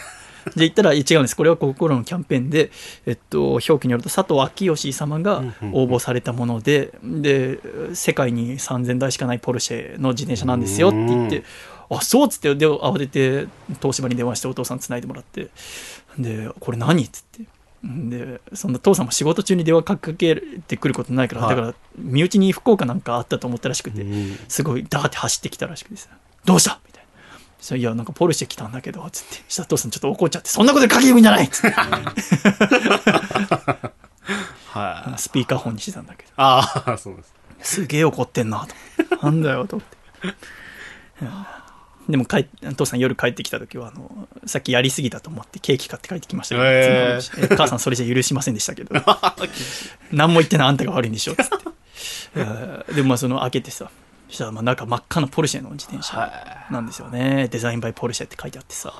[0.44, 1.36] で言ったら、違うんです。
[1.36, 2.70] これはコカ・コーラのキャンペーンで、
[3.06, 5.42] えっと、表記によると佐藤昭義様が
[5.72, 7.58] 応募されたもので、で、
[7.94, 11.44] 世界に3000台しかないポルシェの自転車なんですよって言って、
[11.90, 13.48] あ、そうっつって、で、慌てて
[13.80, 15.48] 東芝に電話してお父さんつないでもらって、
[16.18, 17.04] で、これ何？
[17.04, 17.44] っつって。
[17.84, 20.14] で、そんな父さんも仕事中に電話かけ
[20.66, 21.56] てくることないから、はい。
[21.56, 24.38] だから、身内に福岡なんかあったと思ったらしくて、うん。
[24.48, 26.08] すごいダーって走ってきたらしくてさ
[26.46, 26.80] どうした？
[27.64, 29.42] そしたらいやなんかポルシェ来たんだけどつって。
[29.48, 31.46] したら父さんちょっと怒っちゃってそんなことで書き読みじゃない！
[31.46, 31.76] っつって。
[34.68, 35.18] はい。
[35.18, 36.30] スピーカーフォンにしてたんだけど。
[36.36, 37.32] ああそうです。
[37.62, 38.66] すげえ怒ってんな
[39.08, 39.16] と。
[39.24, 39.96] なんだよと思って。
[41.22, 41.46] うん。
[42.10, 42.46] でも帰っ
[42.76, 48.94] 父さん夜帰ってきた時はあのさっきやりすぎたと思ってケーキ買って帰ってきましたけど、へえ母さんそれじゃ許しませんでしたけど。
[50.12, 51.54] 何も言ってないあんたが悪いんでしょっつって。
[52.34, 54.03] えーでもまあその開けてさそ
[54.34, 56.30] したらまあ中真っ赤なポルシェの自転車
[56.70, 57.48] なんですよね。
[57.50, 58.92] デザインバイポルシェって書いてあってさ、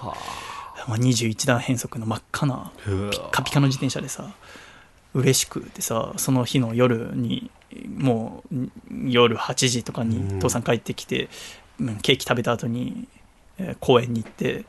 [0.89, 4.31] まあ、21段変速の真っ赤なピッカピカの自転車でさ。
[5.15, 7.49] 嬉しくてさその日の夜に
[7.97, 8.73] もうん
[9.09, 10.09] 夜8時とかうん。
[10.09, 11.29] に父さん帰ってきて、
[11.81, 13.07] うんケーキ食べた後に、
[13.59, 14.65] えー公園に行って、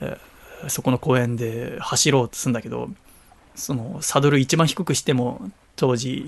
[0.00, 2.88] えーそこの公園で走ろうとするんだけど
[3.54, 6.24] そのサドル一番低くしても当時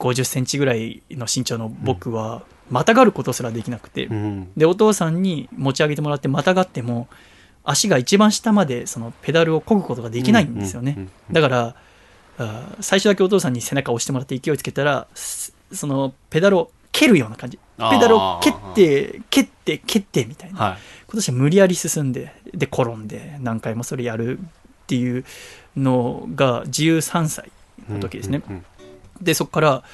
[0.00, 4.52] 150センチぐらいの身長の僕はまたがることすらできなくて、うん。
[4.56, 7.08] でお父さんに持ち上げてもらってまたがっても
[7.64, 11.76] 足が一番下までそのペダルを漕ぐことができないんですよね、うんうんうんだから
[12.80, 17.58] 最初だけお父さんに背中を押してもらって勢いつけたらすそのペダルを蹴るような感じ。
[17.76, 20.58] ペダルを蹴って蹴って蹴ってみたいな。
[20.58, 20.78] はい。
[21.06, 24.42] 今年は無理やり進んでで転んで何回もそれやるっ
[24.86, 25.26] ていう
[25.76, 27.52] のが13歳
[27.90, 28.64] の時ですね、うんうん
[29.20, 29.84] でそこから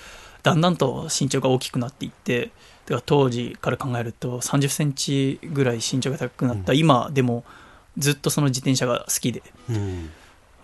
[0.43, 2.51] だんだんと身長が大きくなっていって
[2.87, 7.45] だから当時から考えると3 0センチぐらい身長が高くなった、今でも
[7.99, 10.11] ずっとその自転車が好きでうん。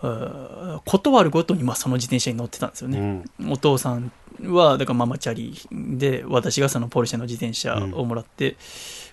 [0.01, 3.51] あーことあるごとにまあその自転車に乗ってたんですようね、ん。
[3.51, 4.11] お父さん
[4.43, 8.57] はだからママチャリで私がそのポルシェの自転車をもらって、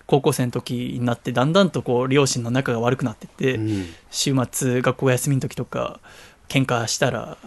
[0.05, 3.85] 高校生の時になってだんだんとこう両親の仲が悪くなってって、うん。
[4.09, 6.01] 週末学校休みの時とか
[6.51, 7.37] 喧嘩したら、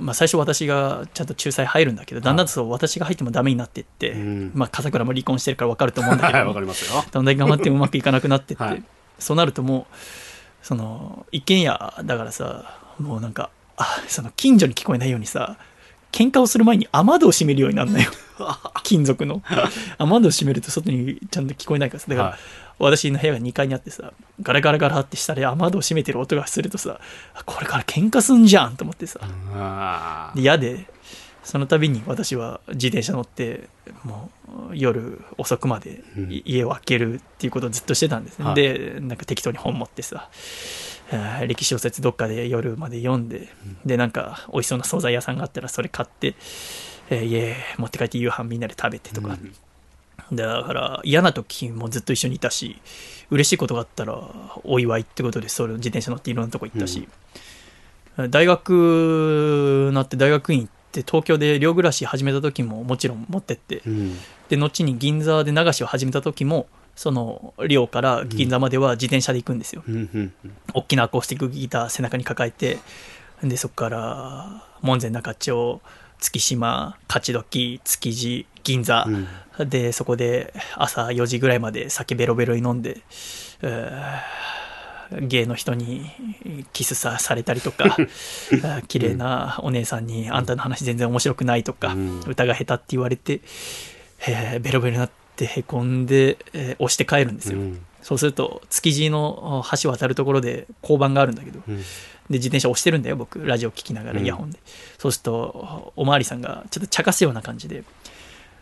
[0.00, 4.52] まあ、最初私がちゃんと仲裁入るんだけどだんだんとそう私が入ってもダメになってって、うん。
[4.54, 8.82] まあ笠倉も離婚してるから分かると思うんだけ はいどだんだん頑張ってもうまくいかなくなってって、はい。
[9.18, 9.94] そうなるともう
[10.62, 15.58] その一軒家だからさもうなんかあその近所に聞こえないようにさ
[16.10, 18.10] 喧嘩をする前に雨戸を閉めるようになるのよ。
[18.84, 19.42] 金属の。
[19.98, 22.06] 雨戸を閉めると外にちゃんと聞こえないからさ。
[22.08, 22.38] だから、はい
[22.78, 24.12] 私の部屋が2階にあってさ
[24.42, 27.00] ガラガラガラって下で雨戸を閉めてる音がするとさ
[27.34, 29.20] あこれから喧嘩すんじゃんと思ってさ。
[30.34, 30.86] 嫌で
[31.42, 33.68] その度に私は自転車乗って
[34.02, 34.30] も
[34.72, 36.32] う夜遅くまでうん。
[36.32, 38.54] い家を開けるっていうことをずっとしてたんですね、はい。
[38.56, 40.28] でなんか適当に本持ってさ
[41.46, 43.48] 歴史小説どっかで夜まで読んで、
[43.84, 46.34] でなんか美味しそうな惣菜屋さんがあったらそれ買って、
[47.10, 49.54] えー家持って帰って夕飯みんなで食べてとか、うん
[50.32, 52.80] だから嫌な時もずっと一緒にいたし
[53.30, 54.20] 嬉しいことがあったら
[54.64, 57.08] お祝いってことでそれ自転車乗っていろんなとこ行ったし、
[58.30, 64.16] 大学なって大学院行って東京で寮暮らし始めた時ももちろん持ってってうん。
[64.48, 70.32] で後に銀座で流しを始めた時もその寮から銀座までは自転車で行くんですよ、うんうん
[70.72, 72.78] 大きなアコースティックギター背中に抱えて
[73.42, 75.80] でそこから門前仲町
[76.18, 79.06] 月島勝どき築地銀座、
[79.64, 82.98] でそこで朝4時ぐらいまで酒ベロベロに飲んで、
[83.62, 84.56] えー
[85.20, 86.04] 芸の人に
[86.72, 87.96] キスさされたりとか
[88.88, 92.20] 綺麗なお姉さんに「あんたの話全然面白くない」とか、うん。
[92.26, 93.40] 歌が下手って言われて、
[94.26, 97.80] えーベロベロになってへこんで、えー押して帰るんですよ、うん。
[98.02, 101.76] そうすると築地の橋渡るところで交番があるんだけど、うん。
[101.76, 101.84] で
[102.30, 104.24] 自転車押してるんだよ僕ラジオ聞きながらうん。
[104.24, 104.58] イヤホンで、
[104.98, 107.84] そうするとおまわりさんがちょっと茶化すような感じで「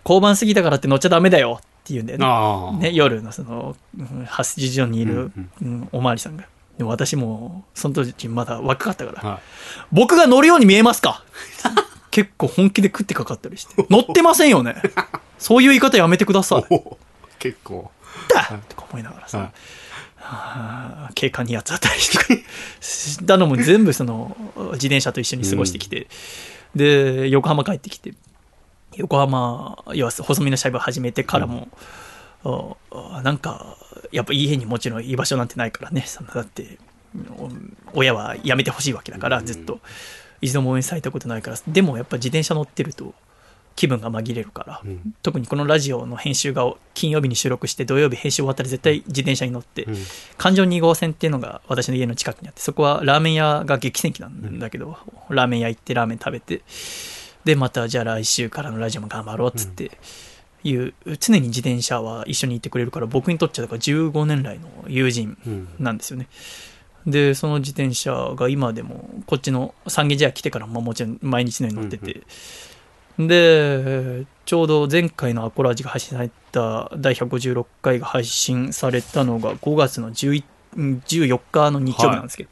[0.05, 5.89] 交番過ぎたからって乗っちゃダメだよ」って言うんだよねね夜のそのうん8時所にいる、うんうん。
[5.93, 6.45] おまわりさんが。
[6.79, 9.41] でも私もその時まだ若かったから、は
[9.93, 11.23] 僕が乗るように見えますか？
[12.11, 13.87] 結構本気で食ってかかったりして。
[13.91, 14.77] 乗ってませんよね。
[15.39, 16.65] そういう言い方やめてください。
[17.39, 17.91] 結構。
[18.29, 18.59] だ！
[18.69, 19.47] とか思いながらさ、はい。
[19.47, 19.53] は
[21.09, 22.45] あ警官にやつ当たりして
[22.81, 24.35] したのも全部その
[24.75, 26.07] 自転車と一緒に過ごしてきて、
[26.75, 28.15] で横浜帰ってきて
[28.97, 31.69] 横浜要は細身のシャイブ始めてからも、
[32.45, 32.77] お
[33.23, 33.77] なんか
[34.13, 36.03] やっぱ家にもちろん居場所なんてないからね。
[36.07, 36.79] そんなだって
[37.39, 37.51] お
[37.99, 39.81] 親は辞めてほしいわけだからずっと。
[40.41, 41.57] 一度も応援されたことないから。
[41.69, 43.15] でもやっぱ自転車乗ってると
[43.77, 45.15] 気分が紛れるから、ん。
[45.23, 49.97] 特にこのラジオの編集が金曜日に収録して土曜日編集終わったら絶対自転車に乗って、うん。
[50.37, 54.99] 環状2号線っていうのが私の家の近くにあってそこはラーメン屋が激戦区なんだけど、
[55.31, 56.61] ラーメン屋行ってラーメン食べて
[57.45, 59.91] でまたじゃあ来週からのラジオも頑張ろうっつって
[60.63, 65.69] いう、常に自転車は一緒に行ってくれるから僕にとっちゃだから15年来の友人うん。
[65.79, 66.29] なんですよね。
[67.07, 72.23] でその自転車が今でもこっちの三軒茶屋来てからももちろん毎日のように乗ってて、
[73.19, 80.45] でちょうど前回のアコラジが配信された第156回が配信されたのが5月の11
[80.77, 82.51] 14日の日曜日なんですけど、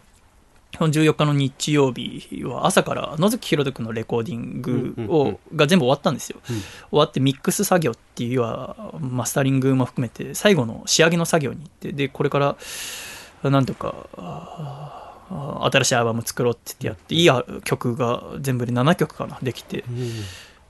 [0.82, 4.72] その14日の日曜日は朝から野月ひろと君のレコーディング
[5.08, 5.56] を、うんうんうん。
[5.56, 6.56] が全部終わったんですよ、うん。
[6.56, 12.56] 終わってミックス作業っていうはマスタリングも含めて最後の仕上げの作業に行ってでこれから
[13.48, 15.14] なんとか
[15.70, 19.84] 新しいアルバム作ろうって言ってやっていい曲が全部で7曲かなできて。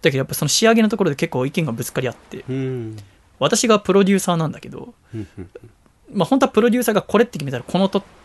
[0.03, 2.97] だけどやっぱその仕上げのところで結構意見がぶつかり合ってうん。
[3.39, 5.51] 私がプロデューサーなんだけどうんうん
[6.13, 8.22] まあ本当はプロデューサーがこれって決めたらこの音って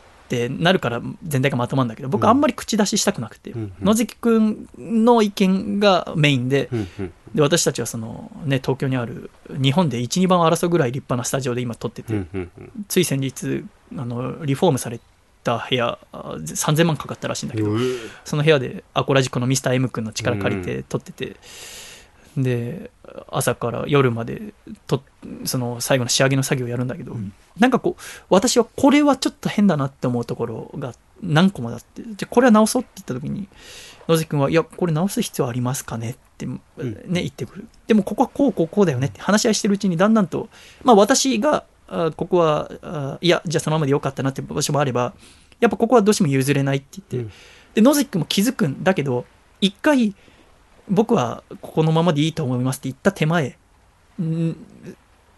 [0.49, 2.29] なるから全体がまとまるんだけど僕うん。
[2.29, 3.73] あんまり口出ししたくなくて、うんうん。
[3.85, 7.13] 野月くんの意見がメインでうんうん。
[7.33, 12.51] で私たちはその、ね、東京にある日本で12番を争うぐらい立派なスタジオで今撮ってて、うん
[12.87, 14.99] つい先日あのリフォームされ
[15.43, 17.69] た部屋あ3000万かかったらしいんだけど、
[18.25, 21.37] その部屋でアコラジコのミスター M 君の力借りて撮ってて、
[22.37, 22.91] で
[23.29, 24.53] 朝から夜まで
[24.85, 25.01] と
[25.43, 27.15] その最後の仕上げの作業をやるんだけど、
[27.59, 33.47] なんかこう私はこれはちょっと変だなって思うところが何個もあってじゃあこれは直そうって言った時に
[34.07, 36.59] 野関君は「いやこれ直す必要ありますかね?」って、ね
[37.07, 37.67] 言ってくる。
[37.87, 40.49] でもここはこうこうこうだよねって話し合いしてるうちにだんだんと
[40.83, 45.13] まあ私があここはあいやじゃあそのままでよかったなって場所もあれば
[45.59, 47.31] やっぱここはどうしても譲れないって言って、うん。
[47.73, 49.25] で野関君も気づくんだけど
[49.59, 50.13] 一回
[50.89, 53.57] 僕はここのままでいいと思いますって言った手前
[54.21, 54.55] ん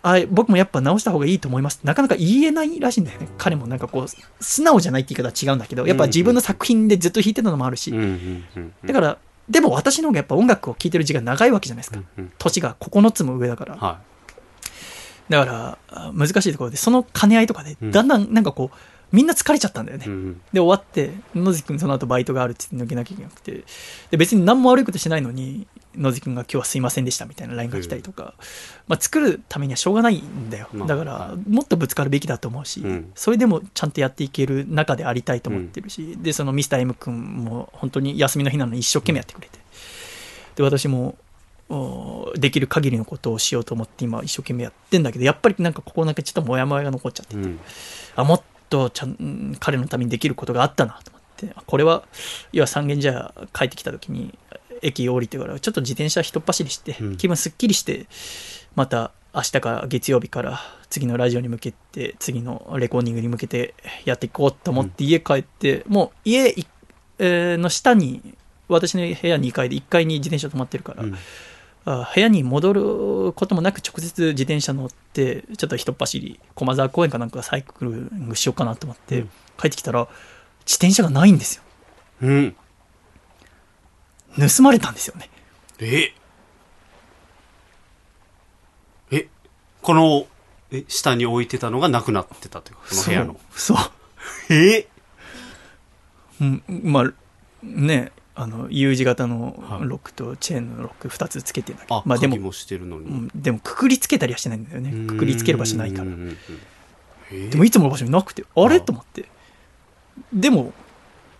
[0.01, 3.27] あ僕もやっぱ直した方がいいと思いますってなかなか言えないらしいんだよね。
[3.37, 4.07] 彼もなんかこう
[4.43, 7.93] 素直じゃないって言い方は違うんだけどやっぱ自分の作品でずっと弾いてたのもあるし、
[8.85, 9.17] だから
[9.49, 13.99] でも私の方がやっぱ音楽を聴いてる時間長いわけじゃないですか、うん年が9つも上だから、は
[15.27, 17.91] だからあ難しいところでその兼ね合いとかでうん。
[17.91, 18.77] だんだんなんかこう
[19.11, 20.41] みんな疲れちゃったんだよね、いうん。
[20.53, 23.63] で終わって野関君その後バイトがあるって抜けなきゃいけなくて
[24.11, 28.35] で別に何も悪いことしないのに野関君が今日はすいませんでしたみたいな LINE が来たりとか、
[28.87, 30.69] まあ、作るためにはしょうがないんだよ。
[30.73, 33.11] まあだからはもっとぶつかるべきだと思うし、うん。
[33.15, 39.59] それでもちゃんとやっていける中でありたいと思ってるし、でそのミスター M 君も本当に休みの日なのに一生懸命やってくれて。
[40.55, 41.15] で私も
[41.69, 47.35] おできる限りのことをしようと思って今一生懸命やってんだけどやっぱりなんかここだけちょっとモヤモヤが残っちゃって。
[47.35, 47.59] うん。
[48.15, 52.03] あもっとちゃんうん彼のためにできることがあったなと思ってあこれは
[52.51, 54.37] 要は三軒茶屋帰ってきた時に
[54.81, 57.17] 駅降りてからちょっと自転車ひとっ走りして、うん。
[57.17, 58.07] 気分すっきりして
[58.75, 60.59] また明日か月曜日から
[60.89, 63.75] 次のラジオに向けて次のレコーディングに向けて
[64.05, 66.55] やっていこうと思って家帰って、もう家
[67.19, 68.35] の下に
[68.67, 71.03] 私の部屋2階で1階に自転車止まってるから、
[71.85, 79.29] 部屋に戻ることもなく直接自転車乗ってちょっとひとっ走り駒沢公園かなんかサイクリングしようかなと思って、うん
[79.61, 80.07] 帰ってきたら
[80.61, 81.63] 自転車がないんですよ
[82.21, 82.55] うん。
[84.37, 85.29] 盗まれたんですよね。
[85.79, 86.13] え？
[89.11, 89.27] え、
[89.81, 90.27] この、
[90.71, 92.71] え、下に置いてたのがなくなってたと？
[92.71, 93.37] いうか、この部屋の。
[93.51, 93.77] そう。
[93.77, 94.53] そう。
[94.53, 94.87] え？
[96.39, 97.11] うん、まあ、
[97.61, 103.09] ね、あの、U 字型のはいロックとチェーンのロック2つつけてんだけど、あ、まあでも鍵、もしてるのうに。
[103.09, 105.07] んでもくくりつけたりはしてないんだよね。
[105.07, 106.09] くくりつける場所ないから
[107.49, 108.77] でもいつもの場所になくて、あれ？
[108.77, 109.25] あと思って。
[110.31, 110.73] でも、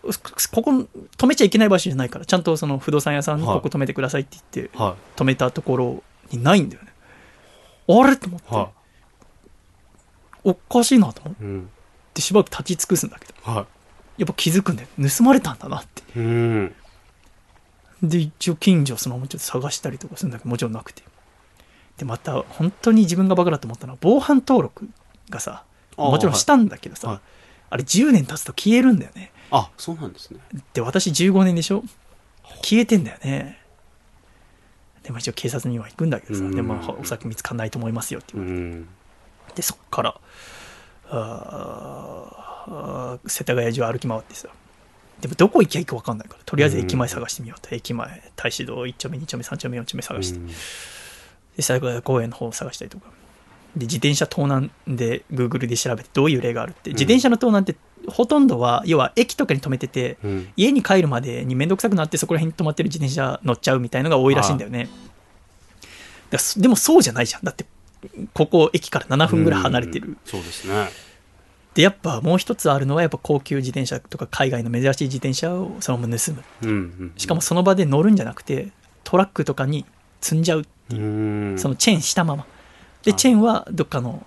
[0.04, 0.72] ここ
[1.18, 6.90] 止めちゃいけない場所じゃないから、ちゃんとその不動産屋さんにはいここ止めてくださいって言って、は止めたところにないんだよね。
[7.88, 8.18] あれ？
[8.18, 8.56] と思って、い。
[8.58, 8.70] は
[10.44, 11.44] おかしいなと思っい。
[11.44, 11.70] うん。
[12.14, 13.66] てしばらく立ち尽くすんだけど、は
[14.18, 14.88] やっぱ気づくんだよ。
[15.10, 16.20] 盗まれたんだなって。
[16.20, 16.22] い。
[16.22, 16.76] うん。
[18.02, 21.04] で、一応近所そのままちょっと探したりとかするんだけど、もちろんなくて。
[21.98, 24.88] で、また、本当に自分がバカだと思ったのは、防犯登録
[25.30, 25.64] がさ、
[25.98, 27.20] もちろんしたんだけどさ、はい
[27.72, 29.32] あれ10年経つと消えるんだよね。
[29.52, 30.40] あ、そうなんですね。
[30.74, 31.84] で、私15年でしょ？
[32.64, 33.60] 消えてんだよね。
[35.04, 38.76] で、まあ一応警察には行くんだけどさ、うんでもお酒見つかんないと思いますよってう言われて。
[38.80, 38.88] ん。
[39.54, 40.16] で、そっから、
[41.12, 44.48] あー世田谷中歩き回ってさ、
[45.22, 47.76] でもどこ行きゃいいか分かんないから、とりあえず駅前探してみようと。
[47.76, 50.38] 駅前、大使堂1丁目、2丁目、3丁目、4丁目探して。
[50.38, 50.50] うん
[51.60, 53.08] で、世田谷公園の方を探したりとか。
[53.76, 57.76] で、自転車盗難で Google で調べてどういう例があるって、自転車の盗難って
[58.08, 60.48] ほとんどは、要は駅とかに止めてて、うん。
[60.56, 64.90] 家に帰るまでに面倒くさくなってそこら辺に止まってる自転車乗っちゃうみたいのが多いらしいんだよね。
[66.58, 67.44] でもそうじゃないじゃん。
[67.44, 67.66] だって、
[68.34, 70.08] ここ駅から7分ぐらい離れてる。
[70.08, 70.18] うん。
[70.24, 71.09] そうですね。
[71.74, 76.44] で、やっぱもう一つあるのは、やっぱ高級自転車とか海外の珍しい自転車をそのまま盗む。
[76.64, 77.14] うんうん。
[77.18, 78.70] しかもその場で乗るんじゃなくて、
[79.04, 79.86] トラックとかに
[80.22, 80.66] 積んじゃう。
[80.92, 81.56] うん。
[81.58, 82.46] そのチェーンしたまま。
[83.04, 84.26] で、あチェーンはどっかの、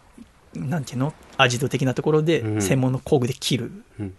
[0.55, 1.15] なんていうの？
[1.37, 3.73] アジト的なところでうん専門の工具で切る。
[3.99, 4.15] うん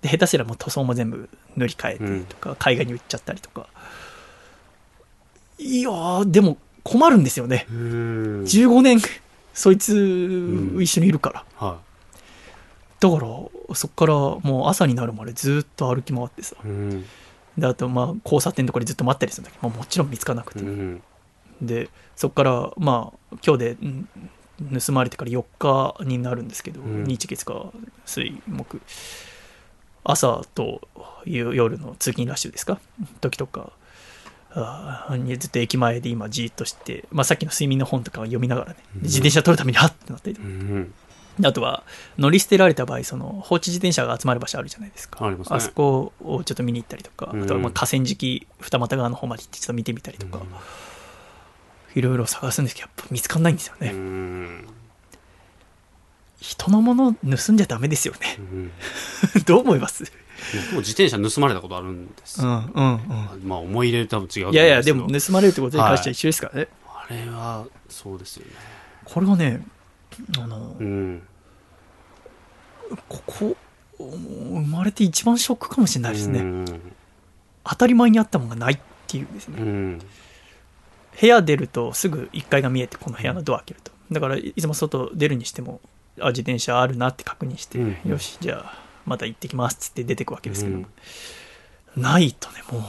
[0.00, 3.66] で、下手すらもう塗装も全部塗り替えてとか、海外に売っちゃったりとか。
[5.58, 7.66] いやー、でも困るんですよね。
[7.68, 7.76] うん。
[8.44, 9.00] 15年、
[9.54, 11.44] そいつん一緒にいるから。
[11.56, 11.80] は
[13.00, 16.56] だから、そっからもう朝になるまでずっと歩き回ってさ。
[16.64, 16.66] い。
[16.66, 17.04] うん。
[17.56, 20.60] で、あと、まあ、交差点のところでずっと待ったりするんだけど、まあ、もちろん見つからなくて。
[20.60, 21.02] うん。
[21.62, 24.08] で、そっから、まあ、今日で、ん
[24.84, 27.72] 盗まれてから4日になるんですけど、うん日月火
[28.04, 28.80] 水木
[30.02, 30.80] 朝と
[31.24, 32.80] 夜夜の通勤ラッシュですか？
[33.20, 33.70] 時とか
[34.50, 40.48] あずっと駅前で今じーっとして、まあ、さっきの睡眠の本とかを読みながらねで自転車取るためにハッてなったりとか
[41.46, 41.84] あとは
[42.18, 45.24] 乗り捨てられた場合その放置自転車が集まる場所あるじゃないですか。
[45.24, 45.60] ありますね。
[45.60, 47.42] そこをちょっと見に行ったりとか、うん。
[47.42, 50.40] あとはまあ河川敷二俣川の方まで行ってちょっと見てみたりとか、
[51.94, 54.66] いろいろ探すんですけどやっぱ見つかんないんですよね、うん。
[56.40, 58.36] 人のもの盗んじゃダメですよね。
[58.38, 58.72] うん。
[59.46, 60.04] どう思います？
[60.54, 62.40] 僕も自転車盗まれたことあるんです。
[62.40, 62.92] うんうん
[63.34, 63.42] うん。
[63.44, 68.52] まあ思い入れ多分違ういやいやでも盗まれるってことに関しては一緒ですからね、あれはそうですよね。
[69.04, 69.64] これがね
[70.38, 71.22] あの、うん。
[73.08, 73.56] ここ
[73.98, 76.92] 生まれて一番ショックかもしれないですね、うん。
[77.64, 79.98] 当たり前にあったものがないっていうですね、うん。
[81.20, 83.92] 部屋出るとすぐ1階が見えてこの部屋のドア開けると。
[84.10, 85.80] だからいつも外出るにしても
[86.20, 88.10] あ自転車あるなって確認して、うん。
[88.10, 90.86] よしじゃあまた行ってきますっつって出てくわけですけど、うん。
[91.96, 92.82] ないとねもう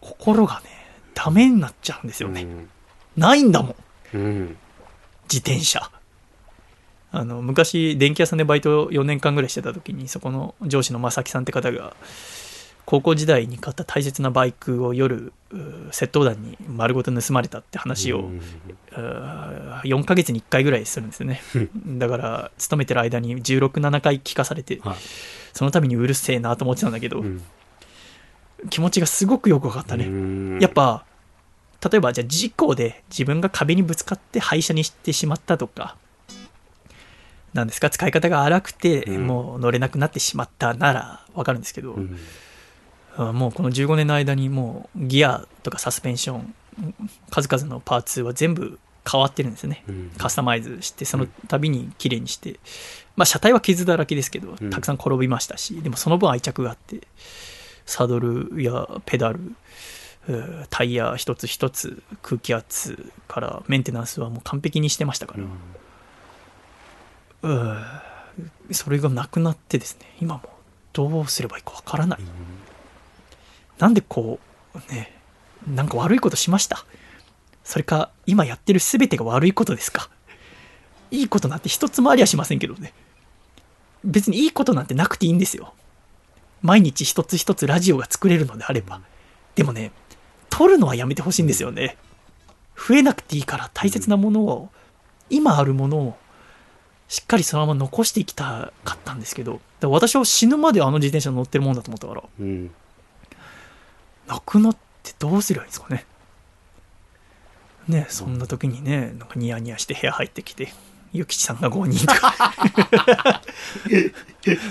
[0.00, 0.70] 心がね
[1.14, 2.68] ダメになっちゃうんですよね、うん。
[3.16, 3.74] ないんだも
[4.14, 4.56] ん。
[5.24, 5.90] 自転車
[7.12, 11.94] あの昔電気屋さんでバイト4年間ぐらいしてた時にそこの上司の正木さんって方が
[12.84, 15.32] 高校時代に買った大切なバイクを夜
[15.90, 18.40] 窃盗団に丸ごと盗まれたって話を、うん。
[19.84, 21.40] 4ヶ月に1回ぐらいするんですよね。
[21.98, 24.96] だから勤めてる間に167回聞かされてはい。
[25.52, 27.42] その度にうるせえなと思ってたんだけど、うん。
[28.68, 30.58] 気持ちがすごくよく分かったね、うん。
[30.60, 31.04] やっぱ
[31.88, 35.96] 例えばじゃあ事故で自分が壁にぶつかって廃車にしてしまったとか
[37.54, 37.90] なんですか？
[37.90, 39.26] 使い方が荒くてうん。
[39.26, 42.16] もう乗れなくなってしまったなら分かるんですけど、うん。
[43.16, 46.54] あもうこの15年の間にもうギアとかサスペンション
[47.30, 48.78] 数々のパーツは全部
[49.10, 49.84] 変わってるんですね。
[49.88, 50.10] うん。
[50.16, 52.58] カスタマイズしてその度に綺麗にして、
[53.16, 54.70] まあ車体は傷だらけですけどうん。
[54.70, 57.00] たくさん転びましたし、でもその分愛着があって
[57.84, 59.40] サドルやペダル
[60.28, 65.48] うータイヤ一つ一つ空気圧からメンテナンスはもう完璧にしてましたから、うー
[68.70, 70.42] それがなくなってですね今も。
[70.92, 72.20] どうすればいいかわからない、
[73.78, 74.38] なんでこ
[74.74, 75.16] うね
[75.66, 76.84] なんか悪いことしました？
[77.64, 80.10] それか今やってる全てが悪いことですか？
[81.10, 82.92] いいことなんて一つもありゃしませんけどね。
[84.04, 85.72] 別にいいことなんてなくていいんですよ。
[86.60, 89.00] 毎日一つ一つラジオが作れるのであれば。
[89.54, 89.92] でもね、
[90.50, 91.96] 撮るのはやめてほしいんですよね。
[92.76, 94.70] 増えなくていいから大切なものを、
[95.30, 96.16] 今あるものを、
[97.12, 102.70] しっかりそのまま残していきたかったんですけど、私は死ぬまであの自転車乗ってるもんだと思ったから、うん。
[104.26, 106.06] なくなってどうすればいいんですかね。
[107.86, 110.72] ねそんな時にね、なんかニヤニヤして部屋入ってきて、
[111.12, 112.34] ゆきちさんが5人とか。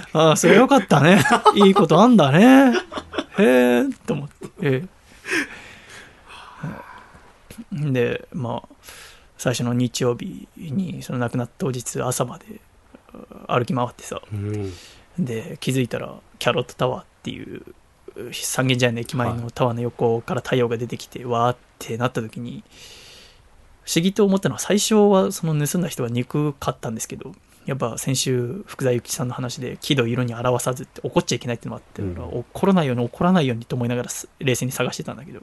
[0.20, 1.24] ああ、それよかったね。
[1.54, 2.74] いいことあんだね。
[3.38, 4.48] へえ、と思って。
[4.64, 5.02] ええ
[7.72, 8.70] で、まあ、
[9.42, 12.62] 最初の日曜日に、その亡くなった当日朝まで
[13.48, 14.72] 歩き回ってさ、うん。
[15.18, 17.64] で気づいたらキャロットタワーっていう
[18.32, 22.64] 三軒茶屋の駅前のタワーの横から太陽が出てきて、わーってなった時に
[23.82, 27.34] 不思議と思ったのは最初はその盗んだ人は憎かったんですけど
[27.66, 32.40] やっぱ先週福沢諭吉さんの話で喜怒色に表さずって怒っちゃいけないっていうのがあって、うん。
[32.42, 35.42] 怒らないように怒らないようにと思いながらす冷静に探してたんだけど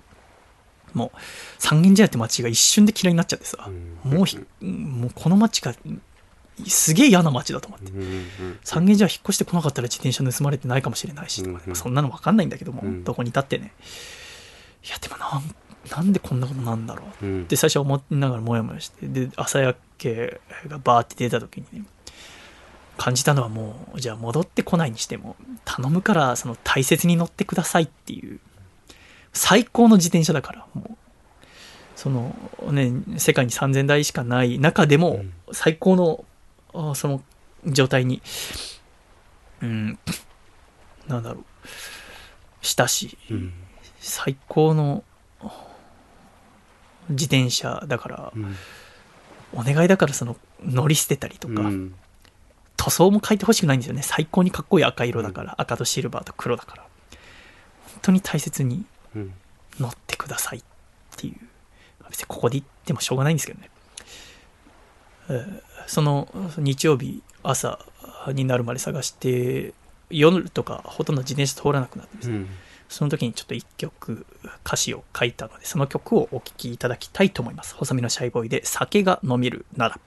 [0.94, 1.18] もう
[1.58, 3.68] 三軒茶屋って街が一瞬で嫌いになっちゃってさ、
[4.04, 5.74] もうひもうこの街が
[6.66, 7.92] すげえ嫌な街だと思って。
[7.92, 11.76] うんうん三軒茶屋引っ越してこなかったら自転車盗まれてないかもしれないしうんうん。
[11.76, 13.04] そんなの分かんないんだけども、うん。
[13.04, 13.72] どこにいたってね。
[14.84, 15.54] いやでもなん
[15.90, 17.26] なんでこんなことなんだろう。
[17.26, 17.42] うん。
[17.42, 19.06] って最初思いながらモヤモヤして。
[19.06, 21.86] で朝焼けがバーって出た時にね
[22.96, 28.40] 感じたのはもうじゃあ戻ってこないにしても頼むからその大切に乗ってくださいっていう
[29.38, 30.96] 最高の自転車だからもう。
[31.94, 32.34] その
[32.70, 36.24] ね世界に3000台しかない中でも最高の
[36.72, 37.22] あその
[37.66, 38.22] 状態に
[39.60, 39.98] うん
[41.06, 42.66] なんだろう。
[42.66, 43.52] したしうん。
[44.00, 45.04] 最高の
[47.10, 48.56] 自転車だからうん。
[49.54, 51.94] お願いだからその乗り捨てたりとか、うん。
[52.76, 54.02] 塗装も変えてほしくないんですよね。
[54.02, 56.82] 最高にかっこいい赤色だから、赤とシルバーと黒だから。
[56.82, 58.86] 本当に大切にうん
[59.78, 60.62] 乗ってくださいっ
[61.16, 61.34] ていう。
[62.08, 63.70] 別にここで言ってもしょうがないんですけどね、
[65.28, 66.28] えーその
[66.58, 67.78] 日曜日朝
[68.28, 69.72] になるまで探して
[70.10, 72.36] 夜とかほとんど自転車通らなくなってですね。
[72.36, 72.48] うん。
[72.88, 74.26] その時にちょっと一曲
[74.66, 77.74] 歌詞を書いたので、その曲をお聴きいただきたいと思います。
[77.74, 80.00] 細身のシャイボーイで酒が飲めるなら。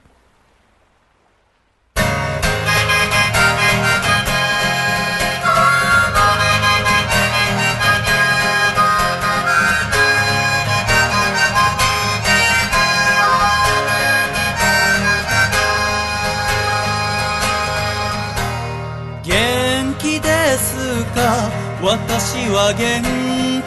[21.92, 23.04] 私は元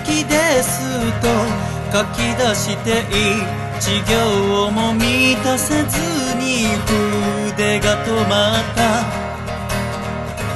[0.03, 0.33] 気で
[0.63, 0.81] す
[1.21, 1.29] と
[1.93, 3.05] 書き出して
[3.77, 6.01] 一行も満たせず
[6.33, 6.65] に
[7.53, 9.05] 筆が止まった。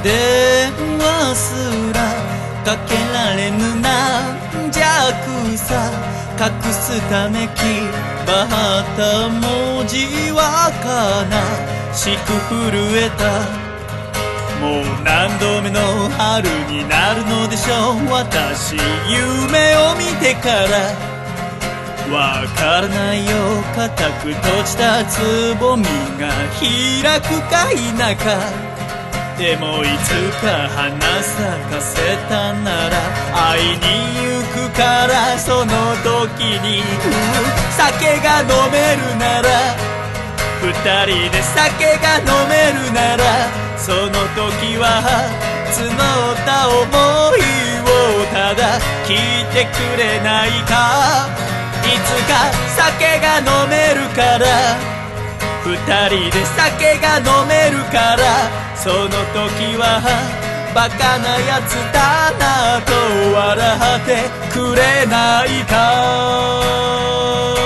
[0.02, 1.54] 電話す
[1.94, 2.10] ら
[2.64, 5.92] かけられぬなんじゃくさ
[6.40, 7.52] 隠すため息
[8.26, 8.46] ば
[8.80, 13.59] った文字は悲しく震えた。
[14.60, 15.80] もう何度目の
[16.10, 18.12] 春になるのでしょう。
[18.12, 18.76] 私
[19.08, 21.10] 夢を見てから
[22.14, 23.30] わからないよ
[23.74, 25.84] 固く閉じたつぼみ
[26.18, 26.28] が
[26.58, 27.76] 開くか否
[28.16, 28.24] か。
[29.38, 30.10] でもいつ
[30.42, 31.40] か花咲
[31.72, 31.96] かせ
[32.28, 32.94] たなら
[33.32, 35.72] 会いに行くからその
[36.04, 36.82] 時に
[37.70, 39.99] 酒が飲めるなら。
[40.62, 40.72] 二
[41.06, 43.24] 人で酒が飲めるなら
[43.78, 45.00] その時は
[45.72, 47.40] 募った想い
[47.80, 49.16] をただ聞い
[49.54, 51.28] てくれないか。
[51.82, 54.44] いつか酒が飲めるから。
[55.64, 55.76] 二
[56.08, 58.22] 人で酒が飲めるから
[58.76, 60.00] その時は
[60.74, 62.92] バカなやつだなと
[63.34, 64.08] 笑って
[64.52, 67.59] くれないか。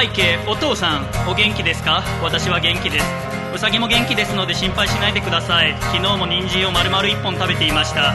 [0.00, 2.02] 背景お父さんお元気ですか？
[2.22, 3.04] 私は元気です。
[3.54, 5.76] うさぎも元気ですので心配しないでください。
[5.92, 8.14] 昨日も人参を丸々1本食べていました。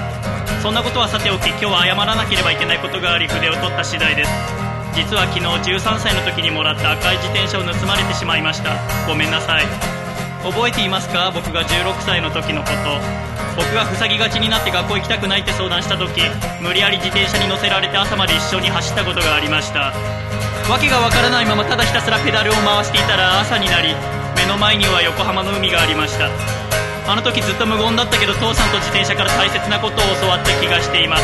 [0.64, 4.32] そんなことはさておき今日は謝らなければいけないことがあり筆を取った次第です。
[4.95, 5.45] 実は昨日
[5.78, 8.74] 13歳の時にもらった赤い自転車を盗まれてしまいました。
[9.06, 10.05] ごめんなさい。
[10.46, 11.32] 覚えていますか？
[11.34, 13.02] 僕が16歳の時のこと。
[13.58, 16.22] 僕が塞ぎがちになって学校行きたくないって相談した時
[16.62, 19.94] 無理やり自転車に乗せられて朝まで一緒に走ったことがありました。
[20.70, 23.96] わけがわからないままただひたすらペダルを回していたら朝になり
[24.36, 26.30] 目の前には横浜の海がありました。
[27.08, 31.24] あの時ずっと無言だったけど父さんと自転車から大切なことを教わった気がしています。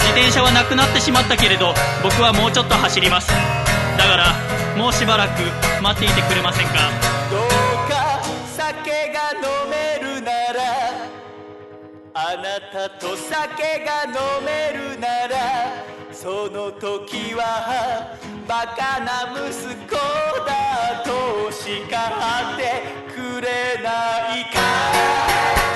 [0.00, 1.72] 自転車はなくなってしまったけれど
[2.02, 3.28] 僕はもうちょっと走ります。
[3.28, 4.34] だから
[4.76, 5.42] もうしばらく
[5.82, 6.90] 待っていてくれませんか？
[12.12, 18.18] あなたと酒が飲めるならその時は
[18.48, 19.46] バカな息
[19.86, 19.94] 子
[20.44, 21.86] だと叱っ
[22.58, 22.82] て
[23.14, 24.58] くれないか。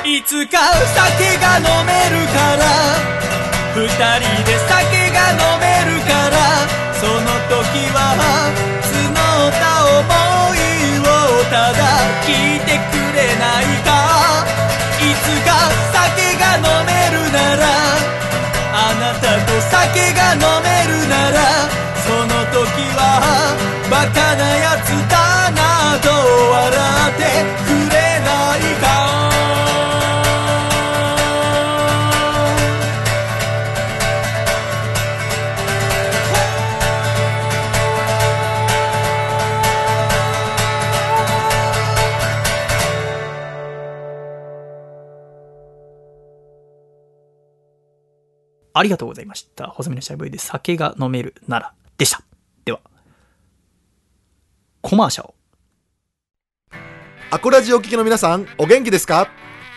[0.05, 2.67] いつか酒が飲めるから
[3.77, 6.35] 二人で酒が飲めるから
[6.99, 7.97] その時は
[8.83, 10.59] 募った想い
[10.99, 11.03] を
[11.49, 11.79] ただ
[12.27, 13.95] 聞いてくれないか。
[15.01, 15.51] いつか
[15.93, 15.94] 酒
[16.57, 17.67] 飲めるなら
[18.75, 21.39] あなたと酒が飲めるなら
[22.07, 22.67] その時
[22.99, 23.01] は
[23.91, 25.15] バカなやつだ
[25.51, 26.09] なと
[26.51, 26.63] 笑
[27.11, 27.23] って
[27.65, 27.84] くれ
[48.75, 49.69] ありがとうございました。
[49.69, 52.23] 細身のシャイボーイで酒が飲めるならでした。
[52.65, 52.81] では、
[54.83, 55.33] コマーシャル。
[57.31, 59.31] アコラジお聞きの皆さん、お元気ですか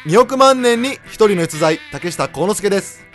[0.07, 3.05] ?2 億万年に一人の逸材、竹下幸之助です。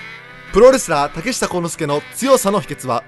[0.53, 3.03] プロレスラー竹下幸之助の強さの秘訣は、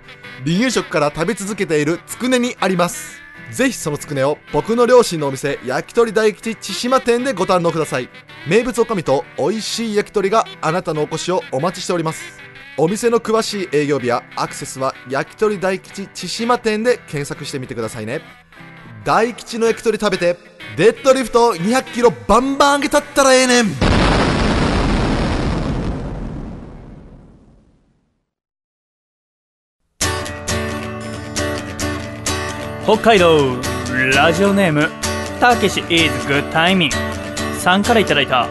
[0.45, 3.21] 離乳食から食べ続けているつくねにあります。
[3.53, 8.09] ぜひそのつくねを僕の両親のお店、焼き鳥大吉千島店でご堪能ください。
[8.49, 12.45] 名物おかみと美味しい焼き鳥があなたのお越しをお待ちしております。
[12.77, 18.21] お店の詳しい営業日やアクセスは焼き鳥大吉千島店で検索してみてくださいね。
[19.05, 20.37] 大吉の焼き鳥食べて
[20.77, 23.67] デッドリフト200キロバンバン上げたったらええねん。
[32.85, 33.39] 北海道
[34.17, 34.89] ラジオネーム
[35.39, 36.91] たけし is good timing
[37.59, 38.49] さんからいただいた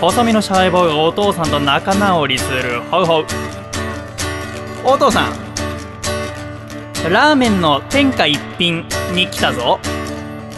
[0.00, 3.26] 細身のシャイボーイがお父さんと仲直りするホウホウ
[4.84, 5.32] お父さん。
[7.10, 8.84] ラーメンの天下一品
[9.14, 9.78] に来たぞ。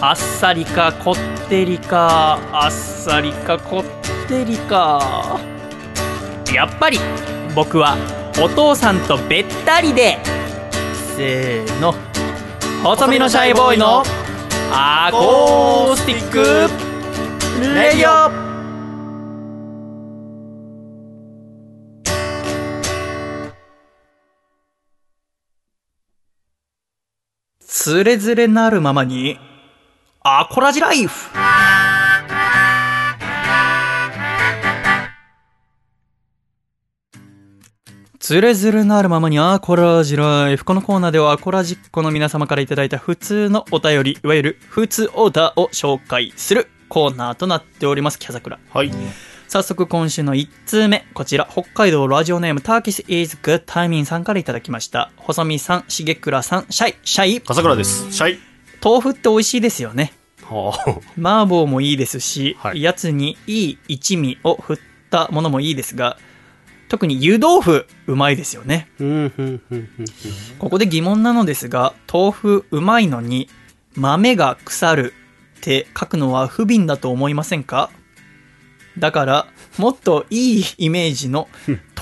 [0.01, 2.39] あっさりかこってりか。
[2.53, 5.39] あっさりかこってりか。
[6.53, 6.99] やっぱり
[7.55, 7.97] 僕は
[8.43, 10.19] お父さんとべったりで。
[11.17, 11.95] せーの。
[12.83, 14.03] 細身のシャイボーイの
[14.73, 16.39] アコースティック
[17.61, 18.54] レディオ。
[27.85, 29.39] つれづれなるままに、
[30.23, 31.31] アコラジライフ
[38.19, 40.65] つれづれなるままにアコラジライフ。
[40.65, 48.19] このコーナーではアコラジッコの皆様からいただいた普通のお便り、いわゆる普通オーダーを紹介するコーナーとなっております。
[48.19, 48.59] キャザクラ。
[48.73, 48.91] はい。
[49.55, 51.07] 早速今週の1通目。
[51.15, 55.13] こちら、北海道ラジオネームターキス is good timing さんからいただきました。
[55.17, 57.41] 細見さん、重倉さん、シャイ、シャイ。
[57.41, 58.11] 笠倉です。
[58.13, 58.39] シャイ。
[58.83, 60.13] 豆腐って美味しいですよね。
[60.43, 60.73] は
[61.17, 64.79] 麻婆もいいですし、はいやつにいい一味を振っ
[65.13, 66.19] たものもいいですが、
[66.89, 68.89] 特に湯豆腐、うまいですよね。
[70.59, 73.49] ここで疑問なのですが、豆腐うまいのに、
[73.95, 75.15] 豆が腐る
[75.59, 77.91] って書くのは不憫だと思いませんか？
[78.99, 79.47] だから、
[79.79, 81.49] もっといいイメージの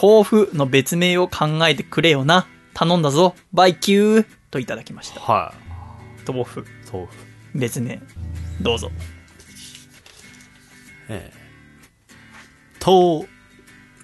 [0.00, 2.46] 豆腐の別名を考えてくれよな。
[2.74, 3.34] 頼んだぞ。
[3.52, 5.20] バイキューといただきました。
[5.20, 5.54] は
[6.26, 6.64] 豆腐、い。
[6.92, 7.12] 豆腐。
[7.54, 8.00] 別名。
[8.60, 8.90] どうぞ。
[12.78, 13.26] と、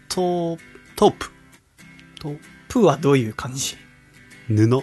[0.08, 0.58] と、
[0.96, 1.30] トープ。
[2.20, 2.36] と、
[2.68, 3.76] プはどういう感じ？
[4.48, 4.82] 布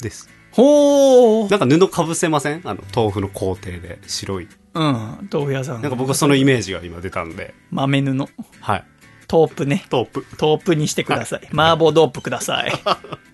[0.00, 0.28] です。
[0.50, 2.60] ほーなんか布かぶせません？
[2.64, 4.48] あの、豆腐の工程で白い。
[4.74, 5.82] うん、豆腐屋さん。
[5.82, 7.54] なんか僕はそのイメージが今出たんで。
[7.70, 8.26] 豆布。
[8.60, 8.84] はい。
[9.28, 9.86] トープね。
[9.88, 10.26] トープ。
[10.36, 11.40] トープにしてください。
[11.52, 12.72] 麻婆豆腐ください。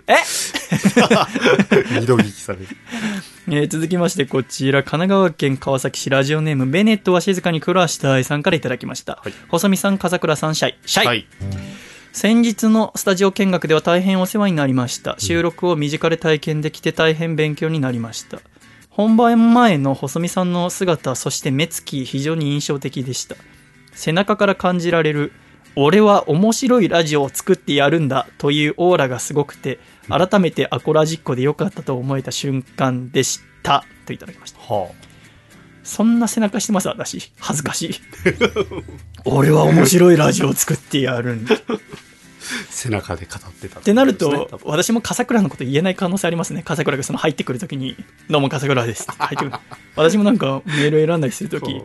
[0.07, 0.15] え？
[2.01, 2.67] 二度聞きされる。
[3.51, 9.21] えー続きまして、こちら、神奈川県川崎市ラジオネーム、ベネットは静かに暮らしたいさんからいただきました。
[9.23, 10.75] はい細見さん、笠倉さん、シャイ。
[10.87, 11.07] シャイ。
[11.07, 11.27] はい。
[12.13, 15.17] 先日のスタジオ見学では大変お世話になりました。
[15.19, 18.39] 収録を身近で体験できて大変勉強になりました。
[18.99, 23.37] 本番前の細見さんの姿、そして目つき、非常に印象的でした。
[23.93, 25.31] 背中から感じられる、
[25.77, 33.85] 俺は面白いラジオを作ってやるんだというオーラがすごくて、改めてアコラジッコで良かったと思えた瞬間でした。
[34.05, 34.59] といただきました。
[34.59, 34.91] は
[35.85, 37.33] そんな背中してます、私。
[37.39, 37.95] 恥ずかしい。
[39.27, 41.55] 俺は面白いラジオを作ってやるんだ。
[42.49, 42.73] あ。
[42.73, 44.19] 背中で語ってたってなるこ
[44.51, 46.63] と私も笠倉のこと言えない可能性ありますね。
[46.63, 47.97] 笠倉がその入ってくるときに、
[48.31, 49.53] どうも笠倉ですって 入ってくる。
[49.97, 51.83] 私もなんかメール選んだりするとき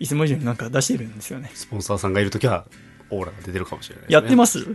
[0.00, 1.50] いつも以上になんか出してるんですよね。
[1.54, 2.66] スポンサーさんがいるときは、
[3.10, 4.08] オーラが出てるかもしれないね。
[4.14, 4.66] やってます？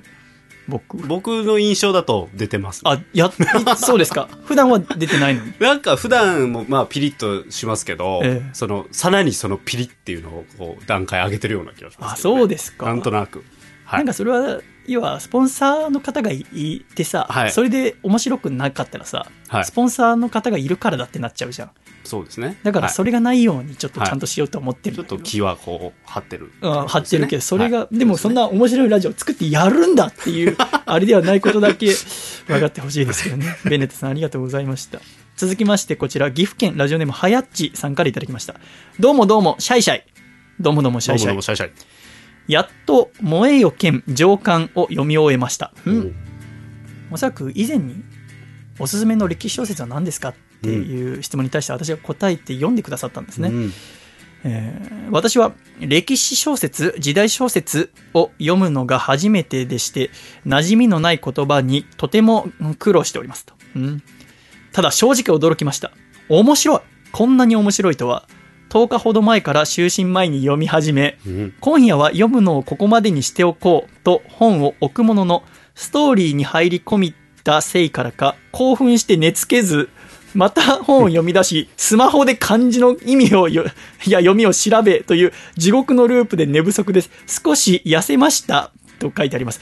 [0.68, 0.98] 僕。
[0.98, 2.82] 僕の印象だと出てます。
[2.84, 3.34] あ、やっ、
[3.78, 4.28] そうですか？
[4.46, 5.54] 普段は出てないのに。
[5.60, 12.86] なんか普段もまあピリッとしますけど、ええその、さらにそのピリッっていうのをこう段階上げてるような気がしますね、そうですか。
[12.86, 13.44] なんとなく。
[13.86, 14.00] はい。
[14.00, 21.72] なんかそれは、要は、スポンサーの方がいてさ、はいそれで面白くなかったらさ、はいスポンサーの方がいるからだってなっちゃうじゃん。
[22.06, 22.58] そうですね。
[22.64, 25.24] だからはいそれがないようにちょっとちゃんとしようと思ってるんちょっだけど。
[25.24, 30.56] と気はこう、張ってる、うん張ってるけど、それが、はいでもそんな面白いラジオ作ってやるんだっていう、
[30.86, 31.88] あれではないことだけ
[32.48, 33.58] 分かってほしいですけどね。
[33.66, 35.00] ベネットさんありがとうございました。
[35.36, 38.56] 続きまして、こちら、岐阜県ラジオネームはやっちさんからいただきました。
[39.00, 40.04] どうもどうも、シャイシャイ。
[40.60, 41.42] どうもどうも、シャイシャイどうもどうも。
[41.44, 41.97] シャイシャイ。
[42.48, 45.74] やっと、燃えよ剣上巻を読み終えました。
[45.86, 46.16] うん。
[47.12, 48.04] おそらく以前に、
[48.80, 53.50] おすすめの歴史小説は何ですかっていう質問に対して私が答えて読んでくださったんですね。
[53.50, 53.74] うん
[54.44, 60.12] えー私は歴史小説、時代小説を読むのが初めてでして、
[60.46, 63.54] 馴染みのない言葉にとても苦労しておりますと。
[63.76, 64.04] うん
[64.74, 65.92] ただ正直驚きました。
[66.30, 66.80] 面白い
[67.12, 68.28] こんなに面白いとは、
[68.70, 75.44] 10日ほど前から就寝前に読み始め、うん今夜は読むのをここまでにしておこうと本を置くものの、
[75.76, 77.14] ストーリーに入り込み
[77.44, 79.90] たせいからか、興奮して寝つけず、
[80.34, 83.64] また本を読み出し、 スマホで漢字の意味をや
[84.06, 87.10] 読みを調べという地獄のループで寝不足です。
[87.44, 88.72] 少し痩せました。
[89.00, 89.62] と書いてあります。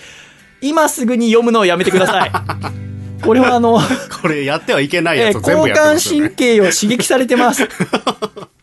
[0.61, 2.32] 今すぐに読むのをやめてください。
[3.22, 3.80] これはあの、
[4.22, 6.30] これやってはいけないえーやつを全部交感神。
[6.36, 7.68] 経を刺激されてます。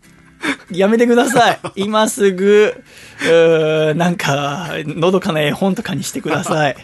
[0.70, 1.60] やめてください。
[1.76, 2.74] 今すぐ、
[3.20, 6.76] うーなんか、のどかな絵本とかにしてください。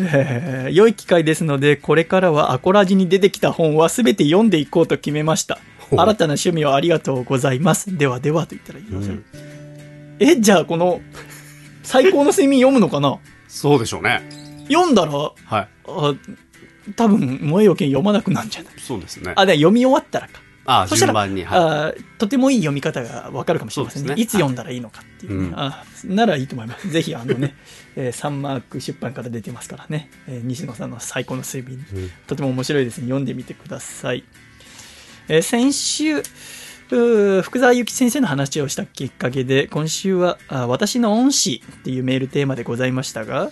[0.00, 5.58] えー良い機会ですので、これからはアコラジに出てきた本は全て読んでいこうと決めました。
[5.90, 7.96] 新たな趣味をありがとうございます。
[7.96, 9.14] ではではと言ったらいいのじゃ
[10.18, 11.00] え、じゃあこの、
[11.82, 13.18] 最高の睡眠読むのかな？
[13.48, 14.22] そうでしょうね。
[14.68, 15.68] 読んだら、はい。
[15.86, 16.14] あ
[16.96, 18.74] 多分、萌えよけん読まなくなるんじゃない？
[18.78, 19.32] そうですね。
[19.36, 20.40] あ、で読み終わったらか。
[20.66, 21.14] ああ、そしたら。
[21.14, 21.30] はい。
[21.44, 24.14] あーとてもいい読み方がわかるかもしれませんね。
[24.14, 25.48] ねいつ読んだらいいのかっていうね。
[25.48, 26.90] うんあーならいいと思います。
[26.90, 27.54] ぜひ、あのね、
[27.96, 33.04] えーサンマーク出版から出てますからね、えー西野さんの最高の睡眠、うんとても面白いですね。
[33.04, 34.24] 読んでみてください。
[35.28, 36.22] えー先週、
[36.88, 43.50] 福沢諭吉先生の話をしたきっかけで、今週は、あ私の恩師っていうメールテーマでございましたが、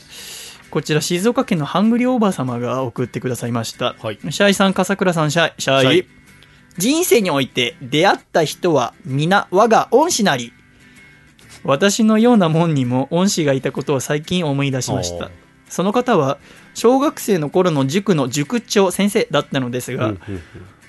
[0.71, 3.95] こちら静岡県のハングリーおばあ様が送ってくださいました。
[4.01, 6.24] はいシャイさん、笠倉さん、シャイ、シャイ。
[6.79, 10.53] 人生において出会った人は皆我が恩師なり。
[11.65, 15.31] 私のようなもんにも恩師がいたことを最近思い出しました。
[15.69, 16.39] その方は
[16.75, 20.41] 小学生の頃の塾の塾長先生だったのですが、うんうん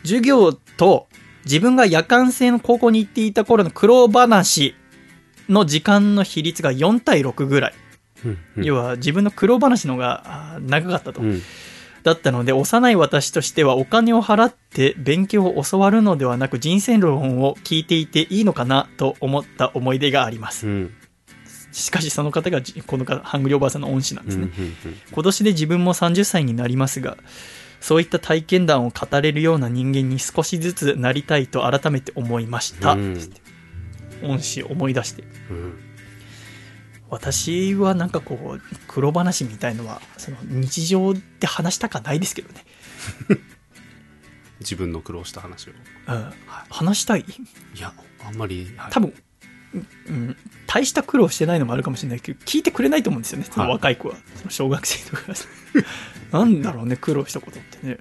[0.03, 1.07] 授業と
[1.45, 4.75] 自分が夜間制の高校に行っていた頃の苦労話
[5.49, 7.73] の時間の比率が4対6ぐらい。
[8.23, 11.21] うんうん要は自分の苦労話の方が長かったと。
[11.21, 11.41] うん
[12.05, 20.67] だったので、幼い私としてはお金を払って勉強を教わるのではなく人生論を聞いていていいのかなと思った思い出があります。
[20.67, 20.93] うん
[21.71, 24.49] しかしその方がじこの方ハングリーおばあさんの恩師なんですね。
[25.11, 27.17] 今年で自分も30歳になりますが、
[27.81, 32.93] そういった体験談を語れるような人間に少しずつなりたいと改めて思いました。
[32.93, 33.19] うん
[34.23, 35.23] 恩師を思い出して。
[35.49, 35.84] うん
[37.09, 42.65] 私はなんかこう、黒話みたいのは、その日常で話したかないですけどね。
[44.59, 45.71] 自分の苦労した話を。
[46.07, 46.33] うん、
[46.69, 47.21] 話したい？
[47.21, 47.93] いや、
[48.25, 49.13] あんまり、はい多分、
[50.07, 54.15] うん、大した苦労してないのもあるかもしれないけど、聞いてくれないと思うんですよね、その若い子は。
[54.37, 55.23] その小学生とか。
[56.31, 57.97] なんだろうね、苦労したことってね。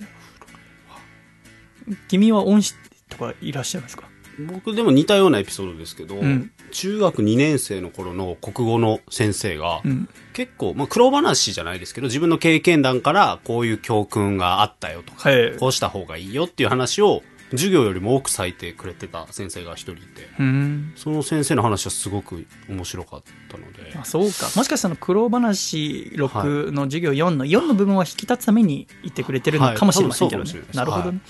[2.09, 2.74] 君は恩師
[3.10, 4.09] とかいらっしゃいますか？
[4.39, 10.09] 僕でも似たようなエピソードですけど、ん中学2年生の頃の国語の先生が、うん。
[10.32, 15.56] 結構、まあ、苦労話じゃないですけど、自分の経験談からこういう教訓があったよとか、はい。
[15.56, 20.93] こうした方がいいよっていう話を、授業よりも多く割いてくれてた先生が一人いて、うん。
[20.97, 24.51] その先生の話はすごく面白かったので、あそうか。
[24.56, 30.52] もしかしたら、苦労話6の授業4の、4の部分は引き立つために言ってくれてるのかもしれませんけどね。
[30.52, 31.20] はいなるほどね、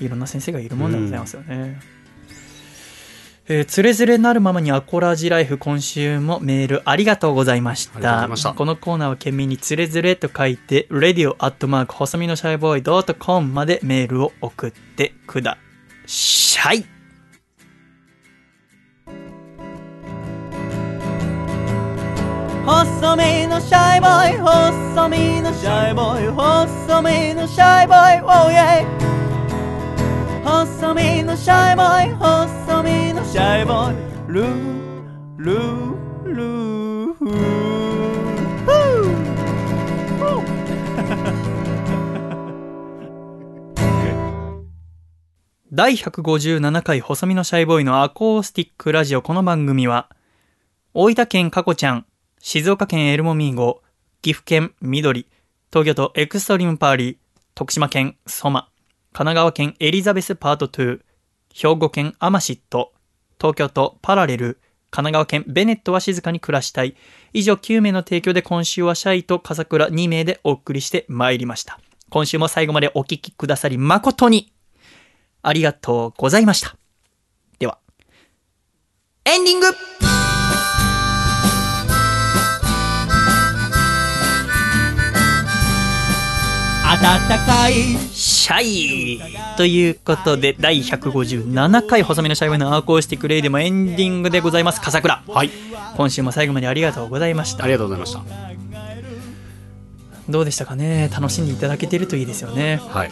[0.00, 0.08] い。
[0.08, 1.99] ろんな先生がいるもんでございますよね。
[3.52, 8.54] えーつれづれなるままにアコラジライフ今週もメールありがとうございました。
[8.54, 15.58] このコーナーは懸命につれづれと書いて、radio アットマーク細身のシャイボーイ .com までメールを送ってくだ
[16.06, 16.84] さい。
[22.64, 28.86] 細身のシャイボーイ細身のシャイボーイ細身のシャイボーイ Oh yeah
[30.42, 33.96] 細身のシャイボーイ細身のシャイボーイ。
[34.28, 36.80] ルールールー。
[45.72, 50.08] 第157回細身のシャイボーイのアコースティックラジオこの番組は
[50.94, 52.06] 大分県かこちゃん
[52.38, 53.82] 静岡県エルモミーゴ
[54.22, 55.26] 岐阜県緑
[55.70, 57.16] 東京都エクストリームパーリー
[57.54, 58.69] 徳島県ソマ。
[59.12, 61.00] 神奈川県エリザベスパート2、
[61.52, 62.92] 兵庫県アマシット、
[63.40, 64.60] 東京都パラレル、
[64.90, 66.94] 神奈川県ベネットは静かに暮らしたい。
[67.32, 71.80] 以上9名の提供で今週はシャイと笠倉2名でお送りしてまいりました。
[72.08, 74.52] 今週も最後までお聞きくださり誠に
[75.42, 76.76] ありがとうございました。
[77.58, 77.78] では、
[79.24, 79.66] エンディング
[87.00, 87.96] 暖かい
[88.40, 89.20] シャイ
[89.58, 94.80] ということで、第157回細身のシャイボーイのアコースティックレディオエンディングでございます。
[94.80, 95.22] 笠倉。
[95.28, 95.50] はい。
[95.94, 97.74] 今週も最後までありがとうございましたあり。
[97.74, 98.22] がとうございました。
[100.30, 101.10] どうでしたかね？
[101.12, 102.80] 楽しんでいただけてるといいですよね。
[102.88, 103.10] はい。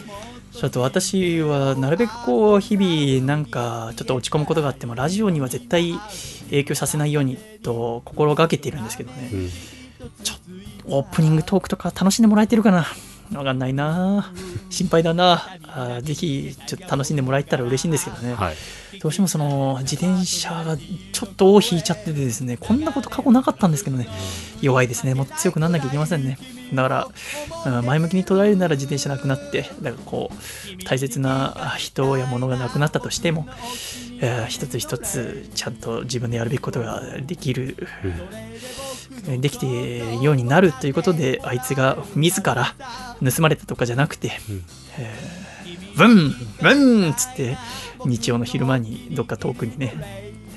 [0.51, 5.93] ちょっと私はなるべくこう日々なんかちょっと落ち込むことがあってもラジオには絶対
[6.45, 9.49] 影響させないようにと心がけているんですけどね、うん。
[10.85, 12.87] オープニングトークとか楽しんでもらえてるかな？
[13.33, 14.33] わかんないな。
[14.69, 15.33] 心配だな。
[15.63, 18.55] あーぜひちょっと楽しんでもらえたら嬉しいんですけどね、はい。
[18.99, 24.07] どうしてもその自転車がちょっと尾を引いちゃっててですねこんなこと過去なかったんですけどね。
[24.61, 25.13] 弱いですね。
[25.13, 26.37] もっと強くなんなきゃいけませんね。
[26.73, 26.89] だか
[27.65, 33.47] らうん前向きに捉えるなら自転車なくなってだからこう大切な人や物がなくなったとしても
[34.21, 37.87] えー一つ一つちゃんと自分でやるべきことができる、
[39.39, 42.73] できているようになるということであいつが自ら
[43.23, 44.31] 盗まれたとかじゃなくて、
[44.97, 45.49] えー
[45.97, 47.57] ブンブンっつって
[48.05, 49.93] 日曜の昼間にどっか遠くにね、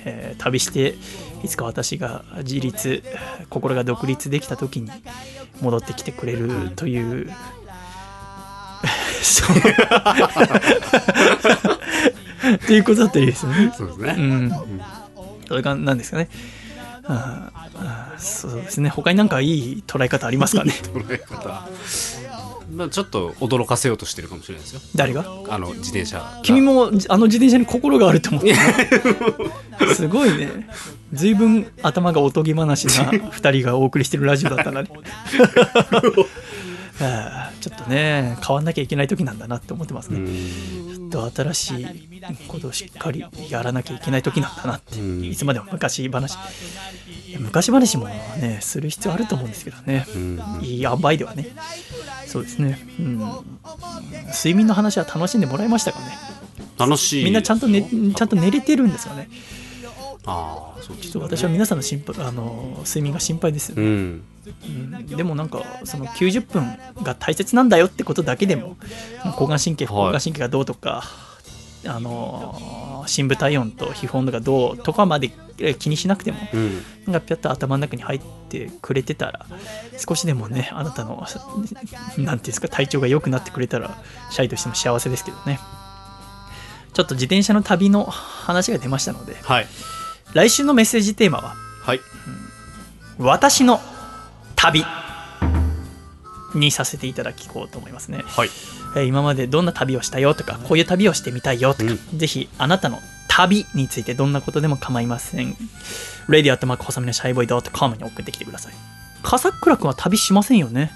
[0.05, 0.95] えー旅して
[1.43, 3.03] いつか私が自立
[3.49, 4.91] 心が独立できた時に
[5.61, 7.31] 戻ってきてくれるという、
[9.23, 9.57] そう
[12.55, 13.73] っていうことだったらいいですよね。
[13.77, 14.15] そうですね。
[14.17, 14.53] うん。
[15.49, 16.29] それが何ですかね。
[17.05, 17.51] あ
[18.15, 18.89] あそうですね。
[18.89, 20.73] 他になんかいい捉え方ありますかね？
[20.95, 21.67] 捉え方。
[22.75, 24.81] まあちょっと驚かせようとしてるかもしれないですよ。
[24.95, 25.25] 誰が？
[25.49, 26.41] あの自転車が。
[26.43, 28.55] 君もあの自転車に心があると思って
[29.95, 30.69] すごいね
[31.13, 34.89] 随分頭がおとぎ話な2人がお送りしてるラジオだったなね
[37.61, 40.27] ちょっとね変わんなきゃいけない時なんだなって思ってますうね、ん。
[41.11, 41.87] ちょっと新しい
[42.49, 45.25] ことをしっかりやらなきゃいけない時なんだなって、うん。
[45.25, 46.37] いつまでも昔話。
[47.39, 50.41] 昔話もねする必要あると思うんですけどね、うん。
[50.63, 51.47] いい塩梅ではね。
[52.27, 52.79] そうですね。
[52.99, 53.19] うん。
[54.29, 56.07] 睡眠の話は楽しんでもらいましたかね。
[56.79, 57.25] 楽しい。
[57.25, 59.29] みんなちゃんと,、ね、ちゃんと寝れてるんですかね
[60.25, 63.89] ああ、そうちょっと私は皆さんの心配あの睡眠が心配ですよね、うん。
[64.67, 66.65] うんでもなんかその90分
[67.03, 68.77] が大切なんだよってことだけでも
[69.25, 71.05] 交感神経副交感神経がどうとか、
[71.87, 76.83] あの深部体温と皮膚温度がどうとかまでえ気にしなくてもうん。
[77.09, 79.47] がぴゃっと頭の中に入ってくれてたら
[79.99, 83.99] 少しでもねあなたのなんていうんですか体調が良くなってくれたら
[84.31, 85.59] シャイとしても幸せですけどね
[86.93, 89.67] ちょっと自転車の旅の話が出ましたのではい。
[90.35, 91.55] 来週のメッセージテーマは？
[91.83, 92.01] はい。
[93.19, 93.81] 私の
[94.57, 94.85] 旅。
[96.55, 98.51] にさせていただこうと思いますね、はい。
[98.95, 105.57] えー今までどんな旅をしたよとかこういう旅をしてみたいよとか、ぜひあなたの旅についてどんなことでも構いません。
[106.29, 108.75] radio アットマーク細身のシャイボーイ .com に送ってきてください。
[109.23, 110.93] 笠倉君は旅しませんよね？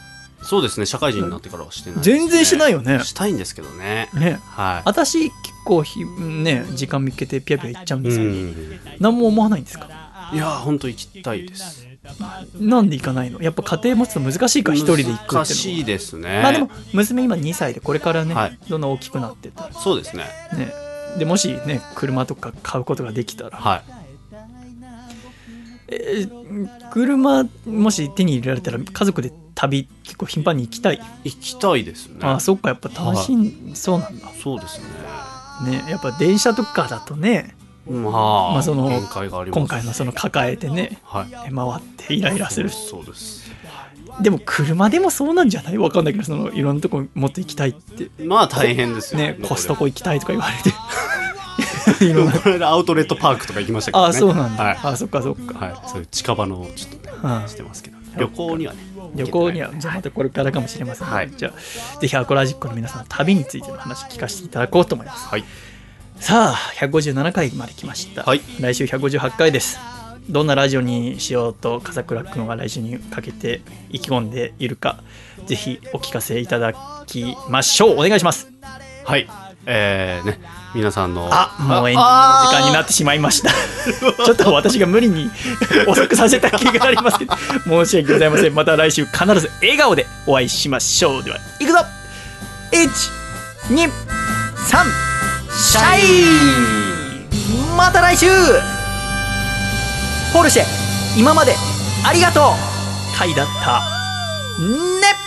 [0.47, 0.87] そうですね。
[0.87, 4.09] 社会人になってからはしてない、全然しないよねしたいんですけどね。
[4.15, 8.05] ねは私結構ひね時間見つけてピャピャ行っちゃうんい。
[8.05, 8.81] ですよ、うん。
[9.01, 9.89] 何も思わないんですか？
[10.33, 11.87] いや、本当行きたいです。
[12.61, 13.41] なんで行かないの？
[13.43, 16.41] やっぱ家庭持つと難しいから一人で行くって難しいですね。
[16.43, 20.25] まあでも娘今2歳でこれからね、はいどんどん大きくなってそうですね。
[20.57, 20.73] ね
[21.19, 23.83] でもしね車とか買うことができたら、はい。
[25.89, 32.19] えー車もし手に入れられたら家族で旅結構頻繁に行きたい、行きたいですね。
[32.23, 34.81] ああそっかやっぱ楽しい、そうなんだそうです
[35.65, 35.71] ね。
[35.71, 37.55] ねやっぱ電車とかだとね
[37.89, 38.13] まあ、
[38.53, 38.91] まあその。
[39.53, 41.55] 今回のその抱えてねはい。
[41.55, 43.47] 回ってイライラするそうです。
[44.21, 45.79] でも車でもそうなんじゃない？
[45.79, 50.71] わかんないけどそのいろんなとこもっと行きたいってまあ大変ですよねコストコ行きたいとか言われて
[52.59, 54.07] こアウトレットパークとか行きましたけどね。
[54.07, 54.79] ああそうなんだ、はい。
[54.83, 55.75] ああそっかそっか、はい。
[55.89, 58.79] そういう近場のちょっとね、うんしてますけど、旅行にはね。
[59.15, 61.31] 旅行にはじゃあまたこれからかもしれませんので、はい。
[61.37, 61.53] じゃ
[61.97, 65.29] あぜひアコラジックの皆さんの旅についての話聞かせていただこうと思います。
[65.29, 65.45] はい。
[66.19, 68.41] さあ157回まで来ました、はい。
[68.61, 69.79] 来週158回です。
[70.29, 75.05] どんなラジオにしようと笠倉君は来週にかけて意気込んでいるか
[75.47, 76.73] ぜひお聞かせいただ
[77.07, 77.95] きましょう。
[77.95, 78.49] お願いします。
[79.05, 79.46] はい。
[79.67, 80.39] えー、ね
[80.75, 83.51] 皆さんのあもうエンディングの時間になってしまいました。
[84.25, 85.31] ちょっと私が無理に
[85.89, 87.35] 遅くさせた気がありますけど
[87.85, 88.55] 申し訳ございません。
[88.55, 91.25] また来週必ず笑顔でお会いしましょう。
[91.25, 91.79] ではいくぞ。
[92.73, 93.91] 123
[95.53, 96.27] シャイ。
[97.77, 98.27] また来週。
[100.33, 100.65] ポルシェ
[101.17, 101.57] 今まで
[102.05, 102.77] ありがとう。
[103.19, 103.81] 回だった。
[104.61, 105.26] ね